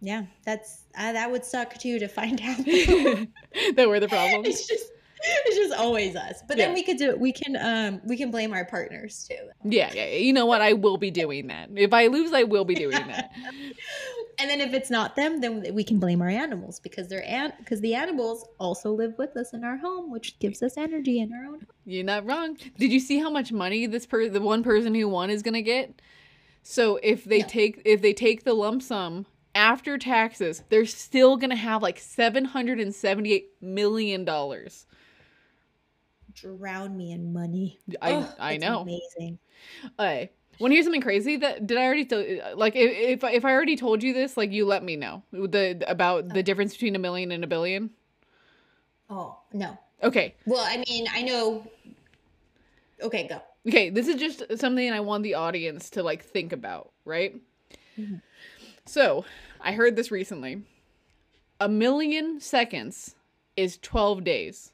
Yeah, 0.00 0.24
that's 0.44 0.86
uh, 0.98 1.12
that 1.12 1.30
would 1.30 1.44
suck 1.44 1.78
too 1.78 2.00
to 2.00 2.08
find 2.08 2.40
out. 2.40 2.56
that 3.76 3.86
we're 3.86 4.00
the 4.00 4.08
problems. 4.18 4.48
it's 4.48 4.66
just 4.66 4.86
it's 5.46 5.56
just 5.56 5.74
always 5.78 6.16
us. 6.16 6.42
But 6.46 6.56
then 6.56 6.72
we 6.74 6.82
could 6.82 6.96
do 6.96 7.16
we 7.16 7.32
can 7.32 7.56
um 7.56 8.00
we 8.04 8.16
can 8.16 8.30
blame 8.30 8.52
our 8.52 8.64
partners 8.64 9.26
too. 9.28 9.36
Yeah, 9.64 9.90
yeah, 9.94 10.06
yeah. 10.06 10.16
You 10.16 10.32
know 10.32 10.46
what? 10.46 10.60
I 10.60 10.72
will 10.72 10.96
be 10.96 11.10
doing 11.10 11.48
that. 11.48 11.70
If 11.74 11.92
I 11.92 12.06
lose, 12.06 12.32
I 12.32 12.44
will 12.44 12.64
be 12.64 12.74
doing 12.74 13.06
that. 13.06 13.30
and 14.38 14.50
then 14.50 14.60
if 14.60 14.72
it's 14.72 14.90
not 14.90 15.16
them, 15.16 15.40
then 15.40 15.74
we 15.74 15.84
can 15.84 15.98
blame 15.98 16.22
our 16.22 16.28
animals 16.28 16.80
because 16.80 17.08
they're 17.08 17.24
an 17.26 17.52
because 17.58 17.80
the 17.80 17.94
animals 17.94 18.46
also 18.58 18.92
live 18.92 19.14
with 19.18 19.36
us 19.36 19.52
in 19.52 19.64
our 19.64 19.76
home, 19.76 20.10
which 20.10 20.38
gives 20.38 20.62
us 20.62 20.76
energy 20.76 21.20
in 21.20 21.32
our 21.32 21.44
own. 21.44 21.60
Home. 21.60 21.66
You're 21.84 22.04
not 22.04 22.26
wrong. 22.26 22.56
Did 22.78 22.92
you 22.92 23.00
see 23.00 23.18
how 23.18 23.30
much 23.30 23.52
money 23.52 23.86
this 23.86 24.06
per 24.06 24.28
the 24.28 24.40
one 24.40 24.62
person 24.62 24.94
who 24.94 25.08
won 25.08 25.30
is 25.30 25.42
gonna 25.42 25.62
get? 25.62 26.00
So 26.62 26.98
if 27.02 27.24
they 27.24 27.40
No. 27.40 27.46
take 27.48 27.82
if 27.84 28.00
they 28.02 28.12
take 28.12 28.44
the 28.44 28.54
lump 28.54 28.82
sum 28.82 29.26
after 29.54 29.98
taxes, 29.98 30.62
they're 30.68 30.86
still 30.86 31.36
gonna 31.36 31.56
have 31.56 31.82
like 31.82 31.98
seven 31.98 32.44
hundred 32.46 32.80
and 32.80 32.94
seventy 32.94 33.32
eight 33.32 33.48
million 33.60 34.24
dollars. 34.24 34.86
Drown 36.34 36.96
me 36.96 37.12
in 37.12 37.32
money. 37.32 37.78
I 38.00 38.12
Ugh, 38.12 38.34
I 38.38 38.56
know. 38.56 38.80
Amazing. 38.82 39.38
Uh, 39.98 40.26
want 40.58 40.70
to 40.72 40.74
hear 40.76 40.82
something 40.82 41.00
crazy? 41.00 41.36
That 41.36 41.66
did 41.66 41.78
I 41.78 41.84
already 41.84 42.04
tell? 42.04 42.24
Like 42.56 42.74
if 42.76 43.22
if 43.24 43.44
I- 43.44 43.52
already 43.52 43.76
told 43.76 44.02
you 44.02 44.12
this, 44.12 44.36
like 44.36 44.52
you 44.52 44.66
let 44.66 44.82
me 44.84 44.96
know 44.96 45.22
the 45.32 45.82
about 45.88 46.28
the 46.28 46.42
difference 46.42 46.72
between 46.74 46.94
a 46.96 46.98
million 46.98 47.32
and 47.32 47.42
a 47.44 47.46
billion. 47.46 47.90
Oh 49.08 49.38
no. 49.52 49.78
Okay, 50.02 50.34
Well, 50.46 50.64
I 50.66 50.82
mean, 50.88 51.06
I 51.12 51.20
know. 51.22 51.66
Okay, 53.02 53.26
go. 53.28 53.42
okay. 53.68 53.90
This 53.90 54.08
is 54.08 54.16
just 54.16 54.58
something 54.58 54.90
I 54.90 55.00
want 55.00 55.24
the 55.24 55.34
audience 55.34 55.90
to 55.90 56.02
like 56.02 56.24
think 56.24 56.52
about, 56.52 56.90
right? 57.04 57.34
Mhm. 57.98 58.22
So 58.86 59.24
I 59.60 59.72
heard 59.72 59.96
this 59.96 60.10
recently. 60.10 60.62
A 61.60 61.68
million 61.68 62.40
seconds 62.40 63.14
is 63.56 63.76
twelve 63.78 64.24
days. 64.24 64.72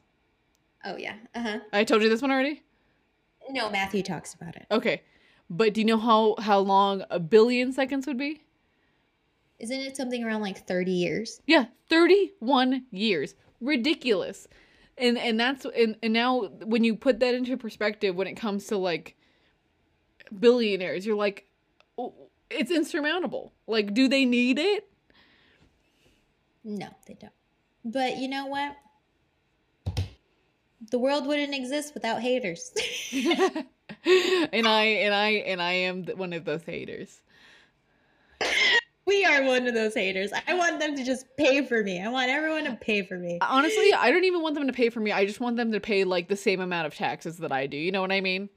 Oh 0.87 0.95
yeah. 0.95 1.15
Uh 1.35 1.41
huh. 1.41 1.59
I 1.73 1.83
told 1.83 2.01
you 2.01 2.09
this 2.09 2.21
one 2.21 2.31
already. 2.31 2.63
No, 3.49 3.69
Matthew 3.69 4.01
talks 4.03 4.33
about 4.33 4.55
it. 4.55 4.65
Okay, 4.71 5.03
but 5.49 5.73
do 5.73 5.81
you 5.81 5.85
know 5.85 5.97
how 5.97 6.35
how 6.39 6.59
long 6.59 7.03
a 7.09 7.19
billion 7.19 7.73
seconds 7.73 8.07
would 8.07 8.17
be? 8.17 8.41
Isn't 9.59 9.79
it 9.81 9.97
something 9.97 10.23
around 10.23 10.41
like 10.41 10.65
thirty 10.65 10.91
years? 10.91 11.41
Yeah, 11.45 11.65
31 11.89 12.85
years. 12.91 13.35
Ridiculous. 13.59 14.47
And 14.97 15.17
and 15.17 15.39
that's 15.39 15.65
and, 15.65 15.97
and 16.01 16.13
now 16.13 16.43
when 16.63 16.83
you 16.83 16.95
put 16.95 17.19
that 17.19 17.35
into 17.35 17.57
perspective 17.57 18.15
when 18.15 18.27
it 18.27 18.35
comes 18.35 18.65
to 18.67 18.77
like 18.77 19.17
billionaires, 20.39 21.05
you're 21.05 21.17
like 21.17 21.47
oh, 21.97 22.13
it's 22.49 22.71
insurmountable. 22.71 23.53
Like 23.67 23.93
do 23.93 24.07
they 24.07 24.25
need 24.25 24.57
it? 24.57 24.89
No, 26.63 26.87
they 27.07 27.13
don't. 27.13 27.33
But 27.83 28.17
you 28.17 28.27
know 28.27 28.45
what? 28.45 28.75
The 30.91 30.99
world 30.99 31.27
wouldn't 31.27 31.53
exist 31.53 31.93
without 31.93 32.21
haters. 32.21 32.71
and 33.13 34.67
I 34.67 34.83
and 34.83 35.13
I 35.13 35.29
and 35.45 35.61
I 35.61 35.71
am 35.73 36.05
one 36.05 36.33
of 36.33 36.45
those 36.45 36.63
haters. 36.63 37.21
we 39.05 39.25
are 39.25 39.43
one 39.43 39.67
of 39.67 39.73
those 39.73 39.93
haters. 39.93 40.31
I 40.47 40.53
want 40.53 40.79
them 40.79 40.95
to 40.95 41.03
just 41.03 41.25
pay 41.37 41.65
for 41.65 41.83
me. 41.83 42.01
I 42.01 42.07
want 42.09 42.29
everyone 42.29 42.65
to 42.65 42.75
pay 42.75 43.03
for 43.03 43.17
me. 43.17 43.39
Honestly, 43.41 43.93
I 43.93 44.11
don't 44.11 44.23
even 44.23 44.41
want 44.41 44.55
them 44.55 44.67
to 44.67 44.73
pay 44.73 44.89
for 44.89 44.99
me. 44.99 45.11
I 45.11 45.25
just 45.25 45.39
want 45.39 45.57
them 45.57 45.71
to 45.71 45.79
pay 45.79 46.03
like 46.03 46.27
the 46.27 46.37
same 46.37 46.61
amount 46.61 46.87
of 46.87 46.95
taxes 46.95 47.37
that 47.37 47.51
I 47.51 47.67
do. 47.67 47.77
You 47.77 47.91
know 47.91 48.01
what 48.01 48.11
I 48.11 48.21
mean? 48.21 48.49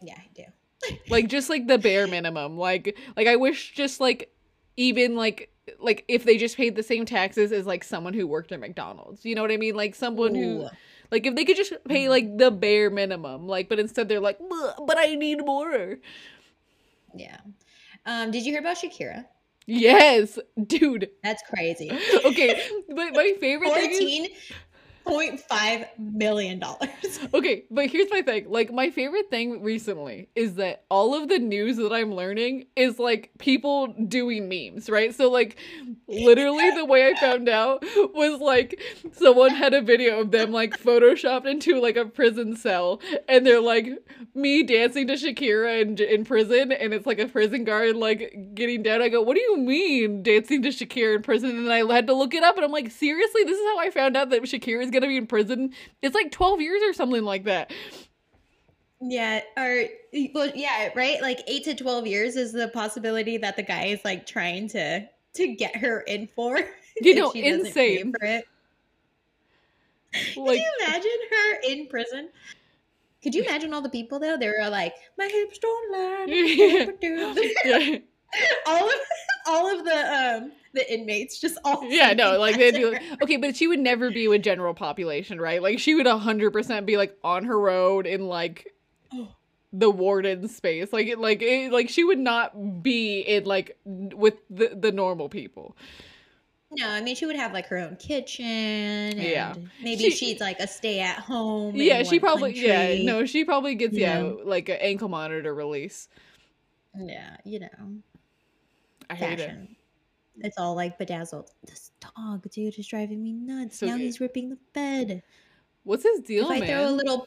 Yeah, 0.00 0.16
I 0.16 0.26
do. 0.34 0.44
like 1.08 1.28
just 1.28 1.48
like 1.48 1.66
the 1.66 1.78
bare 1.78 2.06
minimum 2.06 2.56
like 2.56 2.96
like 3.16 3.26
i 3.26 3.36
wish 3.36 3.72
just 3.72 4.00
like 4.00 4.34
even 4.76 5.16
like 5.16 5.52
like 5.78 6.04
if 6.08 6.24
they 6.24 6.36
just 6.36 6.56
paid 6.56 6.74
the 6.74 6.82
same 6.82 7.06
taxes 7.06 7.52
as 7.52 7.66
like 7.66 7.84
someone 7.84 8.14
who 8.14 8.26
worked 8.26 8.52
at 8.52 8.60
mcdonald's 8.60 9.24
you 9.24 9.34
know 9.34 9.42
what 9.42 9.52
i 9.52 9.56
mean 9.56 9.74
like 9.74 9.94
someone 9.94 10.34
who 10.34 10.62
Ooh. 10.62 10.68
Like 11.12 11.24
if 11.26 11.36
they 11.36 11.44
could 11.44 11.56
just 11.56 11.72
pay 11.86 12.08
like 12.08 12.36
the 12.38 12.50
bare 12.50 12.90
minimum 12.90 13.46
like 13.46 13.68
but 13.68 13.78
instead 13.78 14.08
they're 14.08 14.18
like 14.18 14.38
"But- 14.40 14.98
i 14.98 15.14
need 15.14 15.44
more 15.46 15.98
Yeah. 17.14 17.36
Um, 18.04 18.30
did 18.32 18.44
you 18.44 18.52
hear 18.52 18.60
about 18.60 18.78
Shakira? 18.78 19.26
yes 19.66 20.38
dude 20.66 21.10
That's 21.22 21.42
crazy. 21.48 21.92
okay 22.24 22.60
but 22.88 23.14
my 23.14 23.34
favorite 23.38 23.72
thing 23.72 24.24
is 24.24 24.30
Point 25.04 25.40
five 25.40 25.86
million 25.98 26.58
dollars. 26.58 26.88
Okay, 27.34 27.64
but 27.70 27.86
here's 27.86 28.10
my 28.10 28.22
thing. 28.22 28.50
Like 28.50 28.72
my 28.72 28.90
favorite 28.90 29.30
thing 29.30 29.62
recently 29.62 30.28
is 30.34 30.54
that 30.56 30.84
all 30.90 31.14
of 31.14 31.28
the 31.28 31.38
news 31.38 31.76
that 31.78 31.92
I'm 31.92 32.14
learning 32.14 32.66
is 32.76 32.98
like 32.98 33.30
people 33.38 33.88
doing 33.88 34.48
memes, 34.48 34.90
right? 34.90 35.14
So 35.14 35.30
like 35.30 35.56
literally 36.06 36.70
the 36.70 36.84
way 36.84 37.08
I 37.08 37.18
found 37.18 37.48
out 37.48 37.82
was 38.14 38.40
like 38.40 38.80
someone 39.12 39.50
had 39.50 39.74
a 39.74 39.80
video 39.80 40.20
of 40.20 40.30
them 40.30 40.52
like 40.52 40.78
photoshopped 40.78 41.46
into 41.46 41.80
like 41.80 41.96
a 41.96 42.04
prison 42.04 42.56
cell 42.56 43.00
and 43.28 43.46
they're 43.46 43.60
like 43.60 43.88
me 44.34 44.62
dancing 44.62 45.06
to 45.08 45.14
Shakira 45.14 45.80
in 45.82 45.98
in 45.98 46.24
prison 46.24 46.72
and 46.72 46.92
it's 46.94 47.06
like 47.06 47.18
a 47.18 47.28
prison 47.28 47.64
guard 47.64 47.96
like 47.96 48.54
getting 48.54 48.82
down. 48.82 49.02
I 49.02 49.08
go, 49.08 49.22
"What 49.22 49.34
do 49.36 49.40
you 49.42 49.56
mean 49.56 50.22
dancing 50.22 50.62
to 50.62 50.68
Shakira 50.68 51.16
in 51.16 51.22
prison?" 51.22 51.50
And 51.50 51.72
I 51.72 51.84
had 51.92 52.06
to 52.08 52.14
look 52.14 52.34
it 52.34 52.42
up 52.42 52.56
and 52.56 52.64
I'm 52.64 52.72
like, 52.72 52.90
"Seriously? 52.90 53.44
This 53.44 53.58
is 53.58 53.64
how 53.66 53.78
I 53.78 53.90
found 53.90 54.16
out 54.16 54.30
that 54.30 54.42
Shakira 54.42 54.82
is 54.82 54.90
to 55.00 55.08
be 55.08 55.16
in 55.16 55.26
prison?" 55.26 55.72
It's 56.02 56.14
like 56.14 56.30
12 56.30 56.60
years 56.60 56.82
or 56.84 56.92
something 56.92 57.24
like 57.24 57.44
that. 57.44 57.72
Yeah, 59.04 59.40
or 59.56 59.84
well, 60.32 60.52
yeah, 60.54 60.90
right. 60.94 61.20
Like 61.20 61.40
eight 61.48 61.64
to 61.64 61.74
twelve 61.74 62.06
years 62.06 62.36
is 62.36 62.52
the 62.52 62.68
possibility 62.68 63.36
that 63.36 63.56
the 63.56 63.62
guy 63.64 63.86
is 63.86 64.04
like 64.04 64.26
trying 64.26 64.68
to 64.68 65.08
to 65.34 65.48
get 65.54 65.76
her 65.76 66.00
in 66.00 66.28
for. 66.34 66.58
You 67.00 67.14
know, 67.14 67.32
she 67.32 67.42
insane. 67.42 68.12
For 68.12 68.26
it. 68.26 68.44
Like 70.12 70.36
Could 70.36 70.56
you 70.58 70.72
imagine 70.86 71.10
her 71.30 71.60
in 71.70 71.86
prison? 71.86 72.28
Could 73.22 73.34
you 73.34 73.44
imagine 73.44 73.72
all 73.72 73.80
the 73.80 73.88
people 73.88 74.18
though? 74.18 74.36
They 74.36 74.48
were 74.48 74.68
like, 74.68 74.94
"My 75.16 75.26
hips 75.26 75.58
don't 75.58 75.90
lie." 75.90 76.26
yeah. 77.64 77.96
all 78.66 78.88
of 78.88 78.94
all 79.46 79.78
of 79.78 79.84
the 79.86 80.42
um 80.42 80.52
the 80.74 80.92
inmates 80.92 81.38
just 81.40 81.58
all 81.64 81.84
Yeah, 81.90 82.12
no, 82.14 82.38
like 82.38 82.56
they'd 82.56 82.74
be 82.74 82.84
like, 82.86 83.02
okay, 83.22 83.36
but 83.36 83.56
she 83.56 83.66
would 83.68 83.80
never 83.80 84.10
be 84.10 84.28
with 84.28 84.42
general 84.42 84.74
population, 84.74 85.40
right? 85.40 85.62
Like 85.62 85.78
she 85.78 85.94
would 85.94 86.06
hundred 86.06 86.52
percent 86.52 86.86
be 86.86 86.96
like 86.96 87.16
on 87.22 87.44
her 87.44 87.58
road 87.58 88.06
in 88.06 88.26
like 88.26 88.72
Oh. 89.12 89.28
the 89.72 89.90
warden 89.90 90.48
space, 90.48 90.92
like 90.92 91.06
it, 91.06 91.18
like 91.18 91.42
it, 91.42 91.70
like 91.72 91.88
she 91.90 92.02
would 92.04 92.18
not 92.18 92.82
be 92.82 93.20
in 93.20 93.44
like 93.44 93.76
with 93.84 94.34
the 94.48 94.68
the 94.74 94.90
normal 94.92 95.28
people. 95.28 95.76
No, 96.74 96.88
I 96.88 97.02
mean 97.02 97.14
she 97.16 97.26
would 97.26 97.36
have 97.36 97.52
like 97.52 97.66
her 97.66 97.76
own 97.76 97.96
kitchen. 97.96 98.46
And 98.46 99.18
Yeah. 99.18 99.54
maybe 99.82 100.04
She- 100.04 100.10
she's 100.32 100.40
like 100.40 100.58
a 100.60 100.66
stay 100.66 101.00
at 101.00 101.18
home. 101.18 101.76
yeah, 101.76 102.02
she 102.02 102.18
probably 102.18 102.58
yeah 102.58 103.02
no, 103.02 103.26
she 103.26 103.44
probably 103.44 103.74
gets 103.74 103.92
yeah, 103.94 104.22
Yeah. 104.22 104.32
like 104.44 104.70
an 104.70 104.78
ankle 104.80 105.10
monitor 105.10 105.54
release. 105.54 106.08
Yeah, 106.98 107.36
you 107.44 107.60
know, 107.60 107.68
I 109.10 109.14
hate 109.14 109.40
it. 109.40 109.58
It's 110.40 110.58
all 110.58 110.74
like 110.74 110.98
bedazzled. 110.98 111.50
This 111.64 111.90
dog, 112.00 112.48
dude, 112.50 112.78
is 112.78 112.86
driving 112.86 113.22
me 113.22 113.32
nuts. 113.32 113.78
So 113.78 113.86
now 113.86 113.96
he's 113.96 114.20
ripping 114.20 114.48
the 114.50 114.58
bed. 114.72 115.22
What's 115.84 116.02
his 116.04 116.20
deal, 116.20 116.44
if 116.46 116.50
I 116.50 116.60
man? 116.60 116.68
throw 116.68 116.88
a 116.88 116.92
little, 116.94 117.22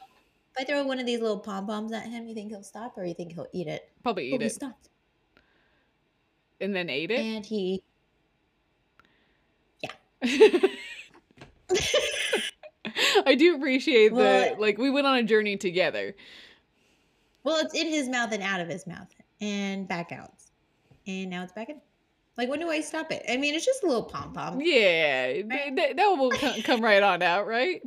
if 0.56 0.62
I 0.62 0.64
throw 0.64 0.84
one 0.84 0.98
of 0.98 1.06
these 1.06 1.20
little 1.20 1.38
pom 1.38 1.66
poms 1.66 1.92
at 1.92 2.04
him, 2.06 2.26
you 2.26 2.34
think 2.34 2.50
he'll 2.50 2.62
stop, 2.62 2.96
or 2.96 3.04
you 3.04 3.14
think 3.14 3.32
he'll 3.32 3.46
eat 3.52 3.68
it? 3.68 3.90
probably 4.02 4.32
oh, 4.32 4.34
eat 4.36 4.40
he 4.40 4.46
it 4.46 4.50
stopped, 4.50 4.88
and 6.60 6.74
then 6.74 6.88
ate 6.90 7.10
it. 7.10 7.20
and 7.20 7.44
he. 7.46 7.82
Yeah. 9.82 9.92
I 13.26 13.34
do 13.34 13.56
appreciate 13.56 14.12
Well, 14.12 14.22
that. 14.24 14.60
Like 14.60 14.78
we 14.78 14.90
went 14.90 15.06
on 15.06 15.16
a 15.18 15.22
journey 15.22 15.56
together. 15.56 16.14
Well, 17.44 17.64
it's 17.64 17.74
in 17.74 17.86
his 17.86 18.08
mouth 18.08 18.32
and 18.32 18.42
out 18.42 18.60
of 18.60 18.68
his 18.68 18.86
mouth 18.86 19.08
and 19.40 19.86
back 19.86 20.12
out, 20.12 20.32
and 21.06 21.30
now 21.30 21.42
it's 21.44 21.52
back 21.52 21.68
in. 21.68 21.80
Like, 22.36 22.48
when 22.50 22.60
do 22.60 22.68
I 22.68 22.80
stop 22.82 23.10
it? 23.12 23.24
I 23.28 23.36
mean, 23.38 23.54
it's 23.54 23.64
just 23.64 23.82
a 23.82 23.86
little 23.86 24.02
pom 24.04 24.32
pom. 24.32 24.60
Yeah, 24.60 25.32
th- 25.32 25.46
that, 25.48 25.96
that 25.96 26.06
will 26.18 26.30
come, 26.30 26.62
come 26.64 26.80
right 26.82 27.02
on 27.02 27.22
out, 27.22 27.46
right? 27.46 27.82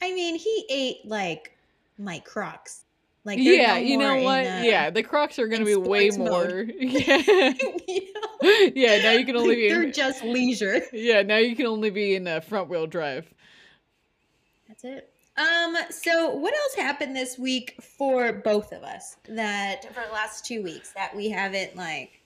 I 0.00 0.12
mean, 0.12 0.36
he 0.36 0.64
ate 0.70 1.04
like 1.04 1.56
my 1.98 2.18
Crocs. 2.20 2.84
Like, 3.24 3.38
yeah, 3.40 3.74
no 3.74 3.78
you 3.78 3.96
know 3.98 4.16
what? 4.22 4.42
the- 4.44 4.66
yeah, 4.66 4.90
the 4.90 5.02
Crocs 5.02 5.38
are 5.38 5.46
gonna 5.46 5.64
be 5.64 5.76
way 5.76 6.10
more. 6.10 6.28
mode. 6.28 6.74
Yeah, 6.80 7.52
you 7.86 8.12
know? 8.12 8.70
yeah. 8.74 9.02
Now 9.02 9.12
you 9.12 9.24
can 9.24 9.36
only 9.36 9.54
be. 9.54 9.68
They're 9.68 9.84
In, 9.84 9.92
just 9.92 10.24
leisure. 10.24 10.82
yeah, 10.92 11.22
now 11.22 11.36
you 11.36 11.54
can 11.54 11.66
only 11.66 11.90
be 11.90 12.16
in 12.16 12.26
uh, 12.26 12.40
front 12.40 12.68
wheel 12.68 12.88
drive. 12.88 13.32
That's 14.66 14.82
it. 14.84 15.12
Um. 15.36 15.76
So, 15.90 16.30
what 16.34 16.52
else 16.52 16.74
happened 16.74 17.14
this 17.14 17.38
week 17.38 17.76
for 17.80 18.32
both 18.32 18.72
of 18.72 18.82
us 18.82 19.16
that 19.28 19.84
for 19.94 20.04
the 20.04 20.12
last 20.12 20.44
two 20.44 20.62
weeks 20.64 20.92
that 20.94 21.14
we 21.14 21.28
haven't 21.30 21.76
like, 21.76 22.20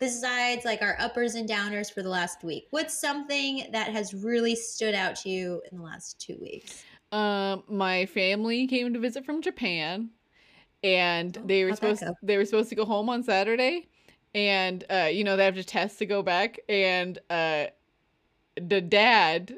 besides 0.00 0.64
like 0.64 0.82
our 0.82 0.96
uppers 0.98 1.34
and 1.34 1.48
downers 1.48 1.92
for 1.92 2.02
the 2.02 2.08
last 2.08 2.42
week? 2.42 2.66
What's 2.70 2.98
something 2.98 3.68
that 3.72 3.88
has 3.92 4.12
really 4.14 4.56
stood 4.56 4.94
out 4.94 5.14
to 5.16 5.28
you 5.28 5.62
in 5.70 5.78
the 5.78 5.84
last 5.84 6.18
two 6.18 6.36
weeks? 6.40 6.82
Um, 7.12 7.62
my 7.68 8.06
family 8.06 8.66
came 8.66 8.92
to 8.94 8.98
visit 8.98 9.24
from 9.24 9.42
Japan, 9.42 10.10
and 10.82 11.36
Oh, 11.36 11.46
they 11.46 11.64
were 11.64 11.74
supposed 11.74 12.00
go? 12.00 12.14
they 12.22 12.36
were 12.36 12.44
supposed 12.44 12.70
to 12.70 12.74
go 12.74 12.84
home 12.84 13.08
on 13.08 13.22
Saturday, 13.22 13.88
and 14.34 14.84
uh, 14.90 15.08
you 15.12 15.24
know 15.24 15.36
they 15.36 15.44
have 15.44 15.56
to 15.56 15.64
test 15.64 15.98
to 15.98 16.06
go 16.06 16.22
back, 16.22 16.58
and 16.68 17.18
uh, 17.28 17.66
the 18.56 18.80
dad 18.80 19.54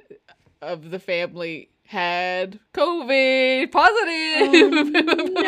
of 0.61 0.91
the 0.91 0.99
family 0.99 1.69
had 1.85 2.59
COVID 2.75 3.71
positive. 3.71 4.93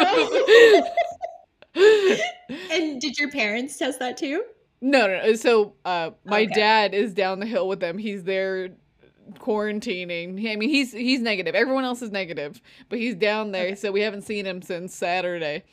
Oh, 0.06 0.82
and 2.70 3.00
did 3.00 3.18
your 3.18 3.30
parents 3.30 3.78
test 3.78 3.98
that 3.98 4.16
too? 4.18 4.44
No, 4.84 5.06
no, 5.06 5.22
no. 5.26 5.34
So, 5.34 5.74
uh, 5.84 6.10
my 6.24 6.44
Okay. 6.44 6.54
dad 6.54 6.94
is 6.94 7.14
down 7.14 7.40
the 7.40 7.46
hill 7.46 7.68
with 7.68 7.80
them. 7.80 7.98
He's 7.98 8.24
there 8.24 8.70
quarantining. 9.38 10.50
I 10.50 10.56
mean, 10.56 10.68
he's 10.68 10.92
he's 10.92 11.20
negative. 11.20 11.54
Everyone 11.54 11.84
else 11.84 12.02
is 12.02 12.10
negative, 12.12 12.60
but 12.90 12.98
he's 12.98 13.14
down 13.14 13.52
there. 13.52 13.68
Okay. 13.68 13.74
So 13.76 13.92
we 13.92 14.02
haven't 14.02 14.22
seen 14.22 14.46
him 14.46 14.62
since 14.62 14.94
Saturday. 14.94 15.64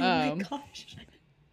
Oh 0.00 0.14
my 0.14 0.30
Um, 0.30 0.38
gosh. 0.48 0.96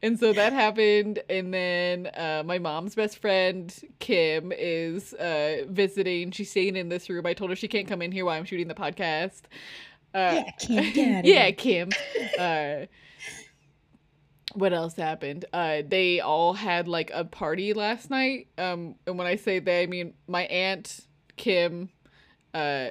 And 0.04 0.20
so 0.20 0.34
that 0.34 0.54
happened, 0.54 1.20
and 1.30 1.54
then 1.54 2.08
uh, 2.16 2.44
my 2.46 2.60
mom's 2.60 2.96
best 2.96 3.18
friend 3.18 3.74
Kim 4.00 4.54
is 4.56 5.14
uh, 5.14 5.66
visiting. 5.70 6.32
She's 6.32 6.52
staying 6.52 6.76
in 6.76 6.90
this 6.90 7.10
room. 7.10 7.26
I 7.26 7.34
told 7.34 7.50
her 7.50 7.56
she 7.56 7.68
can't 7.68 7.88
come 7.88 8.04
in 8.04 8.12
here 8.12 8.26
while 8.26 8.38
I'm 8.38 8.46
shooting 8.46 8.68
the 8.68 8.76
podcast. 8.76 9.42
Uh, 10.14 10.38
Yeah, 10.38 10.52
Kim, 10.60 10.94
yeah. 11.24 11.52
Kim. 11.52 11.96
Uh, 14.56 14.58
what 14.60 14.74
else 14.74 14.96
happened? 14.96 15.46
Uh, 15.54 15.82
they 15.88 16.20
all 16.20 16.54
had 16.54 16.88
like 16.88 17.12
a 17.14 17.26
party 17.26 17.74
last 17.74 18.10
night. 18.10 18.48
Um, 18.58 18.96
and 19.06 19.18
when 19.18 19.28
I 19.28 19.36
say 19.36 19.60
they, 19.60 19.84
I 19.84 19.86
mean 19.88 20.14
my 20.28 20.44
aunt 20.44 21.02
Kim, 21.36 21.90
uh, 22.54 22.90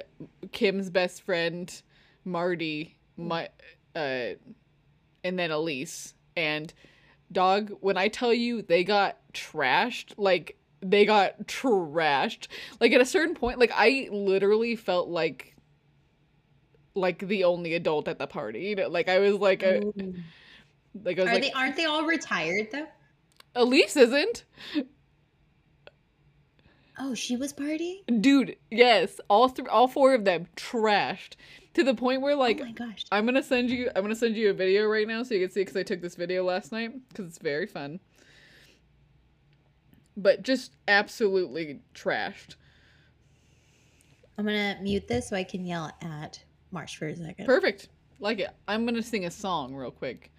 Kim's 0.51 0.89
best 0.89 1.23
friend 1.23 1.81
Marty, 2.25 2.97
my, 3.17 3.49
uh, 3.95 4.33
and 5.23 5.39
then 5.39 5.51
Elise 5.51 6.13
and 6.35 6.73
dog. 7.31 7.71
When 7.81 7.97
I 7.97 8.07
tell 8.07 8.33
you 8.33 8.61
they 8.61 8.83
got 8.83 9.17
trashed, 9.33 10.13
like 10.17 10.57
they 10.81 11.05
got 11.05 11.47
trashed. 11.47 12.47
Like 12.79 12.91
at 12.91 13.01
a 13.01 13.05
certain 13.05 13.35
point, 13.35 13.59
like 13.59 13.71
I 13.73 14.09
literally 14.11 14.75
felt 14.75 15.09
like 15.09 15.55
like 16.95 17.19
the 17.19 17.43
only 17.43 17.73
adult 17.75 18.07
at 18.07 18.19
the 18.19 18.27
party. 18.27 18.61
You 18.61 18.75
know, 18.75 18.89
like 18.89 19.09
I 19.09 19.19
was 19.19 19.35
like 19.35 19.63
a, 19.63 19.83
Ooh. 19.83 20.15
Like 21.03 21.19
I 21.19 21.23
was 21.23 21.31
Are 21.31 21.33
like 21.33 21.43
they 21.43 21.51
aren't 21.51 21.75
they 21.75 21.85
all 21.85 22.05
retired 22.05 22.67
though? 22.71 22.87
Elise 23.55 23.95
isn't. 23.95 24.43
Oh, 26.99 27.13
she 27.13 27.35
was 27.35 27.53
partying? 27.53 28.21
Dude, 28.21 28.55
yes, 28.71 29.19
all 29.29 29.49
three 29.49 29.67
all 29.67 29.87
four 29.87 30.13
of 30.13 30.25
them 30.25 30.47
trashed 30.55 31.33
to 31.75 31.83
the 31.83 31.93
point 31.93 32.21
where 32.21 32.35
like 32.35 32.59
oh 32.61 32.65
my 32.65 32.71
gosh. 32.71 33.05
I'm 33.11 33.25
gonna 33.25 33.43
send 33.43 33.69
you. 33.69 33.89
I'm 33.95 34.01
gonna 34.01 34.15
send 34.15 34.35
you 34.35 34.49
a 34.49 34.53
video 34.53 34.85
right 34.85 35.07
now 35.07 35.23
so 35.23 35.35
you 35.35 35.41
can 35.41 35.51
see 35.51 35.61
because 35.61 35.77
I 35.77 35.83
took 35.83 36.01
this 36.01 36.15
video 36.15 36.43
last 36.43 36.71
night 36.71 36.91
because 37.09 37.27
it's 37.27 37.37
very 37.37 37.67
fun. 37.67 37.99
But 40.15 40.41
just 40.41 40.75
absolutely 40.87 41.81
trashed. 41.93 42.55
I'm 44.37 44.45
gonna 44.45 44.77
mute 44.81 45.07
this 45.07 45.29
so 45.29 45.35
I 45.35 45.43
can 45.43 45.65
yell 45.65 45.91
at 46.01 46.43
Marsh 46.71 46.95
for 46.95 47.07
a 47.07 47.15
second. 47.15 47.45
Perfect. 47.45 47.89
Like 48.19 48.39
it. 48.39 48.49
I'm 48.67 48.85
gonna 48.85 49.03
sing 49.03 49.25
a 49.25 49.31
song 49.31 49.75
real 49.75 49.91
quick. 49.91 50.31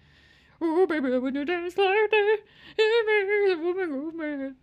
Oh 0.61 0.85
baby, 0.87 1.17
when 1.17 1.35
you 1.35 1.45
dance 1.45 1.77
like 1.77 2.11
that, 2.11 2.37
it 2.77 3.49
makes 3.49 3.59
a 3.59 3.63
woman 3.63 3.89
go 3.89 4.11
mad. 4.11 4.55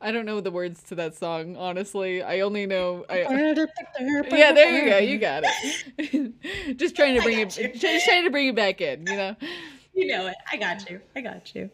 I 0.00 0.12
don't 0.12 0.26
know 0.26 0.40
the 0.40 0.50
words 0.50 0.82
to 0.84 0.94
that 0.96 1.14
song, 1.16 1.56
honestly. 1.56 2.22
I 2.22 2.40
only 2.40 2.66
know. 2.66 3.04
I, 3.08 3.20
yeah, 3.20 4.52
there 4.52 4.70
you 4.70 4.90
go. 4.90 4.98
You 4.98 5.18
got 5.18 5.44
it. 5.46 6.76
just 6.76 6.94
trying 6.96 7.14
to 7.16 7.22
bring 7.22 7.40
it. 7.40 7.56
you. 7.56 7.72
Just 7.72 8.04
trying 8.04 8.24
to 8.24 8.30
bring 8.30 8.48
it 8.48 8.56
back 8.56 8.80
in. 8.80 9.06
You 9.06 9.16
know. 9.16 9.36
You 9.94 10.08
know 10.08 10.26
it. 10.26 10.34
I 10.52 10.56
got 10.58 10.90
you. 10.90 11.00
I 11.14 11.22
got 11.22 11.54
you. 11.54 11.70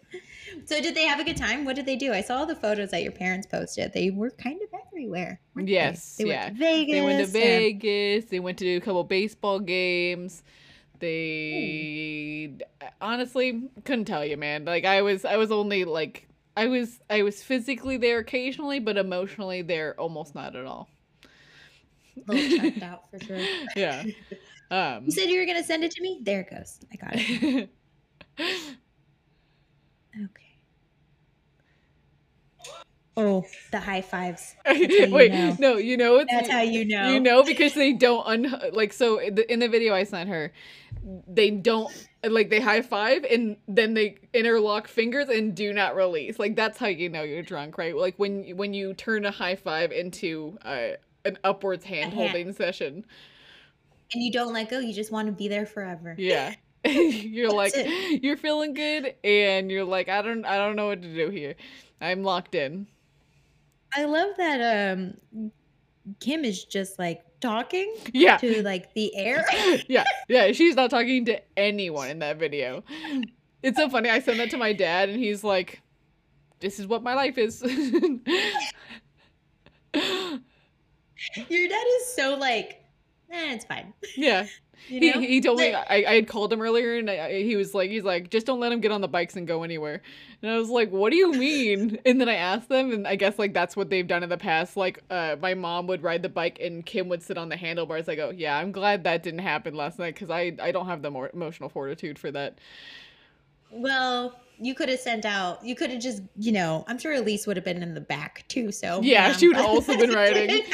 So 0.66 0.80
did 0.80 0.94
they 0.94 1.06
have 1.06 1.18
a 1.18 1.24
good 1.24 1.36
time? 1.36 1.64
What 1.64 1.74
did 1.74 1.86
they 1.86 1.96
do? 1.96 2.12
I 2.12 2.20
saw 2.20 2.44
the 2.44 2.54
photos 2.54 2.92
that 2.92 3.02
your 3.02 3.10
parents 3.10 3.48
posted. 3.48 3.92
They 3.92 4.10
were 4.10 4.30
kind 4.30 4.60
of 4.62 4.68
everywhere. 4.86 5.40
weren't 5.56 5.66
they? 5.66 5.72
Yes, 5.74 6.16
They 6.16 6.26
yeah. 6.28 6.44
went 6.44 6.58
to 6.58 6.60
Vegas. 6.60 6.92
They 6.92 7.02
went 7.02 7.18
to 7.18 7.26
Vegas. 7.32 8.24
They 8.26 8.40
went 8.40 8.58
to 8.58 8.64
do 8.64 8.76
a 8.76 8.80
couple 8.80 9.02
baseball 9.02 9.58
games. 9.58 10.44
They 11.02 12.58
honestly 13.00 13.68
couldn't 13.84 14.04
tell 14.04 14.24
you, 14.24 14.36
man. 14.36 14.64
Like 14.64 14.84
I 14.84 15.02
was, 15.02 15.24
I 15.24 15.36
was 15.36 15.50
only 15.50 15.84
like 15.84 16.28
I 16.56 16.68
was, 16.68 17.00
I 17.10 17.22
was 17.22 17.42
physically 17.42 17.96
there 17.96 18.20
occasionally, 18.20 18.78
but 18.78 18.96
emotionally 18.96 19.62
there 19.62 19.98
almost 19.98 20.36
not 20.36 20.54
at 20.54 20.64
all. 20.64 20.88
Checked 22.30 22.84
out 22.84 23.10
for 23.10 23.18
sure. 23.18 23.40
Yeah. 23.76 24.04
Um. 24.70 25.06
You 25.06 25.10
said 25.10 25.28
you 25.28 25.40
were 25.40 25.46
gonna 25.46 25.64
send 25.64 25.82
it 25.82 25.90
to 25.90 26.02
me. 26.02 26.20
There 26.22 26.42
it 26.42 26.50
goes. 26.50 26.78
I 26.92 26.96
got 26.96 27.12
it. 27.14 27.68
Okay. 30.14 30.58
Oh, 33.16 33.44
the 33.70 33.80
high 33.80 34.02
fives. 34.02 34.54
Wait, 34.66 35.32
know. 35.32 35.56
no, 35.58 35.76
you 35.78 35.96
know 35.96 36.16
it's 36.16 36.30
That's 36.30 36.50
how 36.50 36.60
you 36.60 36.84
know. 36.84 37.12
You 37.12 37.18
know 37.18 37.42
because 37.42 37.74
they 37.74 37.92
don't 37.94 38.26
un 38.26 38.54
like 38.72 38.92
so 38.92 39.18
in 39.18 39.34
the, 39.34 39.50
in 39.50 39.58
the 39.58 39.68
video 39.68 39.94
I 39.94 40.04
sent 40.04 40.28
her, 40.28 40.52
they 41.26 41.50
don't 41.50 41.92
like 42.24 42.50
they 42.50 42.60
high 42.60 42.82
five 42.82 43.24
and 43.24 43.56
then 43.66 43.94
they 43.94 44.18
interlock 44.32 44.86
fingers 44.86 45.28
and 45.28 45.54
do 45.54 45.72
not 45.72 45.96
release. 45.96 46.38
Like 46.38 46.56
that's 46.56 46.78
how 46.78 46.86
you 46.86 47.08
know 47.08 47.22
you're 47.22 47.42
drunk, 47.42 47.78
right? 47.78 47.96
Like 47.96 48.14
when 48.18 48.56
when 48.56 48.74
you 48.74 48.94
turn 48.94 49.24
a 49.24 49.30
high 49.30 49.56
five 49.56 49.92
into 49.92 50.58
uh, 50.64 50.96
an 51.24 51.38
upwards 51.44 51.84
hand 51.84 52.12
holding 52.12 52.52
session. 52.52 53.04
and 54.12 54.22
you 54.22 54.30
don't 54.30 54.52
let 54.52 54.70
go. 54.70 54.78
You 54.78 54.92
just 54.92 55.10
want 55.10 55.26
to 55.26 55.32
be 55.32 55.48
there 55.48 55.66
forever. 55.66 56.14
Yeah. 56.18 56.54
you're 56.84 57.52
like 57.52 57.72
That's 57.74 57.88
you're 58.22 58.36
feeling 58.36 58.74
good 58.74 59.14
and 59.22 59.70
you're 59.70 59.84
like 59.84 60.08
I 60.08 60.20
don't 60.20 60.44
I 60.44 60.56
don't 60.56 60.74
know 60.76 60.88
what 60.88 61.02
to 61.02 61.14
do 61.14 61.30
here. 61.30 61.54
I'm 62.00 62.24
locked 62.24 62.54
in. 62.56 62.88
I 63.94 64.04
love 64.04 64.30
that 64.36 64.92
um 64.92 65.52
Kim 66.20 66.44
is 66.44 66.64
just 66.64 66.98
like 66.98 67.22
talking 67.40 67.94
Yeah. 68.12 68.36
to 68.38 68.62
like 68.62 68.92
the 68.94 69.14
air. 69.16 69.44
yeah, 69.88 70.04
yeah, 70.28 70.52
she's 70.52 70.74
not 70.76 70.90
talking 70.90 71.24
to 71.26 71.40
anyone 71.56 72.10
in 72.10 72.18
that 72.20 72.38
video. 72.38 72.82
It's 73.62 73.76
so 73.78 73.88
funny. 73.88 74.10
I 74.10 74.18
sent 74.20 74.38
that 74.38 74.50
to 74.50 74.56
my 74.56 74.72
dad, 74.72 75.08
and 75.08 75.18
he's 75.18 75.44
like, 75.44 75.80
"This 76.60 76.80
is 76.80 76.86
what 76.86 77.02
my 77.02 77.14
life 77.14 77.38
is." 77.38 77.62
Your 81.48 81.68
dad 81.68 81.84
is 82.00 82.14
so 82.16 82.36
like, 82.36 82.82
eh, 83.30 83.54
it's 83.54 83.64
fine. 83.64 83.92
yeah, 84.16 84.46
You 84.88 85.00
he, 85.00 85.10
know? 85.10 85.20
he 85.20 85.40
told 85.40 85.58
me 85.58 85.72
I, 85.74 86.04
I 86.06 86.14
had 86.14 86.28
called 86.28 86.52
him 86.52 86.60
earlier, 86.60 86.96
and 86.96 87.10
I, 87.10 87.42
he 87.42 87.56
was 87.56 87.74
like, 87.74 87.90
"He's 87.90 88.04
like, 88.04 88.30
just 88.30 88.46
don't 88.46 88.60
let 88.60 88.72
him 88.72 88.80
get 88.80 88.90
on 88.90 89.00
the 89.00 89.08
bikes 89.08 89.36
and 89.36 89.46
go 89.46 89.62
anywhere." 89.62 90.02
And 90.42 90.50
I 90.50 90.58
was 90.58 90.68
like, 90.68 90.90
"What 90.90 91.10
do 91.10 91.16
you 91.16 91.32
mean?" 91.32 91.98
And 92.06 92.20
then 92.20 92.28
I 92.28 92.34
asked 92.34 92.68
them, 92.68 92.92
and 92.92 93.06
I 93.06 93.16
guess 93.16 93.38
like 93.38 93.54
that's 93.54 93.76
what 93.76 93.90
they've 93.90 94.06
done 94.06 94.22
in 94.22 94.28
the 94.28 94.36
past. 94.36 94.76
Like, 94.76 95.02
uh, 95.10 95.36
my 95.40 95.54
mom 95.54 95.86
would 95.86 96.02
ride 96.02 96.22
the 96.22 96.28
bike, 96.28 96.58
and 96.60 96.84
Kim 96.84 97.08
would 97.08 97.22
sit 97.22 97.38
on 97.38 97.48
the 97.48 97.56
handlebars. 97.56 98.08
I 98.08 98.16
go, 98.16 98.30
"Yeah, 98.30 98.56
I'm 98.56 98.72
glad 98.72 99.04
that 99.04 99.22
didn't 99.22 99.40
happen 99.40 99.74
last 99.74 99.98
night 99.98 100.14
because 100.14 100.30
I 100.30 100.52
I 100.60 100.72
don't 100.72 100.86
have 100.86 101.02
the 101.02 101.10
more 101.10 101.30
emotional 101.32 101.68
fortitude 101.68 102.18
for 102.18 102.30
that." 102.32 102.58
Well, 103.70 104.36
you 104.58 104.74
could 104.74 104.88
have 104.88 105.00
sent 105.00 105.24
out. 105.24 105.64
You 105.64 105.74
could 105.74 105.90
have 105.90 106.00
just, 106.00 106.22
you 106.36 106.52
know, 106.52 106.84
I'm 106.86 106.98
sure 106.98 107.12
Elise 107.14 107.46
would 107.46 107.56
have 107.56 107.64
been 107.64 107.82
in 107.82 107.94
the 107.94 108.00
back 108.00 108.44
too. 108.48 108.70
So 108.70 109.00
Yeah, 109.02 109.28
um, 109.28 109.34
she 109.34 109.48
would 109.48 109.56
also 109.58 109.96
been 109.96 110.12
riding. 110.12 110.64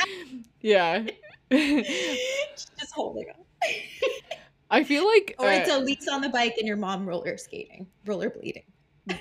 Yeah. 0.60 1.06
Just 1.52 2.92
holding 2.92 3.26
on. 3.28 3.44
I 4.70 4.84
feel 4.84 5.06
like 5.06 5.34
Or 5.38 5.50
it's 5.50 5.70
uh, 5.70 5.78
Elise 5.78 6.08
on 6.08 6.20
the 6.20 6.28
bike 6.28 6.54
and 6.58 6.66
your 6.66 6.76
mom 6.76 7.08
roller 7.08 7.36
skating, 7.36 7.86
roller 8.04 8.30
bleeding. 8.30 8.64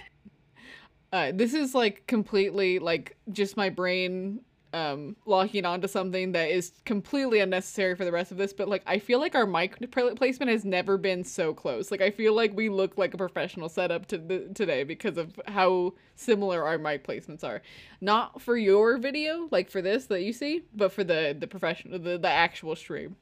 uh, 1.14 1.32
this 1.34 1.54
is 1.54 1.74
like 1.74 2.06
completely 2.08 2.80
like 2.80 3.16
just 3.32 3.56
my 3.56 3.70
brain 3.70 4.42
um 4.74 5.16
locking 5.26 5.64
onto 5.64 5.88
something 5.88 6.34
that 6.34 6.50
is 6.50 6.74
completely 6.84 7.40
unnecessary 7.40 7.96
for 7.96 8.04
the 8.04 8.12
rest 8.12 8.32
of 8.32 8.38
this 8.38 8.52
but 8.52 8.68
like 8.68 8.84
i 8.86 9.00
feel 9.00 9.18
like 9.18 9.34
our 9.34 9.46
mic 9.46 9.80
placement 9.92 10.52
has 10.52 10.66
never 10.66 10.98
been 10.98 11.24
so 11.24 11.54
close. 11.54 11.90
Like 11.90 12.02
i 12.02 12.12
feel 12.12 12.34
like 12.34 12.54
we 12.54 12.68
look 12.68 12.98
like 12.98 13.14
a 13.14 13.18
professional 13.18 13.70
setup 13.70 14.08
to 14.08 14.18
the, 14.18 14.50
today 14.54 14.84
because 14.84 15.18
of 15.18 15.40
how 15.48 15.94
similar 16.16 16.66
our 16.66 16.78
mic 16.78 17.08
placements 17.08 17.44
are. 17.44 17.62
Not 18.02 18.42
for 18.42 18.58
your 18.58 18.98
video 18.98 19.48
like 19.52 19.72
for 19.72 19.82
this 19.82 20.08
that 20.08 20.24
you 20.24 20.34
see 20.34 20.64
but 20.76 20.92
for 20.92 21.06
the 21.06 21.36
the 21.38 21.48
professional 21.48 21.98
the, 21.98 22.18
the 22.18 22.30
actual 22.30 22.76
stream 22.76 23.16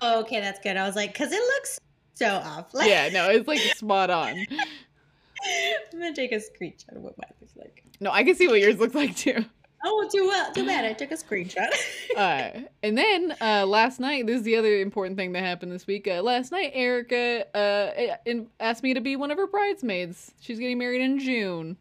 Oh, 0.00 0.20
okay, 0.20 0.40
that's 0.40 0.60
good. 0.60 0.76
I 0.76 0.86
was 0.86 0.96
like, 0.96 1.12
because 1.12 1.32
it 1.32 1.40
looks 1.40 1.80
so 2.14 2.36
off. 2.36 2.72
Like, 2.72 2.88
yeah 2.88 3.10
no 3.10 3.28
it's 3.28 3.46
like 3.46 3.58
spot 3.60 4.08
on 4.08 4.28
I'm 4.48 5.98
gonna 6.00 6.14
take 6.14 6.32
a 6.32 6.36
screenshot 6.36 6.96
of 6.96 7.02
what 7.02 7.16
mine 7.18 7.30
looks 7.42 7.54
like. 7.56 7.84
no 8.00 8.10
i 8.10 8.24
can 8.24 8.34
see 8.34 8.48
what 8.48 8.58
yours 8.58 8.78
looks 8.78 8.94
like 8.94 9.14
too 9.14 9.44
Oh, 9.88 10.08
too 10.12 10.26
well, 10.26 10.52
too 10.52 10.66
bad. 10.66 10.84
I 10.84 10.92
took 10.94 11.12
a 11.12 11.14
screenshot. 11.14 11.68
uh, 12.16 12.62
and 12.82 12.98
then 12.98 13.36
uh, 13.40 13.64
last 13.66 14.00
night, 14.00 14.26
this 14.26 14.38
is 14.38 14.42
the 14.42 14.56
other 14.56 14.80
important 14.80 15.16
thing 15.16 15.32
that 15.32 15.44
happened 15.44 15.70
this 15.70 15.86
week. 15.86 16.08
Uh, 16.08 16.22
last 16.22 16.50
night, 16.50 16.72
Erica 16.74 17.44
uh, 17.54 18.16
in, 18.24 18.48
asked 18.58 18.82
me 18.82 18.94
to 18.94 19.00
be 19.00 19.14
one 19.14 19.30
of 19.30 19.36
her 19.36 19.46
bridesmaids. 19.46 20.32
She's 20.40 20.58
getting 20.58 20.78
married 20.78 21.02
in 21.02 21.20
June. 21.20 21.76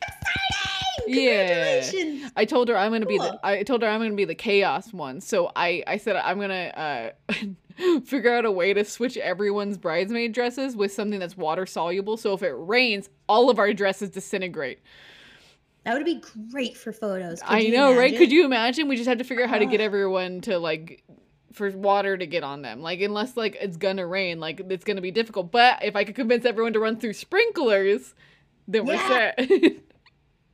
Yeah. 0.00 0.61
Congratulations. 1.12 2.32
I 2.36 2.44
told 2.44 2.68
her 2.68 2.76
I'm 2.76 2.92
gonna 2.92 3.06
be 3.06 3.18
the 3.18 3.38
I 3.42 3.62
told 3.62 3.82
her 3.82 3.88
I'm 3.88 4.00
gonna 4.00 4.14
be 4.14 4.24
the 4.24 4.34
chaos 4.34 4.92
one. 4.92 5.20
So 5.20 5.50
I 5.54 5.82
I 5.86 5.96
said 5.96 6.16
I'm 6.16 6.40
gonna 6.40 7.12
uh 7.28 8.00
figure 8.04 8.34
out 8.34 8.44
a 8.44 8.50
way 8.50 8.74
to 8.74 8.84
switch 8.84 9.16
everyone's 9.16 9.78
bridesmaid 9.78 10.32
dresses 10.32 10.76
with 10.76 10.92
something 10.92 11.18
that's 11.18 11.36
water 11.36 11.66
soluble. 11.66 12.16
So 12.16 12.32
if 12.34 12.42
it 12.42 12.54
rains, 12.56 13.08
all 13.28 13.50
of 13.50 13.58
our 13.58 13.72
dresses 13.72 14.10
disintegrate. 14.10 14.80
That 15.84 15.94
would 15.94 16.04
be 16.04 16.22
great 16.52 16.76
for 16.76 16.92
photos. 16.92 17.42
Could 17.42 17.52
I 17.52 17.62
know, 17.64 17.96
right? 17.96 18.16
Could 18.16 18.30
you 18.30 18.44
imagine? 18.44 18.86
We 18.88 18.96
just 18.96 19.08
have 19.08 19.18
to 19.18 19.24
figure 19.24 19.42
out 19.44 19.50
how 19.50 19.58
to 19.58 19.66
get 19.66 19.80
everyone 19.80 20.40
to 20.42 20.58
like 20.58 21.02
for 21.52 21.70
water 21.70 22.16
to 22.16 22.26
get 22.26 22.44
on 22.44 22.62
them. 22.62 22.82
Like 22.82 23.00
unless 23.00 23.36
like 23.36 23.56
it's 23.60 23.76
gonna 23.76 24.06
rain, 24.06 24.38
like 24.38 24.60
it's 24.70 24.84
gonna 24.84 25.00
be 25.00 25.10
difficult. 25.10 25.50
But 25.50 25.84
if 25.84 25.96
I 25.96 26.04
could 26.04 26.14
convince 26.14 26.44
everyone 26.44 26.72
to 26.74 26.80
run 26.80 26.98
through 26.98 27.14
sprinklers, 27.14 28.14
then 28.68 28.86
we're 28.86 28.98
set. 28.98 29.40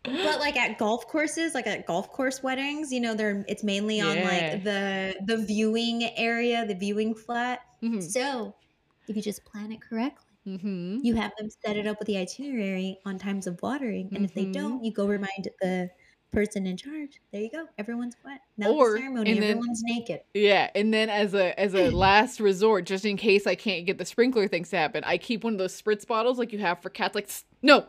But 0.09 0.41
like 0.41 0.57
at 0.57 0.79
golf 0.79 1.07
courses, 1.07 1.55
like 1.55 1.67
at 1.67 1.87
golf 1.87 2.11
course 2.13 2.43
weddings, 2.43 2.93
you 2.93 3.01
know, 3.01 3.15
they're 3.15 3.45
it's 3.49 3.63
mainly 3.65 4.01
on 4.01 4.17
Yeah. 4.17 4.25
like 4.29 4.65
the 4.65 5.15
the 5.27 5.37
viewing 5.45 6.05
area, 6.17 6.67
the 6.67 6.75
viewing 6.75 7.15
flat. 7.15 7.61
hmm 7.81 8.01
So 8.01 8.55
if 9.09 9.17
you 9.17 9.23
just 9.23 9.45
plan 9.45 9.73
it 9.73 9.81
correctly, 9.81 10.25
hmm 10.45 10.99
you 11.03 11.15
have 11.15 11.33
them 11.39 11.49
set 11.65 11.77
it 11.77 11.87
up 11.87 11.99
with 11.99 12.07
the 12.07 12.17
itinerary 12.19 12.99
on 13.05 13.19
times 13.19 13.47
of 13.47 13.61
watering, 13.63 14.09
and 14.15 14.25
if 14.25 14.35
they 14.35 14.45
Mhm. 14.47 14.53
don't, 14.53 14.85
you 14.85 14.93
go 14.93 15.07
remind 15.07 15.49
the 15.61 15.91
person 16.31 16.67
in 16.67 16.77
charge. 16.77 17.23
There 17.33 17.41
you 17.41 17.51
go. 17.51 17.67
Everyone's 17.79 18.15
wet. 18.23 18.41
Now 18.59 18.73
Or- 18.73 18.93
the 18.93 18.99
ceremony, 18.99 19.33
then- 19.33 19.43
everyone's 19.45 19.83
naked. 19.83 20.21
Yeah, 20.35 20.69
and 20.75 20.93
then 20.93 21.09
as 21.09 21.33
a 21.33 21.59
as 21.59 21.73
a 21.75 21.91
last 22.07 22.39
resort, 22.39 22.85
just 22.85 23.07
in 23.07 23.17
case 23.17 23.47
I 23.47 23.55
can't 23.55 23.87
get 23.87 23.97
the 23.97 24.05
sprinkler 24.05 24.47
things 24.47 24.69
to 24.71 24.77
happen, 24.77 25.03
I 25.05 25.17
keep 25.17 25.43
one 25.43 25.55
of 25.55 25.59
those 25.59 25.81
spritz 25.81 26.07
bottles 26.07 26.39
like 26.39 26.53
you 26.53 26.59
have 26.59 26.83
for 26.83 26.91
cats. 26.91 27.15
Like 27.15 27.31
no, 27.63 27.87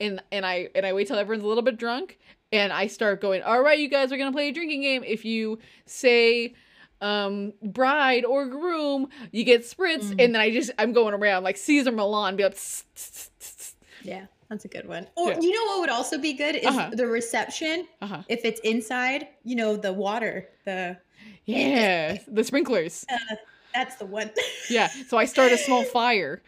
and 0.00 0.22
and 0.32 0.44
I 0.46 0.68
and 0.74 0.84
I 0.86 0.92
wait 0.92 1.06
till 1.08 1.16
everyone's 1.18 1.44
a 1.44 1.48
little 1.48 1.62
bit 1.62 1.76
drunk, 1.78 2.18
and 2.52 2.72
I 2.72 2.86
start 2.86 3.20
going. 3.20 3.42
All 3.42 3.62
right, 3.62 3.78
you 3.78 3.88
guys 3.88 4.12
are 4.12 4.16
gonna 4.16 4.32
play 4.32 4.48
a 4.48 4.52
drinking 4.52 4.82
game. 4.82 5.04
If 5.04 5.24
you 5.24 5.58
say 5.86 6.54
um 7.00 7.52
bride 7.62 8.24
or 8.24 8.46
groom, 8.46 9.08
you 9.32 9.44
get 9.44 9.62
spritz, 9.62 10.04
Mm. 10.04 10.24
and 10.24 10.34
then 10.34 10.36
I 10.36 10.50
just 10.50 10.70
I'm 10.78 10.92
going 10.92 11.14
around 11.14 11.42
like 11.44 11.56
Cesar 11.56 11.92
Millan, 11.92 12.36
be 12.36 12.44
like. 12.44 12.54
"Tss, 12.54 12.84
tss, 12.94 13.10
tss, 13.10 13.30
tss, 13.38 13.54
tss." 13.56 13.74
Yeah, 14.04 14.26
that's 14.48 14.64
a 14.64 14.68
good 14.68 14.86
one. 14.88 15.08
Or 15.16 15.30
Yeah. 15.30 15.40
you 15.40 15.50
know 15.52 15.64
what 15.72 15.80
would 15.80 15.90
also 15.90 16.18
be 16.18 16.32
good 16.32 16.56
is 16.56 16.66
Uh-huh. 16.66 16.90
the 16.92 17.06
reception. 17.06 17.86
Uh-huh. 18.00 18.22
If 18.28 18.44
it's 18.44 18.60
inside, 18.60 19.28
you 19.44 19.56
know, 19.56 19.76
the 19.76 19.92
water, 19.92 20.48
the 20.64 20.96
Yeah, 21.44 22.18
the 22.28 22.44
sprinklers. 22.44 23.04
that's 23.74 23.96
the 23.96 24.06
one. 24.06 24.30
Yeah, 24.70 24.88
so 25.08 25.16
I 25.16 25.24
start 25.24 25.50
a 25.52 25.58
small 25.58 25.84
fire. 25.84 26.42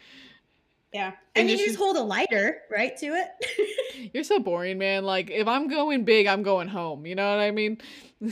Yeah. 0.94 1.12
And 1.34 1.50
you 1.50 1.56
just- 1.56 1.66
just 1.70 1.78
hold 1.78 1.96
a 1.96 2.02
lighter, 2.02 2.62
right, 2.70 2.96
to 2.98 3.06
it. 3.06 4.10
You're 4.14 4.24
so 4.24 4.38
boring, 4.38 4.78
man. 4.78 5.04
Like 5.04 5.30
if 5.30 5.46
I'm 5.48 5.68
going 5.68 6.04
big, 6.04 6.26
I'm 6.26 6.42
going 6.42 6.68
home. 6.68 7.04
You 7.04 7.14
know 7.16 7.28
what 7.28 7.40
I 7.42 7.50
mean? 7.50 7.78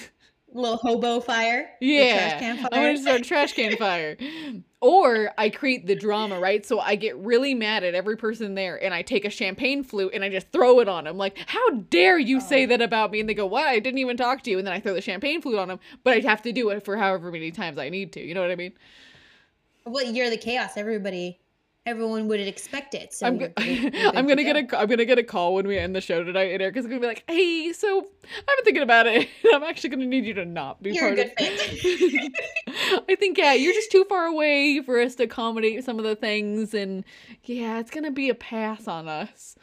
little 0.55 0.77
hobo 0.77 1.19
fire. 1.21 1.71
Yeah, 1.81 2.29
trash 2.29 2.41
can 2.41 2.59
I'm 2.73 2.83
gonna 2.83 2.99
start 2.99 3.21
a 3.21 3.25
trash 3.25 3.53
can 3.55 3.77
fire. 3.77 4.17
Or 4.81 5.31
I 5.39 5.49
create 5.49 5.87
the 5.87 5.95
drama, 5.95 6.39
right? 6.41 6.65
So 6.67 6.79
I 6.81 6.95
get 6.97 7.17
really 7.17 7.55
mad 7.55 7.85
at 7.85 7.95
every 7.95 8.17
person 8.17 8.55
there, 8.55 8.83
and 8.83 8.93
I 8.93 9.03
take 9.03 9.25
a 9.25 9.31
champagne 9.31 9.83
flute 9.83 10.11
and 10.13 10.23
I 10.25 10.29
just 10.29 10.49
throw 10.53 10.81
it 10.81 10.89
on 10.89 11.05
them. 11.05 11.17
Like, 11.17 11.39
how 11.47 11.71
dare 11.71 12.19
you 12.19 12.41
say 12.41 12.65
Oh. 12.65 12.67
that 12.69 12.83
about 12.83 13.11
me? 13.13 13.21
And 13.21 13.29
they 13.29 13.35
go, 13.35 13.47
"What? 13.47 13.67
I 13.67 13.79
didn't 13.79 13.99
even 13.99 14.17
talk 14.17 14.43
to 14.43 14.51
you." 14.51 14.59
And 14.59 14.67
then 14.67 14.75
I 14.75 14.81
throw 14.81 14.93
the 14.95 15.01
champagne 15.01 15.41
flute 15.41 15.59
on 15.59 15.69
them, 15.69 15.81
but 16.05 16.15
I 16.15 16.21
have 16.21 16.43
to 16.43 16.53
do 16.53 16.69
it 16.71 16.85
for 16.85 16.97
however 16.97 17.31
many 17.33 17.51
times 17.51 17.79
I 17.79 17.89
need 17.89 18.13
to. 18.13 18.21
You 18.21 18.35
know 18.35 18.43
what 18.43 18.51
I 18.51 18.57
mean? 18.57 18.73
Well, 19.85 20.05
you're 20.05 20.31
the 20.31 20.37
chaos. 20.37 20.77
Everybody, 20.77 21.39
everyone 21.87 22.29
wouldn't 22.29 22.49
expect 22.49 22.95
it. 22.95 23.13
So 23.13 23.27
I'm, 23.27 23.39
go- 23.39 23.53
I'm 23.57 24.27
gonna 24.27 24.45
get 24.45 24.69
go. 24.69 24.77
a 24.77 24.81
I'm 24.81 24.89
gonna 24.89 25.05
get 25.05 25.19
a 25.19 25.23
call 25.23 25.55
when 25.55 25.67
we 25.67 25.79
end 25.79 25.95
the 25.95 26.01
show 26.01 26.23
tonight, 26.23 26.53
and 26.53 26.63
Erica's 26.63 26.87
gonna 26.87 27.01
be 27.01 27.07
like, 27.07 27.25
"Hey, 27.29 27.73
so 27.73 27.99
I've 27.99 28.57
been 28.57 28.65
thinking 28.65 28.83
about 28.83 29.07
it. 29.07 29.29
I'm 29.55 29.63
actually 29.63 29.91
gonna 29.91 30.07
need 30.07 30.25
you 30.25 30.35
to 30.35 30.45
not 30.45 30.83
be 30.83 30.91
You're 30.93 31.09
a 31.09 31.15
part 31.15 31.17
good 31.17 31.27
of." 31.27 31.79
fit. 31.79 32.33
I 33.09 33.17
think 33.17 33.39
yeah, 33.39 33.53
you're 33.55 33.75
just 33.75 33.91
too 33.91 34.05
far 34.09 34.27
away 34.27 34.81
for 34.83 35.01
us 35.01 35.15
to 35.17 35.25
accommodate 35.25 35.85
some 35.85 35.99
of 35.99 36.05
the 36.05 36.17
things, 36.17 36.75
and 36.75 37.05
yeah, 37.45 37.79
it's 37.79 37.91
gonna 37.91 38.11
be 38.13 38.29
a 38.31 38.35
pass 38.35 38.87
on 38.89 39.09
us. 39.09 39.57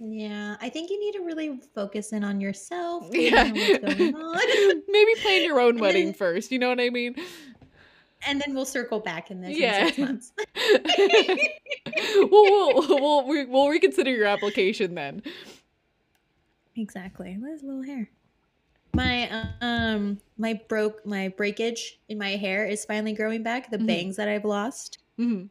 Yeah, 0.00 0.56
I 0.60 0.68
think 0.70 0.90
you 0.90 1.00
need 1.00 1.12
to 1.12 1.20
really 1.24 1.60
focus 1.74 2.12
in 2.12 2.24
on 2.24 2.40
yourself. 2.40 3.06
Yeah, 3.12 3.44
figure 3.44 3.78
what's 3.80 3.94
going 3.94 4.14
on. 4.14 4.82
maybe 4.88 5.14
plan 5.22 5.44
your 5.44 5.60
own 5.60 5.78
wedding 5.78 6.12
first. 6.12 6.50
You 6.50 6.58
know 6.58 6.68
what 6.68 6.80
I 6.80 6.90
mean? 6.90 7.14
And 8.26 8.40
then 8.40 8.54
we'll 8.54 8.64
circle 8.64 9.00
back 9.00 9.30
in 9.30 9.40
this 9.40 9.56
Yeah. 9.58 9.82
in 9.82 9.86
six 9.86 9.98
months. 9.98 10.32
we'll, 12.16 12.30
we'll, 12.30 12.88
we'll, 13.00 13.26
we- 13.28 13.44
we'll 13.46 13.68
reconsider 13.68 14.10
your 14.10 14.26
application 14.26 14.94
then. 14.94 15.22
Exactly. 16.76 17.36
Where's 17.38 17.62
little 17.62 17.82
hair? 17.82 18.08
My 18.94 19.28
um 19.60 20.18
my 20.38 20.60
broke 20.68 21.04
my 21.04 21.28
breakage 21.28 21.98
in 22.08 22.16
my 22.18 22.30
hair 22.36 22.64
is 22.66 22.84
finally 22.84 23.12
growing 23.12 23.42
back. 23.42 23.70
The 23.70 23.78
Mhm. 23.78 23.86
bangs 23.86 24.16
that 24.16 24.28
I've 24.28 24.44
lost, 24.44 24.98
Mhm. 25.18 25.48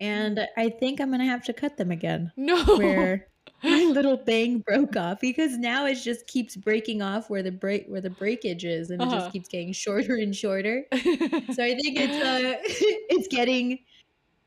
and 0.00 0.40
I 0.56 0.70
think 0.70 1.00
I'm 1.00 1.10
gonna 1.10 1.26
have 1.26 1.44
to 1.44 1.52
cut 1.52 1.76
them 1.76 1.90
again. 1.90 2.32
No. 2.36 2.62
Where 2.78 3.28
my 3.62 3.82
little 3.84 4.16
bang 4.18 4.60
broke 4.60 4.96
off 4.96 5.20
because 5.20 5.58
now 5.58 5.86
it 5.86 5.96
just 5.96 6.26
keeps 6.26 6.56
breaking 6.56 7.02
off 7.02 7.30
where 7.30 7.42
the 7.42 7.52
break 7.52 7.86
where 7.88 8.00
the 8.00 8.10
breakage 8.10 8.64
is, 8.64 8.90
and 8.90 9.02
it 9.02 9.08
Uh-huh. 9.08 9.08
just 9.08 9.30
keeps 9.32 9.48
getting 9.48 9.72
shorter 9.72 10.16
and 10.16 10.34
shorter. 10.36 10.86
So 11.50 11.62
I 11.64 11.70
think 11.70 11.96
it's 11.98 12.20
uh 12.20 12.56
it's 13.08 13.28
getting 13.28 13.84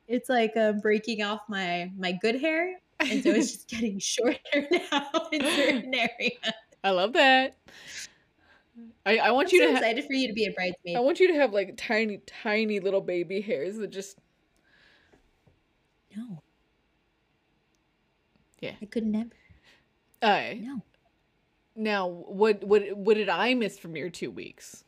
it's 0.08 0.30
like 0.30 0.58
uh, 0.58 0.74
breaking 0.74 1.24
off 1.24 1.42
my 1.50 1.92
my 1.98 2.14
good 2.14 2.36
hair, 2.42 2.82
and 3.10 3.24
so 3.24 3.32
it's 3.32 3.52
just 3.52 3.70
getting 3.70 4.00
shorter 4.00 4.40
now 4.92 5.12
in 5.32 5.46
certain 5.48 5.94
areas. 5.96 6.40
I 6.84 6.92
love 6.92 7.14
that. 7.14 7.58
I, 9.06 9.18
I 9.18 9.32
want 9.32 9.52
I'm 9.52 9.52
you 9.52 9.60
so 9.60 9.68
to 9.68 9.72
ha- 9.76 9.84
excited 9.84 10.06
for 10.06 10.14
you 10.14 10.28
to 10.28 10.34
be 10.34 10.46
a 10.46 10.52
bridesmaid. 10.52 10.98
I 10.98 11.00
want 11.02 11.20
you 11.20 11.28
to 11.30 11.36
have 11.36 11.54
like 11.54 11.76
tiny, 11.78 12.18
tiny 12.20 12.80
little 12.80 13.02
baby 13.02 13.42
hairs 13.42 13.78
that 13.78 13.90
just 13.90 14.20
no. 16.16 16.44
Yeah. 18.62 18.74
I 18.82 18.86
could 18.86 19.06
never. 19.06 19.30
uh 20.22 20.54
No. 20.58 20.82
now 21.76 22.08
what 22.08 22.64
what 22.64 22.96
what 22.98 23.16
did 23.16 23.30
I 23.30 23.54
miss 23.54 23.78
from 23.80 23.96
your 23.96 24.10
two 24.10 24.32
weeks? 24.32 24.84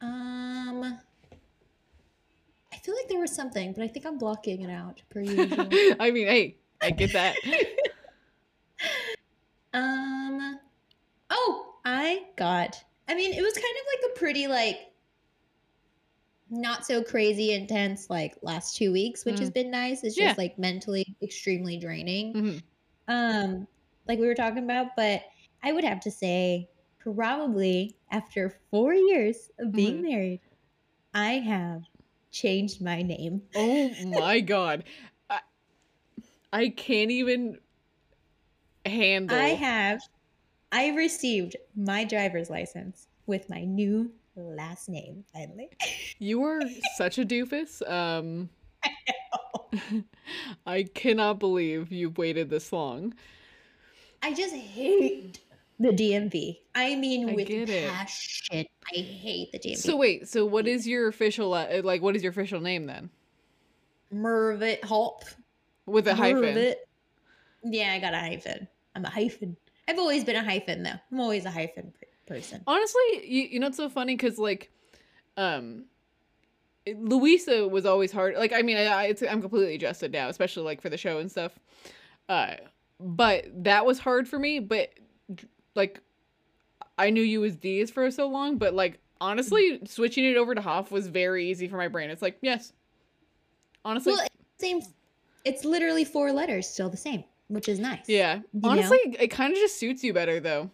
Um. 0.00 0.98
I 2.72 2.76
feel 2.78 2.94
like 2.94 3.08
there 3.08 3.18
was 3.20 3.34
something, 3.34 3.72
but 3.72 3.82
I 3.82 3.88
think 3.88 4.06
I'm 4.06 4.18
blocking 4.18 4.62
it 4.62 4.70
out 4.70 5.02
per 5.10 5.20
usual. 5.34 5.66
I 5.98 6.10
mean, 6.10 6.26
hey, 6.26 6.56
I 6.82 6.90
get 6.90 7.12
that. 7.14 7.36
um. 9.74 10.58
Oh, 11.30 11.74
I 11.84 12.24
got. 12.36 12.82
I 13.08 13.14
mean, 13.14 13.32
it 13.32 13.42
was 13.42 13.54
kind 13.54 13.64
of 13.64 13.86
like 13.92 14.10
a 14.14 14.18
pretty 14.18 14.46
like. 14.46 14.78
Not 16.48 16.86
so 16.86 17.02
crazy 17.02 17.52
intense 17.52 18.08
like 18.08 18.36
last 18.42 18.76
two 18.76 18.92
weeks, 18.92 19.24
which 19.24 19.40
has 19.40 19.50
been 19.50 19.70
nice. 19.70 20.04
It's 20.04 20.16
just 20.16 20.36
Yeah. 20.36 20.38
like 20.38 20.58
mentally 20.58 21.16
extremely 21.22 21.76
draining. 21.78 22.36
Mhm. 22.36 22.66
um 23.08 23.68
like 24.08 24.18
we 24.20 24.26
were 24.28 24.34
talking 24.36 24.64
about 24.64 24.96
but 24.96 25.24
i 25.64 25.72
would 25.72 25.84
have 25.84 26.00
to 26.00 26.10
say 26.10 26.70
probably 27.00 27.98
after 28.10 28.50
four 28.70 28.94
years 28.94 29.50
of 29.60 29.74
being 29.74 30.00
Mhm. 30.00 30.02
married 30.02 30.40
i 31.14 31.34
have 31.34 31.84
changed 32.32 32.82
my 32.82 33.02
name 33.02 33.42
Oh 33.54 33.94
my 33.94 34.40
god. 34.40 34.84
I, 35.30 35.40
I 36.52 36.68
can't 36.70 37.10
even 37.10 37.60
handle 38.86 39.28
i 39.28 39.50
have 39.50 40.00
i 40.72 40.88
received 40.90 41.56
my 41.76 42.04
driver's 42.04 42.50
license 42.50 43.08
with 43.26 43.50
my 43.50 43.64
new 43.64 44.14
last 44.36 44.88
name 44.88 45.24
finally 45.32 45.70
You 46.18 46.42
are 46.44 46.60
such 46.96 47.18
a 47.18 47.24
doofus. 47.24 47.80
Um 47.90 48.50
I 50.66 50.84
cannot 50.84 51.38
believe 51.38 51.90
you've 51.92 52.18
waited 52.18 52.50
this 52.50 52.72
long. 52.72 53.14
i 54.22 54.32
just 54.32 54.54
hate 54.54 55.40
the 55.78 55.88
dmv 55.90 56.58
i 56.74 56.94
mean 56.94 57.30
I 57.30 57.34
with 57.34 57.48
get 57.48 57.68
it. 57.68 57.90
passion 57.90 58.64
i 58.94 58.98
hate 58.98 59.52
the 59.52 59.58
dmv 59.58 59.76
So 59.78 59.96
wait, 59.96 60.28
so 60.28 60.46
what 60.46 60.66
is 60.66 60.86
your 60.86 61.08
official 61.08 61.52
uh, 61.54 61.80
like 61.84 62.00
what 62.02 62.16
is 62.16 62.22
your 62.22 62.30
official 62.30 62.60
name 62.60 62.86
then? 62.86 63.10
mervit 64.12 64.82
Hoff 64.84 65.36
With 65.86 66.06
a 66.08 66.14
hyphen. 66.14 66.42
Mervit. 66.54 66.76
yeah 67.64 67.92
i 67.92 67.98
got 67.98 68.14
a 68.14 68.18
hyphen 68.18 68.66
i'm 68.94 69.04
a 69.04 69.10
hyphen 69.10 69.56
i've 69.88 69.98
always 69.98 70.24
been 70.24 70.36
a 70.36 70.44
hyphen 70.44 70.82
though 70.84 70.98
i'm 71.12 71.20
always 71.20 71.44
a 71.44 71.50
hyphen 71.50 71.92
person 72.26 72.62
Honestly, 72.66 73.00
you, 73.24 73.42
you 73.52 73.60
know 73.60 73.68
it's 73.68 73.76
so 73.76 73.88
funny 73.88 74.16
cuz 74.16 74.38
like 74.38 74.70
um 75.36 75.84
Louisa 76.86 77.66
was 77.66 77.84
always 77.84 78.12
hard. 78.12 78.36
Like 78.36 78.52
I 78.52 78.62
mean, 78.62 78.76
I, 78.76 78.84
I 78.84 79.04
it's, 79.06 79.22
I'm 79.22 79.40
completely 79.40 79.74
adjusted 79.74 80.12
now, 80.12 80.28
especially 80.28 80.62
like 80.62 80.80
for 80.80 80.88
the 80.88 80.96
show 80.96 81.18
and 81.18 81.30
stuff. 81.30 81.58
Uh 82.28 82.54
but 83.00 83.46
that 83.64 83.84
was 83.84 83.98
hard 83.98 84.28
for 84.28 84.38
me, 84.38 84.60
but 84.60 84.90
like 85.74 86.00
I 86.98 87.10
knew 87.10 87.22
you 87.22 87.44
as 87.44 87.56
D's 87.56 87.90
for 87.90 88.10
so 88.10 88.28
long, 88.28 88.56
but 88.56 88.72
like 88.74 89.00
honestly, 89.20 89.80
switching 89.86 90.24
it 90.24 90.36
over 90.36 90.54
to 90.54 90.60
Hoff 90.60 90.90
was 90.90 91.08
very 91.08 91.50
easy 91.50 91.68
for 91.68 91.76
my 91.76 91.88
brain. 91.88 92.10
It's 92.10 92.22
like, 92.22 92.38
yes. 92.40 92.72
Honestly, 93.84 94.12
Well, 94.12 94.26
same. 94.58 94.80
It's 95.44 95.64
literally 95.64 96.04
four 96.04 96.32
letters, 96.32 96.68
still 96.68 96.88
the 96.88 96.96
same. 96.96 97.24
which 97.48 97.68
is 97.68 97.78
nice. 97.78 98.08
Yeah. 98.08 98.40
Honestly, 98.64 98.98
it 99.20 99.28
kind 99.28 99.52
of 99.52 99.58
just 99.58 99.78
suits 99.78 100.02
you 100.02 100.12
better 100.12 100.40
though. 100.40 100.70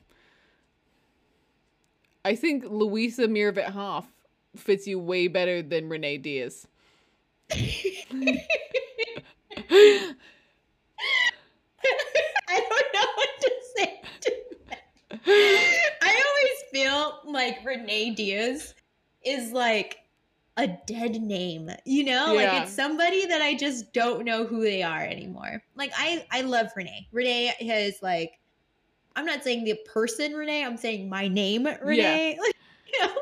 I 2.25 2.35
think 2.37 2.65
Louisa 2.67 3.27
Mirvet 3.27 3.71
Hoff 3.71 4.07
fits 4.57 4.87
you 4.87 4.99
way 4.99 5.29
better 5.29 5.63
than 5.63 5.89
Renee 5.89 6.19
Diaz. 6.19 6.67
I 7.51 7.97
don't 12.49 12.89
know 12.95 13.07
what 13.17 13.29
to 13.41 13.51
say. 13.77 14.01
To 14.21 14.33
that. 14.69 14.83
I 16.03 16.23
always 16.27 16.63
feel 16.71 17.21
like 17.25 17.59
Renee 17.65 18.11
Diaz 18.11 18.75
is 19.25 19.53
like 19.53 19.99
a 20.57 20.69
dead 20.87 21.21
name, 21.21 21.71
you 21.85 22.05
know? 22.05 22.33
Yeah. 22.33 22.53
Like 22.53 22.63
it's 22.63 22.73
somebody 22.73 23.27
that 23.27 23.43
I 23.43 23.55
just 23.55 23.93
don't 23.93 24.25
know 24.25 24.45
who 24.45 24.63
they 24.63 24.83
are 24.83 25.03
anymore. 25.03 25.63
Like 25.75 25.93
I 25.97 26.25
I 26.31 26.43
love 26.43 26.69
Renee. 26.77 27.09
Renee 27.11 27.55
has 27.67 28.01
like 28.03 28.39
I'm 29.17 29.27
not 29.27 29.43
saying 29.45 29.65
the 29.65 29.79
person 29.87 30.33
Renee, 30.35 30.65
I'm 30.65 30.77
saying 30.77 31.09
my 31.09 31.29
name 31.29 31.67
Renee. 31.83 32.39
Like, 32.43 32.57
you 32.93 33.07
know, 33.07 33.15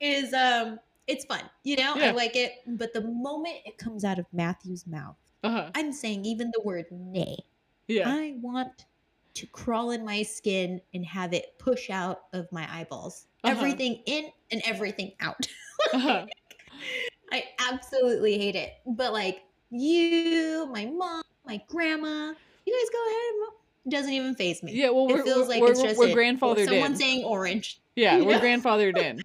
is 0.00 0.32
um 0.32 0.78
it's 1.06 1.24
fun, 1.24 1.42
you 1.64 1.76
know? 1.76 1.96
Yeah. 1.96 2.08
I 2.08 2.10
like 2.12 2.36
it, 2.36 2.52
but 2.66 2.92
the 2.92 3.00
moment 3.02 3.56
it 3.66 3.78
comes 3.78 4.04
out 4.04 4.18
of 4.18 4.26
Matthew's 4.32 4.86
mouth, 4.86 5.16
Uh-huh. 5.42 5.70
I'm 5.74 5.92
saying 5.92 6.24
even 6.24 6.50
the 6.54 6.60
word 6.62 6.86
nay. 6.90 7.36
Yeah. 7.88 8.08
I 8.08 8.36
want 8.40 8.86
to 9.34 9.46
crawl 9.46 9.90
in 9.90 10.04
my 10.04 10.22
skin 10.22 10.80
and 10.94 11.04
have 11.04 11.32
it 11.32 11.58
push 11.58 11.90
out 11.90 12.22
of 12.32 12.50
my 12.52 12.66
eyeballs. 12.72 13.26
Uh-huh. 13.44 13.56
Everything 13.56 14.02
in 14.06 14.30
and 14.52 14.62
everything 14.64 15.12
out. 15.20 15.46
Uh-huh. 15.94 16.26
I 17.32 17.44
absolutely 17.58 18.36
hate 18.38 18.54
it. 18.54 18.74
But 18.86 19.12
like 19.14 19.42
you, 19.70 20.68
my 20.70 20.84
mom, 20.84 21.22
my 21.46 21.60
grandma, 21.68 22.34
you 22.66 22.72
guys 22.72 22.90
go 22.92 23.06
ahead. 23.08 23.59
Doesn't 23.88 24.12
even 24.12 24.34
phase 24.34 24.62
me. 24.62 24.72
Yeah, 24.74 24.90
well, 24.90 25.06
we're, 25.06 25.20
it 25.20 25.24
feels 25.24 25.48
we're, 25.48 25.54
like 25.54 25.60
we're, 25.62 25.70
it's 25.70 25.82
just 25.82 25.98
we're 25.98 26.08
it. 26.08 26.16
grandfathered 26.16 26.66
someone 26.66 26.92
in. 26.92 26.96
saying 26.96 27.24
orange. 27.24 27.80
yeah, 27.96 28.18
you 28.18 28.26
we're 28.26 28.32
know? 28.36 28.40
grandfathered 28.40 28.98
in. 28.98 29.22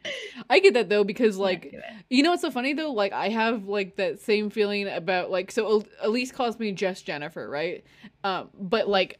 I 0.49 0.59
get 0.59 0.75
that 0.75 0.87
though 0.89 1.03
because 1.03 1.37
like. 1.37 1.75
You 2.09 2.23
know 2.23 2.29
what's 2.29 2.41
so 2.41 2.51
funny 2.51 2.73
though? 2.73 2.93
Like 2.93 3.11
I 3.11 3.29
have 3.29 3.67
like 3.67 3.97
that 3.97 4.19
same 4.19 4.49
feeling 4.49 4.87
about 4.87 5.29
like 5.29 5.51
so 5.51 5.67
El- 5.67 5.87
Elise 6.01 6.31
calls 6.31 6.57
me 6.57 6.71
just 6.71 7.05
Jennifer, 7.05 7.49
right? 7.49 7.83
Um, 8.23 8.49
but 8.53 8.87
like 8.87 9.19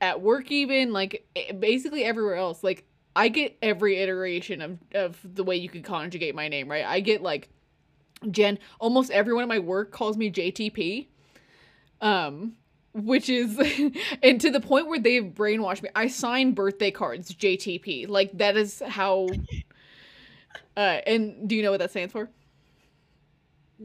at 0.00 0.20
work 0.20 0.50
even 0.50 0.92
like 0.92 1.26
basically 1.58 2.04
everywhere 2.04 2.36
else, 2.36 2.64
like 2.64 2.84
I 3.14 3.28
get 3.28 3.58
every 3.60 3.98
iteration 3.98 4.62
of 4.62 4.78
of 4.94 5.18
the 5.22 5.44
way 5.44 5.56
you 5.56 5.68
could 5.68 5.84
conjugate 5.84 6.34
my 6.34 6.48
name, 6.48 6.70
right? 6.70 6.84
I 6.84 7.00
get 7.00 7.22
like 7.22 7.50
Jen. 8.30 8.58
Almost 8.80 9.10
everyone 9.10 9.42
at 9.42 9.48
my 9.48 9.58
work 9.58 9.90
calls 9.90 10.16
me 10.16 10.30
JTP. 10.30 11.08
Um. 12.00 12.54
Which 12.94 13.28
is, 13.28 13.58
and 14.22 14.40
to 14.40 14.50
the 14.50 14.60
point 14.60 14.86
where 14.88 15.00
they've 15.00 15.24
brainwashed 15.24 15.82
me. 15.82 15.88
I 15.94 16.08
sign 16.08 16.52
birthday 16.52 16.90
cards 16.90 17.34
JTP. 17.34 18.08
Like 18.08 18.36
that 18.38 18.56
is 18.56 18.82
how. 18.86 19.28
Uh, 20.74 21.02
and 21.06 21.46
do 21.50 21.54
you 21.54 21.62
know 21.62 21.70
what 21.70 21.80
that 21.80 21.90
stands 21.90 22.12
for? 22.12 22.30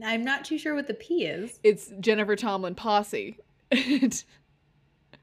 I'm 0.02 0.24
not 0.24 0.46
too 0.46 0.56
sure 0.56 0.74
what 0.74 0.86
the 0.86 0.94
P 0.94 1.26
is. 1.26 1.60
It's 1.62 1.92
Jennifer 2.00 2.34
Tomlin 2.34 2.74
Posse. 2.74 3.36
Posse. 3.70 4.24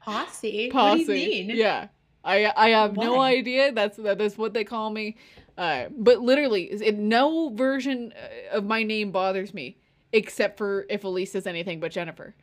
Posse. 0.00 0.70
What 0.72 0.96
do 1.06 1.14
you 1.14 1.44
mean? 1.46 1.50
Yeah. 1.50 1.88
I 2.24 2.52
I 2.56 2.68
have 2.70 2.96
no 2.96 3.20
idea. 3.20 3.72
That's 3.72 3.96
that 3.98 4.20
is 4.20 4.36
what 4.36 4.54
they 4.54 4.64
call 4.64 4.90
me. 4.90 5.16
Uh, 5.56 5.86
but 5.90 6.20
literally, 6.20 6.64
it, 6.64 6.98
no 6.98 7.50
version 7.50 8.12
uh, 8.14 8.58
of 8.58 8.64
my 8.64 8.82
name 8.82 9.10
bothers 9.10 9.54
me 9.54 9.78
except 10.12 10.58
for 10.58 10.86
if 10.90 11.04
Elise 11.04 11.32
says 11.32 11.46
anything 11.46 11.80
but 11.80 11.92
Jennifer. 11.92 12.34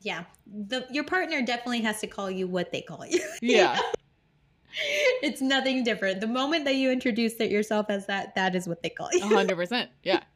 Yeah. 0.00 0.24
The 0.46 0.86
your 0.90 1.04
partner 1.04 1.42
definitely 1.42 1.80
has 1.82 2.00
to 2.00 2.06
call 2.06 2.30
you 2.30 2.46
what 2.46 2.72
they 2.72 2.80
call 2.82 3.04
you. 3.06 3.20
Yeah. 3.42 3.78
it's 5.22 5.40
nothing 5.40 5.82
different. 5.84 6.20
The 6.20 6.26
moment 6.28 6.64
that 6.64 6.76
you 6.76 6.90
introduce 6.90 7.34
it 7.34 7.50
yourself 7.50 7.86
as 7.88 8.06
that, 8.06 8.34
that 8.36 8.54
is 8.54 8.68
what 8.68 8.82
they 8.82 8.88
call 8.90 9.08
you. 9.12 9.20
Hundred 9.26 9.56
percent. 9.56 9.90
Yeah. 10.02 10.22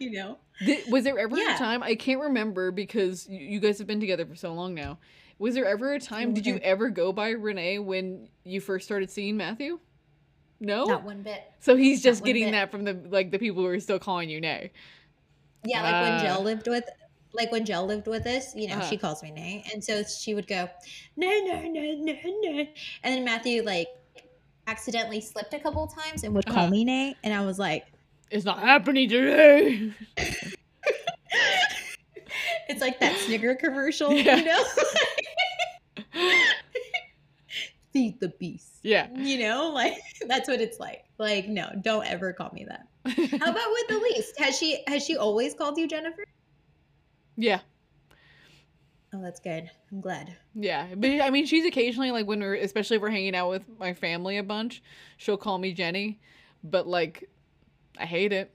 You 0.00 0.12
know. 0.12 0.38
Th- 0.60 0.86
was 0.86 1.04
there 1.04 1.18
ever 1.18 1.36
Yeah. 1.36 1.56
a 1.56 1.58
time 1.58 1.82
I 1.82 1.94
can't 1.94 2.22
remember 2.22 2.70
because 2.70 3.28
you, 3.28 3.38
you 3.38 3.60
guys 3.60 3.76
have 3.76 3.86
been 3.86 4.00
together 4.00 4.24
for 4.24 4.34
so 4.34 4.54
long 4.54 4.74
now. 4.74 4.98
Was 5.38 5.54
there 5.54 5.66
ever 5.66 5.92
a 5.92 6.00
time? 6.00 6.32
Did 6.32 6.46
you 6.46 6.56
ever 6.62 6.88
go 6.88 7.12
by 7.12 7.30
Renee 7.32 7.80
when 7.80 8.28
you 8.42 8.62
first 8.62 8.86
started 8.86 9.10
seeing 9.10 9.36
Matthew? 9.36 9.78
No. 10.58 10.84
Not 10.86 11.04
one 11.04 11.20
bit. 11.22 11.42
So 11.58 11.76
he's 11.76 12.02
just 12.02 12.22
one 12.22 12.26
getting 12.28 12.44
bit. 12.44 12.52
that 12.52 12.70
from 12.70 12.84
the 12.84 12.94
like 13.10 13.30
the 13.30 13.38
people 13.38 13.62
who 13.62 13.68
are 13.68 13.78
still 13.78 13.98
calling 13.98 14.30
you 14.30 14.40
Nay. 14.40 14.72
Yeah, 15.64 15.82
like 15.82 16.02
when 16.02 16.12
Ah. 16.12 16.22
Jill 16.22 16.42
lived 16.44 16.66
with 16.66 16.84
like 17.32 17.52
when 17.52 17.64
Jill 17.64 17.86
lived 17.86 18.06
with 18.06 18.26
us, 18.26 18.54
you 18.56 18.68
know, 18.68 18.74
Uh-huh. 18.76 18.88
she 18.88 18.96
calls 18.96 19.22
me 19.22 19.30
Nay. 19.30 19.64
And 19.72 19.82
so 19.82 20.02
she 20.02 20.34
would 20.34 20.46
go, 20.46 20.68
no, 21.16 21.28
no, 21.28 21.60
no, 21.62 21.94
no, 21.94 22.14
no. 22.24 22.66
And 23.02 23.14
then 23.14 23.24
Matthew 23.24 23.62
like 23.62 23.88
accidentally 24.66 25.20
slipped 25.20 25.54
a 25.54 25.58
couple 25.58 25.86
times 25.86 26.24
and 26.24 26.34
would 26.34 26.46
call 26.46 26.64
Uh-huh. 26.64 26.70
me 26.70 26.84
Nay. 26.84 27.14
And 27.22 27.32
I 27.34 27.44
was 27.44 27.58
like, 27.58 27.84
It's 28.30 28.44
not 28.44 28.58
happening 28.60 29.08
today. 29.08 29.92
it's 32.68 32.80
like 32.80 33.00
that 33.00 33.16
Snicker 33.18 33.54
commercial, 33.54 34.12
Yeah. 34.12 34.36
you 34.36 34.44
know? 34.44 34.64
Feed 37.92 38.20
the 38.20 38.28
beast. 38.38 38.78
yeah. 38.84 39.08
You 39.16 39.40
know, 39.40 39.70
like 39.70 39.94
that's 40.28 40.48
what 40.48 40.60
it's 40.60 40.78
like. 40.78 41.04
Like, 41.18 41.48
no, 41.48 41.68
don't 41.82 42.06
ever 42.06 42.32
call 42.32 42.50
me 42.52 42.64
that. 42.68 42.86
How 43.40 43.50
about 43.50 43.70
with 43.72 43.90
Elise? 43.90 44.32
Has 44.38 44.56
she 44.56 44.82
has 44.86 45.04
she 45.04 45.16
always 45.16 45.54
called 45.54 45.76
you 45.76 45.88
Jennifer? 45.88 46.24
Yeah. 47.40 47.60
Oh, 49.12 49.20
that's 49.20 49.40
good. 49.40 49.68
I'm 49.90 50.00
glad. 50.00 50.36
Yeah. 50.54 50.86
But 50.96 51.10
I 51.20 51.30
mean 51.30 51.44
she's 51.46 51.66
occasionally 51.66 52.12
like 52.12 52.26
when 52.26 52.40
we're 52.40 52.54
especially 52.54 52.96
if 52.96 53.02
we're 53.02 53.10
hanging 53.10 53.34
out 53.34 53.50
with 53.50 53.62
my 53.78 53.92
family 53.92 54.38
a 54.38 54.42
bunch, 54.42 54.82
she'll 55.16 55.36
call 55.36 55.58
me 55.58 55.72
Jenny. 55.72 56.20
But 56.62 56.86
like 56.86 57.28
I 57.98 58.06
hate 58.06 58.32
it. 58.32 58.52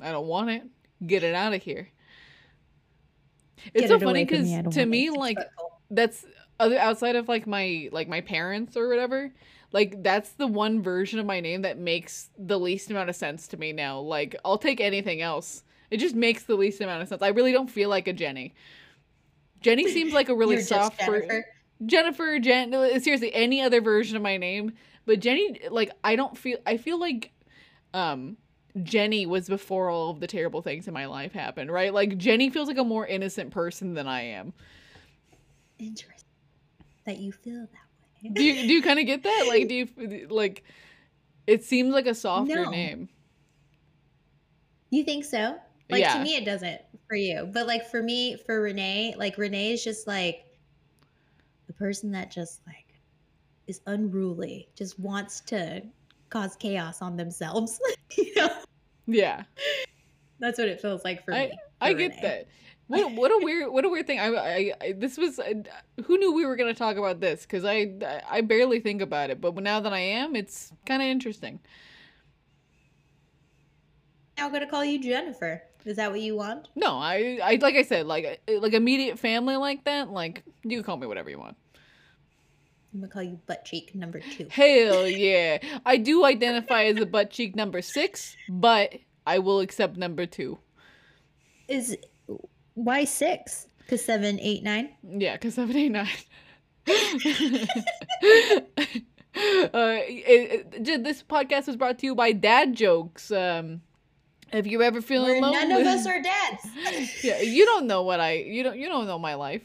I 0.00 0.10
don't 0.10 0.26
want 0.26 0.50
it. 0.50 0.64
Get 1.06 1.22
it 1.22 1.34
out 1.34 1.52
of 1.52 1.62
here. 1.62 1.88
It's 3.74 3.82
Get 3.82 3.88
so 3.90 3.96
it 3.96 4.02
funny 4.02 4.24
because 4.24 4.46
me. 4.46 4.62
To 4.72 4.86
me, 4.86 5.10
like 5.10 5.38
that's 5.90 6.24
other 6.58 6.78
outside 6.78 7.16
of 7.16 7.28
like 7.28 7.46
my 7.46 7.88
like 7.92 8.08
my 8.08 8.20
parents 8.20 8.76
or 8.76 8.88
whatever 8.88 9.32
like 9.72 10.02
that's 10.02 10.30
the 10.30 10.46
one 10.46 10.82
version 10.82 11.18
of 11.18 11.26
my 11.26 11.40
name 11.40 11.62
that 11.62 11.78
makes 11.78 12.30
the 12.38 12.58
least 12.58 12.90
amount 12.90 13.08
of 13.08 13.16
sense 13.16 13.48
to 13.48 13.56
me 13.56 13.72
now 13.72 13.98
like 13.98 14.36
i'll 14.44 14.58
take 14.58 14.80
anything 14.80 15.20
else 15.22 15.64
it 15.92 15.98
just 15.98 16.14
makes 16.16 16.42
the 16.44 16.54
least 16.56 16.80
amount 16.80 17.02
of 17.02 17.08
sense 17.08 17.22
i 17.22 17.28
really 17.28 17.52
don't 17.52 17.70
feel 17.70 17.88
like 17.88 18.08
a 18.08 18.12
jenny 18.12 18.52
jenny 19.60 19.86
seems 19.88 20.12
like 20.12 20.28
a 20.28 20.34
really 20.34 20.60
soft 20.60 20.98
Jennifer. 20.98 21.44
jennifer 21.86 22.38
jen 22.38 22.72
seriously 23.00 23.32
any 23.34 23.60
other 23.60 23.80
version 23.80 24.16
of 24.16 24.22
my 24.22 24.36
name 24.36 24.72
but 25.06 25.20
jenny 25.20 25.60
like 25.70 25.90
i 26.02 26.16
don't 26.16 26.36
feel 26.36 26.58
i 26.66 26.76
feel 26.76 26.98
like 26.98 27.30
um 27.94 28.36
jenny 28.82 29.26
was 29.26 29.48
before 29.48 29.90
all 29.90 30.10
of 30.10 30.20
the 30.20 30.26
terrible 30.26 30.62
things 30.62 30.88
in 30.88 30.94
my 30.94 31.06
life 31.06 31.32
happened 31.32 31.70
right 31.70 31.92
like 31.92 32.16
jenny 32.16 32.48
feels 32.48 32.68
like 32.68 32.78
a 32.78 32.84
more 32.84 33.06
innocent 33.06 33.50
person 33.50 33.94
than 33.94 34.06
i 34.08 34.22
am 34.22 34.52
Interesting 35.78 36.28
that 37.06 37.18
you 37.18 37.32
feel 37.32 37.60
that 37.60 38.22
way. 38.22 38.30
do 38.32 38.44
you 38.44 38.54
do 38.68 38.72
you 38.72 38.82
kind 38.82 39.00
of 39.00 39.06
get 39.06 39.24
that? 39.24 39.46
Like, 39.48 39.66
do 39.66 39.74
you 39.74 40.28
like? 40.30 40.62
It 41.48 41.64
seems 41.64 41.92
like 41.92 42.06
a 42.06 42.14
softer 42.14 42.54
No. 42.66 42.70
name. 42.70 43.08
You 44.90 45.02
think 45.02 45.24
so? 45.24 45.56
Like 45.92 46.00
Yeah. 46.00 46.14
to 46.14 46.20
me, 46.20 46.36
it 46.36 46.44
doesn't 46.44 46.80
for 47.08 47.16
you, 47.16 47.48
but 47.52 47.66
like 47.66 47.86
for 47.88 48.02
me, 48.02 48.36
for 48.46 48.60
Renee, 48.62 49.14
like 49.16 49.38
Renee 49.38 49.72
is 49.74 49.84
just 49.84 50.06
like 50.06 50.46
the 51.66 51.72
person 51.74 52.10
that 52.12 52.30
just 52.30 52.62
like 52.66 53.00
is 53.66 53.80
unruly, 53.86 54.68
just 54.74 54.98
wants 54.98 55.40
to 55.42 55.82
cause 56.30 56.56
chaos 56.56 57.02
on 57.02 57.16
themselves. 57.16 57.78
you 58.16 58.34
know, 58.36 58.48
Yeah, 59.06 59.44
that's 60.40 60.58
what 60.58 60.68
it 60.68 60.80
feels 60.80 61.04
like 61.04 61.24
for 61.24 61.32
I 61.34 61.46
me. 61.48 61.58
I 61.80 61.92
for 61.92 61.98
get 61.98 62.10
Renee. 62.12 62.22
that. 62.22 62.48
What 62.88 63.12
what 63.12 63.30
a 63.30 63.44
weird 63.44 63.72
what 63.72 63.84
a 63.84 63.88
weird 63.88 64.06
thing. 64.06 64.18
I 64.20 64.26
I, 64.34 64.72
I 64.80 64.92
this 64.92 65.16
was 65.18 65.38
uh, 65.38 65.54
who 66.04 66.18
knew 66.18 66.32
we 66.32 66.44
were 66.46 66.56
gonna 66.56 66.74
talk 66.74 66.96
about 66.96 67.20
this 67.20 67.42
because 67.42 67.64
I 67.64 67.92
I 68.28 68.40
barely 68.40 68.80
think 68.80 69.02
about 69.02 69.30
it, 69.30 69.40
but 69.40 69.54
now 69.56 69.80
that 69.80 69.92
I 69.92 70.00
am, 70.00 70.36
it's 70.36 70.72
kind 70.86 71.02
of 71.02 71.08
interesting. 71.08 71.60
Now 74.36 74.46
I'm 74.46 74.52
gonna 74.52 74.66
call 74.68 74.84
you 74.84 75.00
Jennifer. 75.02 75.62
Is 75.84 75.96
that 75.96 76.10
what 76.10 76.20
you 76.20 76.36
want? 76.36 76.68
No, 76.76 76.96
I 76.98 77.38
I 77.42 77.58
like 77.60 77.74
I 77.74 77.82
said 77.82 78.06
like 78.06 78.40
uh, 78.48 78.60
like 78.60 78.72
immediate 78.72 79.18
family 79.18 79.56
like 79.56 79.84
that. 79.84 80.10
Like 80.10 80.44
you 80.62 80.76
can 80.78 80.84
call 80.84 80.96
me 80.96 81.06
whatever 81.06 81.28
you 81.30 81.38
want. 81.38 81.56
I'm 82.94 83.00
gonna 83.00 83.10
call 83.12 83.22
you 83.22 83.40
butt 83.46 83.64
cheek 83.64 83.94
number 83.94 84.20
two. 84.20 84.46
Hell 84.50 85.06
yeah, 85.08 85.58
I 85.86 85.96
do 85.96 86.24
identify 86.24 86.84
as 86.84 86.98
a 86.98 87.06
butt 87.06 87.30
cheek 87.30 87.56
number 87.56 87.80
six, 87.82 88.36
but 88.48 88.94
I 89.26 89.38
will 89.38 89.60
accept 89.60 89.96
number 89.96 90.26
two. 90.26 90.58
Is 91.68 91.96
why 92.74 93.04
six? 93.04 93.66
Because 93.78 94.04
seven, 94.04 94.38
eight, 94.40 94.62
nine. 94.62 94.90
Yeah, 95.02 95.32
because 95.34 95.54
seven, 95.54 95.76
eight, 95.76 95.88
nine. 95.90 96.08
uh, 96.86 96.92
it, 99.34 100.66
it- 100.88 101.04
this 101.04 101.22
podcast 101.22 101.66
was 101.66 101.76
brought 101.76 101.98
to 101.98 102.06
you 102.06 102.14
by 102.14 102.32
Dad 102.32 102.74
Jokes. 102.74 103.30
Um, 103.30 103.80
if 104.52 104.66
you're 104.66 104.82
ever 104.82 105.00
feeling 105.00 105.40
Where 105.40 105.50
lonely, 105.52 105.68
none 105.68 105.80
of 105.80 105.86
us 105.86 106.06
are 106.06 106.20
dads. 106.22 106.66
yeah, 107.24 107.40
you 107.40 107.64
don't 107.66 107.86
know 107.86 108.02
what 108.02 108.20
I 108.20 108.32
you 108.34 108.62
don't 108.62 108.78
you 108.78 108.88
don't 108.88 109.06
know 109.06 109.18
my 109.18 109.34
life. 109.34 109.62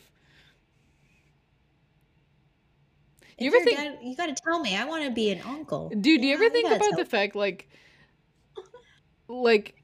You 3.40 3.50
If 3.50 3.54
ever 3.54 3.56
you're 3.58 3.66
think- 3.66 3.78
dad, 3.78 3.98
you 4.02 4.16
got 4.16 4.36
to 4.36 4.44
tell 4.44 4.60
me. 4.60 4.76
I 4.76 4.86
want 4.86 5.04
to 5.04 5.12
be 5.12 5.30
an 5.30 5.42
uncle. 5.42 5.90
Dude, 5.90 6.22
do 6.22 6.28
you 6.28 6.34
ever 6.34 6.50
think 6.50 6.72
about 6.74 6.96
the 6.98 7.06
fact 7.06 7.36
like 7.36 7.70
like 9.28 9.76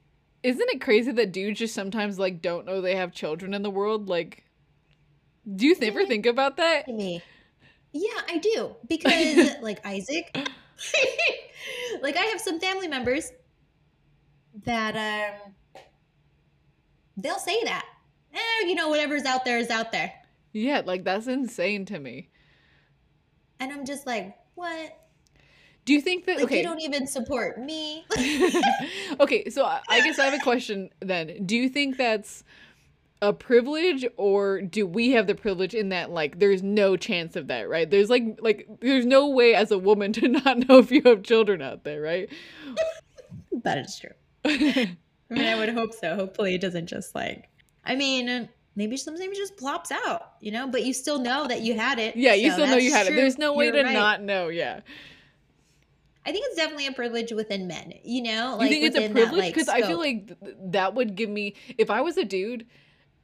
isn't 0.41 0.69
it 0.71 0.81
crazy 0.81 1.11
that 1.11 1.31
dudes 1.31 1.59
just 1.59 1.73
sometimes 1.75 2.19
like 2.19 2.41
don't 2.41 2.65
know 2.65 2.81
they 2.81 2.95
have 2.95 3.13
children 3.13 3.53
in 3.53 3.61
the 3.61 3.69
world? 3.69 4.09
Like 4.09 4.43
do 5.55 5.67
you 5.67 5.75
ever 5.81 6.05
think 6.05 6.25
about 6.25 6.57
that? 6.57 6.87
me? 6.87 7.21
Yeah, 7.91 8.09
I 8.27 8.37
do 8.39 8.75
because 8.87 9.61
like 9.61 9.85
Isaac, 9.85 10.35
like 12.01 12.17
I 12.17 12.21
have 12.23 12.41
some 12.41 12.59
family 12.59 12.87
members 12.87 13.31
that 14.65 14.95
um 14.95 15.53
they'll 17.17 17.39
say 17.39 17.63
that. 17.63 17.85
Eh, 18.33 18.65
you 18.67 18.75
know, 18.75 18.89
whatever's 18.89 19.23
out 19.25 19.45
there 19.45 19.59
is 19.59 19.69
out 19.69 19.91
there, 19.91 20.11
Yeah, 20.53 20.81
like 20.85 21.03
that's 21.03 21.27
insane 21.27 21.85
to 21.85 21.99
me. 21.99 22.29
and 23.59 23.71
I'm 23.71 23.85
just 23.85 24.07
like, 24.07 24.35
what? 24.55 24.97
Do 25.85 25.93
you 25.93 26.01
think 26.01 26.25
that 26.25 26.37
Like 26.37 26.45
okay? 26.45 26.57
you 26.57 26.63
don't 26.63 26.81
even 26.81 27.05
support 27.05 27.59
me. 27.59 28.05
okay, 29.19 29.49
so 29.49 29.65
I 29.65 29.81
I 29.89 30.01
guess 30.01 30.17
I 30.17 30.25
have 30.25 30.33
a 30.33 30.43
question 30.43 30.89
then. 30.99 31.45
Do 31.45 31.55
you 31.55 31.69
think 31.69 31.97
that's 31.97 32.43
a 33.21 33.31
privilege 33.33 34.05
or 34.17 34.61
do 34.61 34.85
we 34.85 35.11
have 35.11 35.27
the 35.27 35.35
privilege 35.35 35.73
in 35.73 35.89
that 35.89 36.09
like 36.11 36.39
there's 36.39 36.61
no 36.63 36.97
chance 36.97 37.35
of 37.35 37.47
that, 37.47 37.69
right? 37.69 37.89
There's 37.89 38.09
like 38.09 38.39
like 38.41 38.67
there's 38.81 39.05
no 39.05 39.29
way 39.29 39.53
as 39.55 39.71
a 39.71 39.77
woman 39.77 40.11
to 40.19 40.27
not 40.27 40.67
know 40.67 40.79
if 40.79 40.91
you 40.91 41.01
have 41.05 41.21
children 41.23 41.61
out 41.61 41.83
there, 41.83 42.01
right? 42.01 42.29
that 43.63 43.77
is 43.77 43.99
true. 43.99 44.09
I 44.45 44.97
mean, 45.29 45.45
I 45.45 45.55
would 45.55 45.69
hope 45.69 45.93
so. 45.93 46.15
Hopefully, 46.15 46.55
it 46.55 46.61
doesn't 46.61 46.87
just 46.87 47.15
like. 47.15 47.49
I 47.85 47.95
mean, 47.95 48.49
maybe 48.75 48.97
sometimes 48.97 49.31
it 49.31 49.35
just 49.35 49.57
plops 49.57 49.91
out, 49.91 50.33
you 50.41 50.51
know. 50.51 50.67
But 50.67 50.85
you 50.85 50.93
still 50.93 51.19
know 51.19 51.47
that 51.47 51.61
you 51.61 51.75
had 51.75 51.99
it. 51.99 52.15
yeah, 52.15 52.33
you 52.33 52.49
so 52.49 52.57
still 52.57 52.67
know 52.67 52.77
you 52.77 52.91
had 52.91 53.07
it. 53.07 53.15
There's 53.15 53.37
no 53.37 53.53
way 53.53 53.65
You're 53.65 53.75
to 53.75 53.83
right. 53.83 53.93
not 53.93 54.21
know, 54.21 54.49
yeah. 54.49 54.81
I 56.25 56.31
think 56.31 56.45
it's 56.47 56.55
definitely 56.55 56.87
a 56.87 56.93
privilege 56.93 57.31
within 57.33 57.67
men. 57.67 57.93
You 58.03 58.23
know, 58.23 58.61
you 58.61 58.69
think 58.69 58.85
it's 58.85 58.97
a 58.97 59.09
privilege? 59.09 59.53
Because 59.53 59.67
I 59.67 59.81
feel 59.81 59.97
like 59.97 60.39
th- 60.39 60.55
that 60.67 60.93
would 60.95 61.15
give 61.15 61.29
me, 61.29 61.55
if 61.77 61.89
I 61.89 61.99
was 61.99 62.17
a 62.17 62.23
dude 62.23 62.65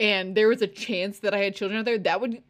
and 0.02 0.36
there 0.36 0.50
was 0.50 0.62
a 0.62 0.68
chance 0.68 1.20
that 1.20 1.34
I 1.34 1.38
had 1.38 1.56
children 1.56 1.80
out 1.80 1.86
there, 1.86 1.98
that 1.98 2.20
would 2.20 2.44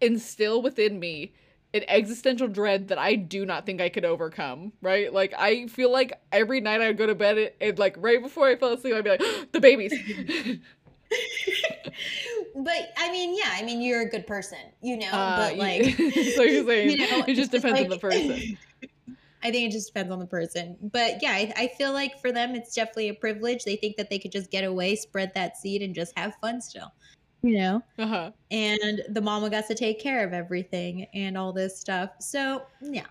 instill 0.00 0.60
within 0.60 1.00
me 1.00 1.32
an 1.74 1.84
existential 1.88 2.48
dread 2.48 2.88
that 2.88 2.98
I 2.98 3.14
do 3.14 3.44
not 3.44 3.66
think 3.66 3.80
I 3.80 3.88
could 3.88 4.04
overcome, 4.04 4.72
right? 4.80 5.12
Like, 5.12 5.34
I 5.36 5.66
feel 5.66 5.92
like 5.92 6.18
every 6.32 6.60
night 6.60 6.80
I 6.80 6.88
would 6.88 6.96
go 6.96 7.06
to 7.06 7.14
bed 7.14 7.38
and, 7.38 7.50
and, 7.60 7.78
like, 7.78 7.96
right 7.98 8.22
before 8.22 8.46
I 8.46 8.56
fell 8.56 8.72
asleep, 8.72 8.94
I'd 8.94 9.04
be 9.04 9.10
like, 9.10 9.22
the 9.52 9.60
babies. 9.60 9.92
but 12.54 12.92
I 12.96 13.10
mean, 13.10 13.36
yeah, 13.36 13.50
I 13.52 13.62
mean, 13.62 13.80
you're 13.80 14.02
a 14.02 14.08
good 14.08 14.26
person, 14.26 14.58
you 14.82 14.98
know. 14.98 15.10
Uh, 15.10 15.36
but 15.36 15.56
like, 15.56 15.84
so 16.34 16.42
you're 16.42 16.66
saying 16.66 16.90
you 16.90 17.10
know, 17.10 17.24
it 17.26 17.34
just 17.34 17.50
depends 17.50 17.80
on 17.80 17.88
the 17.88 17.98
person. 17.98 18.58
I 19.42 19.52
think 19.52 19.68
it 19.68 19.72
just 19.72 19.86
depends 19.86 20.12
on 20.12 20.18
the 20.18 20.26
person. 20.26 20.76
But 20.82 21.22
yeah, 21.22 21.30
I, 21.30 21.52
I 21.56 21.66
feel 21.78 21.92
like 21.92 22.20
for 22.20 22.32
them, 22.32 22.56
it's 22.56 22.74
definitely 22.74 23.10
a 23.10 23.14
privilege. 23.14 23.62
They 23.62 23.76
think 23.76 23.96
that 23.96 24.10
they 24.10 24.18
could 24.18 24.32
just 24.32 24.50
get 24.50 24.64
away, 24.64 24.96
spread 24.96 25.32
that 25.34 25.56
seed, 25.56 25.80
and 25.82 25.94
just 25.94 26.18
have 26.18 26.34
fun 26.40 26.60
still. 26.60 26.92
You 27.42 27.56
know. 27.58 27.82
Uh-huh. 27.98 28.32
and 28.50 29.02
the 29.10 29.20
mama 29.20 29.48
got 29.50 29.66
to 29.68 29.74
take 29.74 30.00
care 30.00 30.26
of 30.26 30.32
everything 30.32 31.06
and 31.14 31.38
all 31.38 31.52
this 31.52 31.78
stuff. 31.78 32.10
So 32.20 32.62
yeah, 32.82 33.06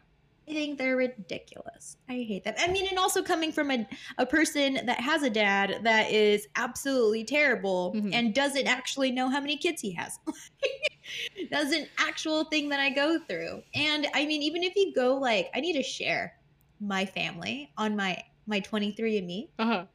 I 0.49 0.53
think 0.53 0.78
they're 0.78 0.97
ridiculous. 0.97 1.95
I 2.09 2.25
hate 2.28 2.43
that. 2.43 2.55
I 2.59 2.67
mean, 2.69 2.88
and 2.89 2.99
also 2.99 3.21
coming 3.23 3.51
from 3.53 3.71
a, 3.71 3.88
a 4.17 4.25
person 4.25 4.86
that 4.86 4.99
has 4.99 5.23
a 5.23 5.30
dad 5.30 5.80
that 5.84 6.11
is 6.11 6.47
absolutely 6.57 7.23
terrible 7.23 7.93
Mhm. 7.95 8.13
and 8.13 8.34
doesn't 8.36 8.67
actually 8.67 9.11
know 9.11 9.30
how 9.30 9.39
many 9.39 9.57
kids 9.57 9.82
he 9.82 9.91
has. 9.93 10.19
That's 11.51 11.71
an 11.73 11.88
actual 11.97 12.43
thing 12.45 12.67
that 12.69 12.80
I 12.82 12.89
go 12.89 13.19
through. 13.30 13.61
And 13.75 14.07
I 14.13 14.25
mean, 14.25 14.41
even 14.41 14.61
if 14.63 14.73
you 14.75 14.93
go 14.93 15.15
like, 15.15 15.49
I 15.55 15.61
need 15.61 15.73
to 15.73 15.84
share 15.84 16.34
my 16.82 17.05
family 17.05 17.71
on 17.78 17.95
my 17.95 18.21
my 18.45 18.59
23andMe. 18.61 19.49
Uh-huh. 19.59 19.86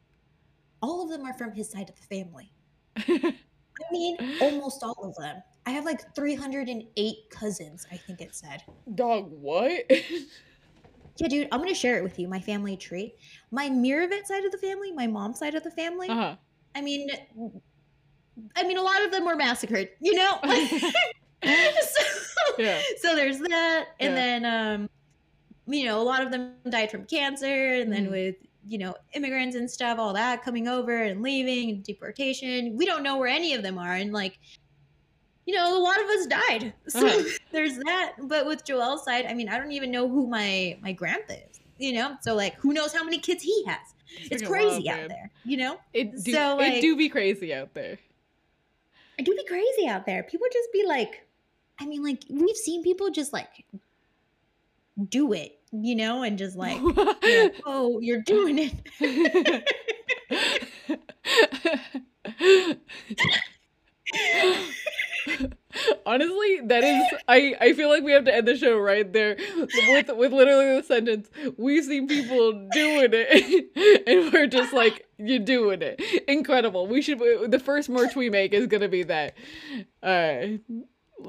All 0.80 1.02
of 1.02 1.10
them 1.10 1.24
are 1.26 1.34
from 1.34 1.52
his 1.52 1.70
side 1.70 1.88
of 1.90 1.96
the 1.96 2.16
family. 2.16 2.50
I 3.88 3.92
mean, 3.92 4.16
almost 4.40 4.82
all 4.82 4.96
of 5.02 5.14
them. 5.16 5.42
I 5.66 5.70
have 5.70 5.84
like 5.84 6.00
308 6.14 7.16
cousins, 7.30 7.86
I 7.92 7.96
think 7.96 8.20
it 8.20 8.34
said. 8.34 8.60
Dog, 8.94 9.30
what? 9.30 9.84
Yeah, 11.18 11.28
dude, 11.28 11.48
I'm 11.52 11.60
gonna 11.60 11.74
share 11.74 11.98
it 11.98 12.02
with 12.02 12.18
you. 12.18 12.26
My 12.26 12.40
family 12.40 12.76
tree, 12.76 13.14
my 13.50 13.68
Miravet 13.68 14.24
side 14.24 14.44
of 14.44 14.50
the 14.50 14.58
family, 14.58 14.92
my 14.92 15.06
mom's 15.06 15.38
side 15.38 15.54
of 15.54 15.62
the 15.62 15.70
family. 15.70 16.08
uh-huh. 16.08 16.36
I 16.74 16.80
mean, 16.80 17.06
I 18.56 18.62
mean, 18.66 18.78
a 18.78 18.82
lot 18.82 19.04
of 19.04 19.12
them 19.12 19.26
were 19.26 19.36
massacred. 19.36 19.90
You 20.00 20.14
know. 20.14 20.38
so, 21.44 22.02
Yeah. 22.58 22.80
so 23.00 23.14
there's 23.14 23.38
that, 23.40 23.88
and 24.00 24.14
Yeah. 24.16 24.22
then 24.40 24.44
um, 24.46 24.88
you 25.66 25.84
know, 25.84 26.00
a 26.00 26.02
lot 26.02 26.22
of 26.22 26.30
them 26.32 26.54
died 26.68 26.90
from 26.90 27.04
cancer, 27.06 27.74
and 27.74 27.92
then 27.92 28.06
Mhm. 28.06 28.10
with 28.10 28.36
you 28.66 28.78
know 28.78 28.94
immigrants 29.14 29.56
and 29.56 29.70
stuff, 29.70 29.98
all 29.98 30.12
that 30.14 30.42
coming 30.42 30.68
over 30.68 31.02
and 31.02 31.22
leaving, 31.22 31.70
and 31.70 31.82
deportation. 31.84 32.76
We 32.76 32.86
don't 32.86 33.02
know 33.02 33.16
where 33.18 33.28
any 33.28 33.54
of 33.54 33.62
them 33.62 33.78
are, 33.78 33.94
and 33.94 34.12
like. 34.12 34.38
You 35.44 35.56
know, 35.56 35.76
a 35.76 35.82
lot 35.82 36.00
of 36.00 36.06
us 36.08 36.26
died. 36.26 36.72
So 36.88 37.06
Uh-huh. 37.08 37.24
there's 37.50 37.76
that. 37.78 38.12
But 38.22 38.46
with 38.46 38.64
Joel's 38.64 39.04
side, 39.04 39.26
I 39.26 39.34
mean, 39.34 39.48
I 39.48 39.58
don't 39.58 39.72
even 39.72 39.90
know 39.90 40.08
who 40.08 40.28
my 40.28 40.78
my 40.80 40.92
grandpa 40.92 41.34
is. 41.34 41.60
You 41.78 41.94
know, 41.94 42.16
so 42.20 42.34
like, 42.36 42.54
who 42.54 42.72
knows 42.72 42.92
how 42.92 43.02
many 43.02 43.18
kids 43.18 43.42
he 43.42 43.64
has? 43.66 43.80
It's 44.30 44.40
freaking 44.42 44.46
crazy 44.46 44.84
wild, 44.86 45.00
out 45.00 45.08
there. 45.08 45.30
You 45.44 45.56
know, 45.56 45.78
It 45.92 46.22
do, 46.22 46.32
So, 46.32 46.60
it 46.60 46.80
do 46.80 46.96
be 46.96 47.08
crazy 47.08 47.52
out 47.52 47.74
there. 47.74 47.98
it 49.18 49.24
do 49.24 49.34
be 49.34 49.44
crazy 49.44 49.88
out 49.88 50.06
there. 50.06 50.22
People 50.22 50.46
just 50.52 50.68
be 50.72 50.84
like, 50.86 51.26
I 51.80 51.86
mean, 51.86 52.04
like 52.04 52.22
we've 52.30 52.56
seen 52.56 52.84
people 52.84 53.10
just 53.10 53.32
like 53.32 53.64
do 55.08 55.32
it, 55.32 55.58
you 55.72 55.96
know, 55.96 56.22
and 56.22 56.38
just 56.38 56.56
like, 56.56 56.78
you 56.78 56.94
know, 56.94 57.50
oh, 57.66 58.00
you're 58.00 58.22
doing 58.22 58.58
it. 58.58 58.74
Honestly, 66.04 66.60
that 66.64 66.84
is 66.84 67.02
I 67.28 67.54
I 67.60 67.72
feel 67.72 67.88
like 67.88 68.02
we 68.02 68.12
have 68.12 68.24
to 68.24 68.34
end 68.34 68.46
the 68.46 68.56
show 68.56 68.76
right 68.76 69.10
there 69.10 69.36
with 69.88 70.10
with 70.10 70.32
literally 70.32 70.80
the 70.80 70.84
sentence 70.86 71.30
we've 71.56 71.84
seen 71.84 72.08
people 72.08 72.52
doing 72.72 73.10
it 73.12 74.04
and 74.06 74.32
we're 74.32 74.46
just 74.46 74.72
like 74.72 75.06
you're 75.18 75.38
doing 75.38 75.80
it. 75.80 76.00
Incredible. 76.28 76.86
We 76.86 77.00
should 77.00 77.18
the 77.18 77.60
first 77.60 77.88
merch 77.88 78.16
we 78.16 78.28
make 78.28 78.52
is 78.52 78.66
going 78.66 78.82
to 78.82 78.88
be 78.88 79.04
that. 79.04 79.34
All 80.02 80.10
right. 80.10 80.60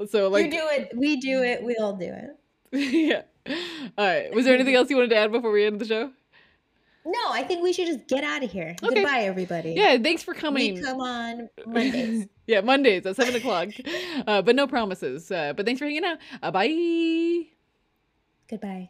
So 0.09 0.29
like 0.29 0.45
you 0.45 0.51
do 0.51 0.67
it. 0.71 0.91
We 0.95 1.17
do 1.17 1.43
it. 1.43 1.63
We 1.63 1.75
all 1.77 1.93
do 1.93 2.11
it. 2.11 2.37
yeah. 2.71 3.21
All 3.97 4.05
right. 4.05 4.33
Was 4.33 4.45
there 4.45 4.55
anything 4.55 4.75
else 4.75 4.89
you 4.89 4.95
wanted 4.95 5.09
to 5.09 5.17
add 5.17 5.31
before 5.31 5.51
we 5.51 5.65
end 5.65 5.79
the 5.79 5.85
show? 5.85 6.11
No, 7.05 7.19
I 7.31 7.43
think 7.43 7.61
we 7.61 7.73
should 7.73 7.87
just 7.87 8.07
get 8.07 8.23
out 8.23 8.43
of 8.43 8.51
here. 8.51 8.75
Okay. 8.81 8.95
Goodbye, 8.95 9.21
everybody. 9.23 9.73
Yeah, 9.73 9.97
thanks 9.97 10.23
for 10.23 10.33
coming. 10.33 10.75
we 10.75 10.81
come 10.81 11.01
on 11.01 11.49
Mondays. 11.65 12.27
yeah, 12.47 12.61
Mondays 12.61 13.05
at 13.05 13.17
seven 13.17 13.35
o'clock. 13.35 13.69
Uh, 14.25 14.41
but 14.41 14.55
no 14.55 14.67
promises. 14.67 15.29
Uh, 15.29 15.51
but 15.53 15.65
thanks 15.65 15.79
for 15.79 15.85
hanging 15.85 16.05
out. 16.05 16.17
Uh, 16.41 16.51
bye. 16.51 17.43
Goodbye. 18.49 18.89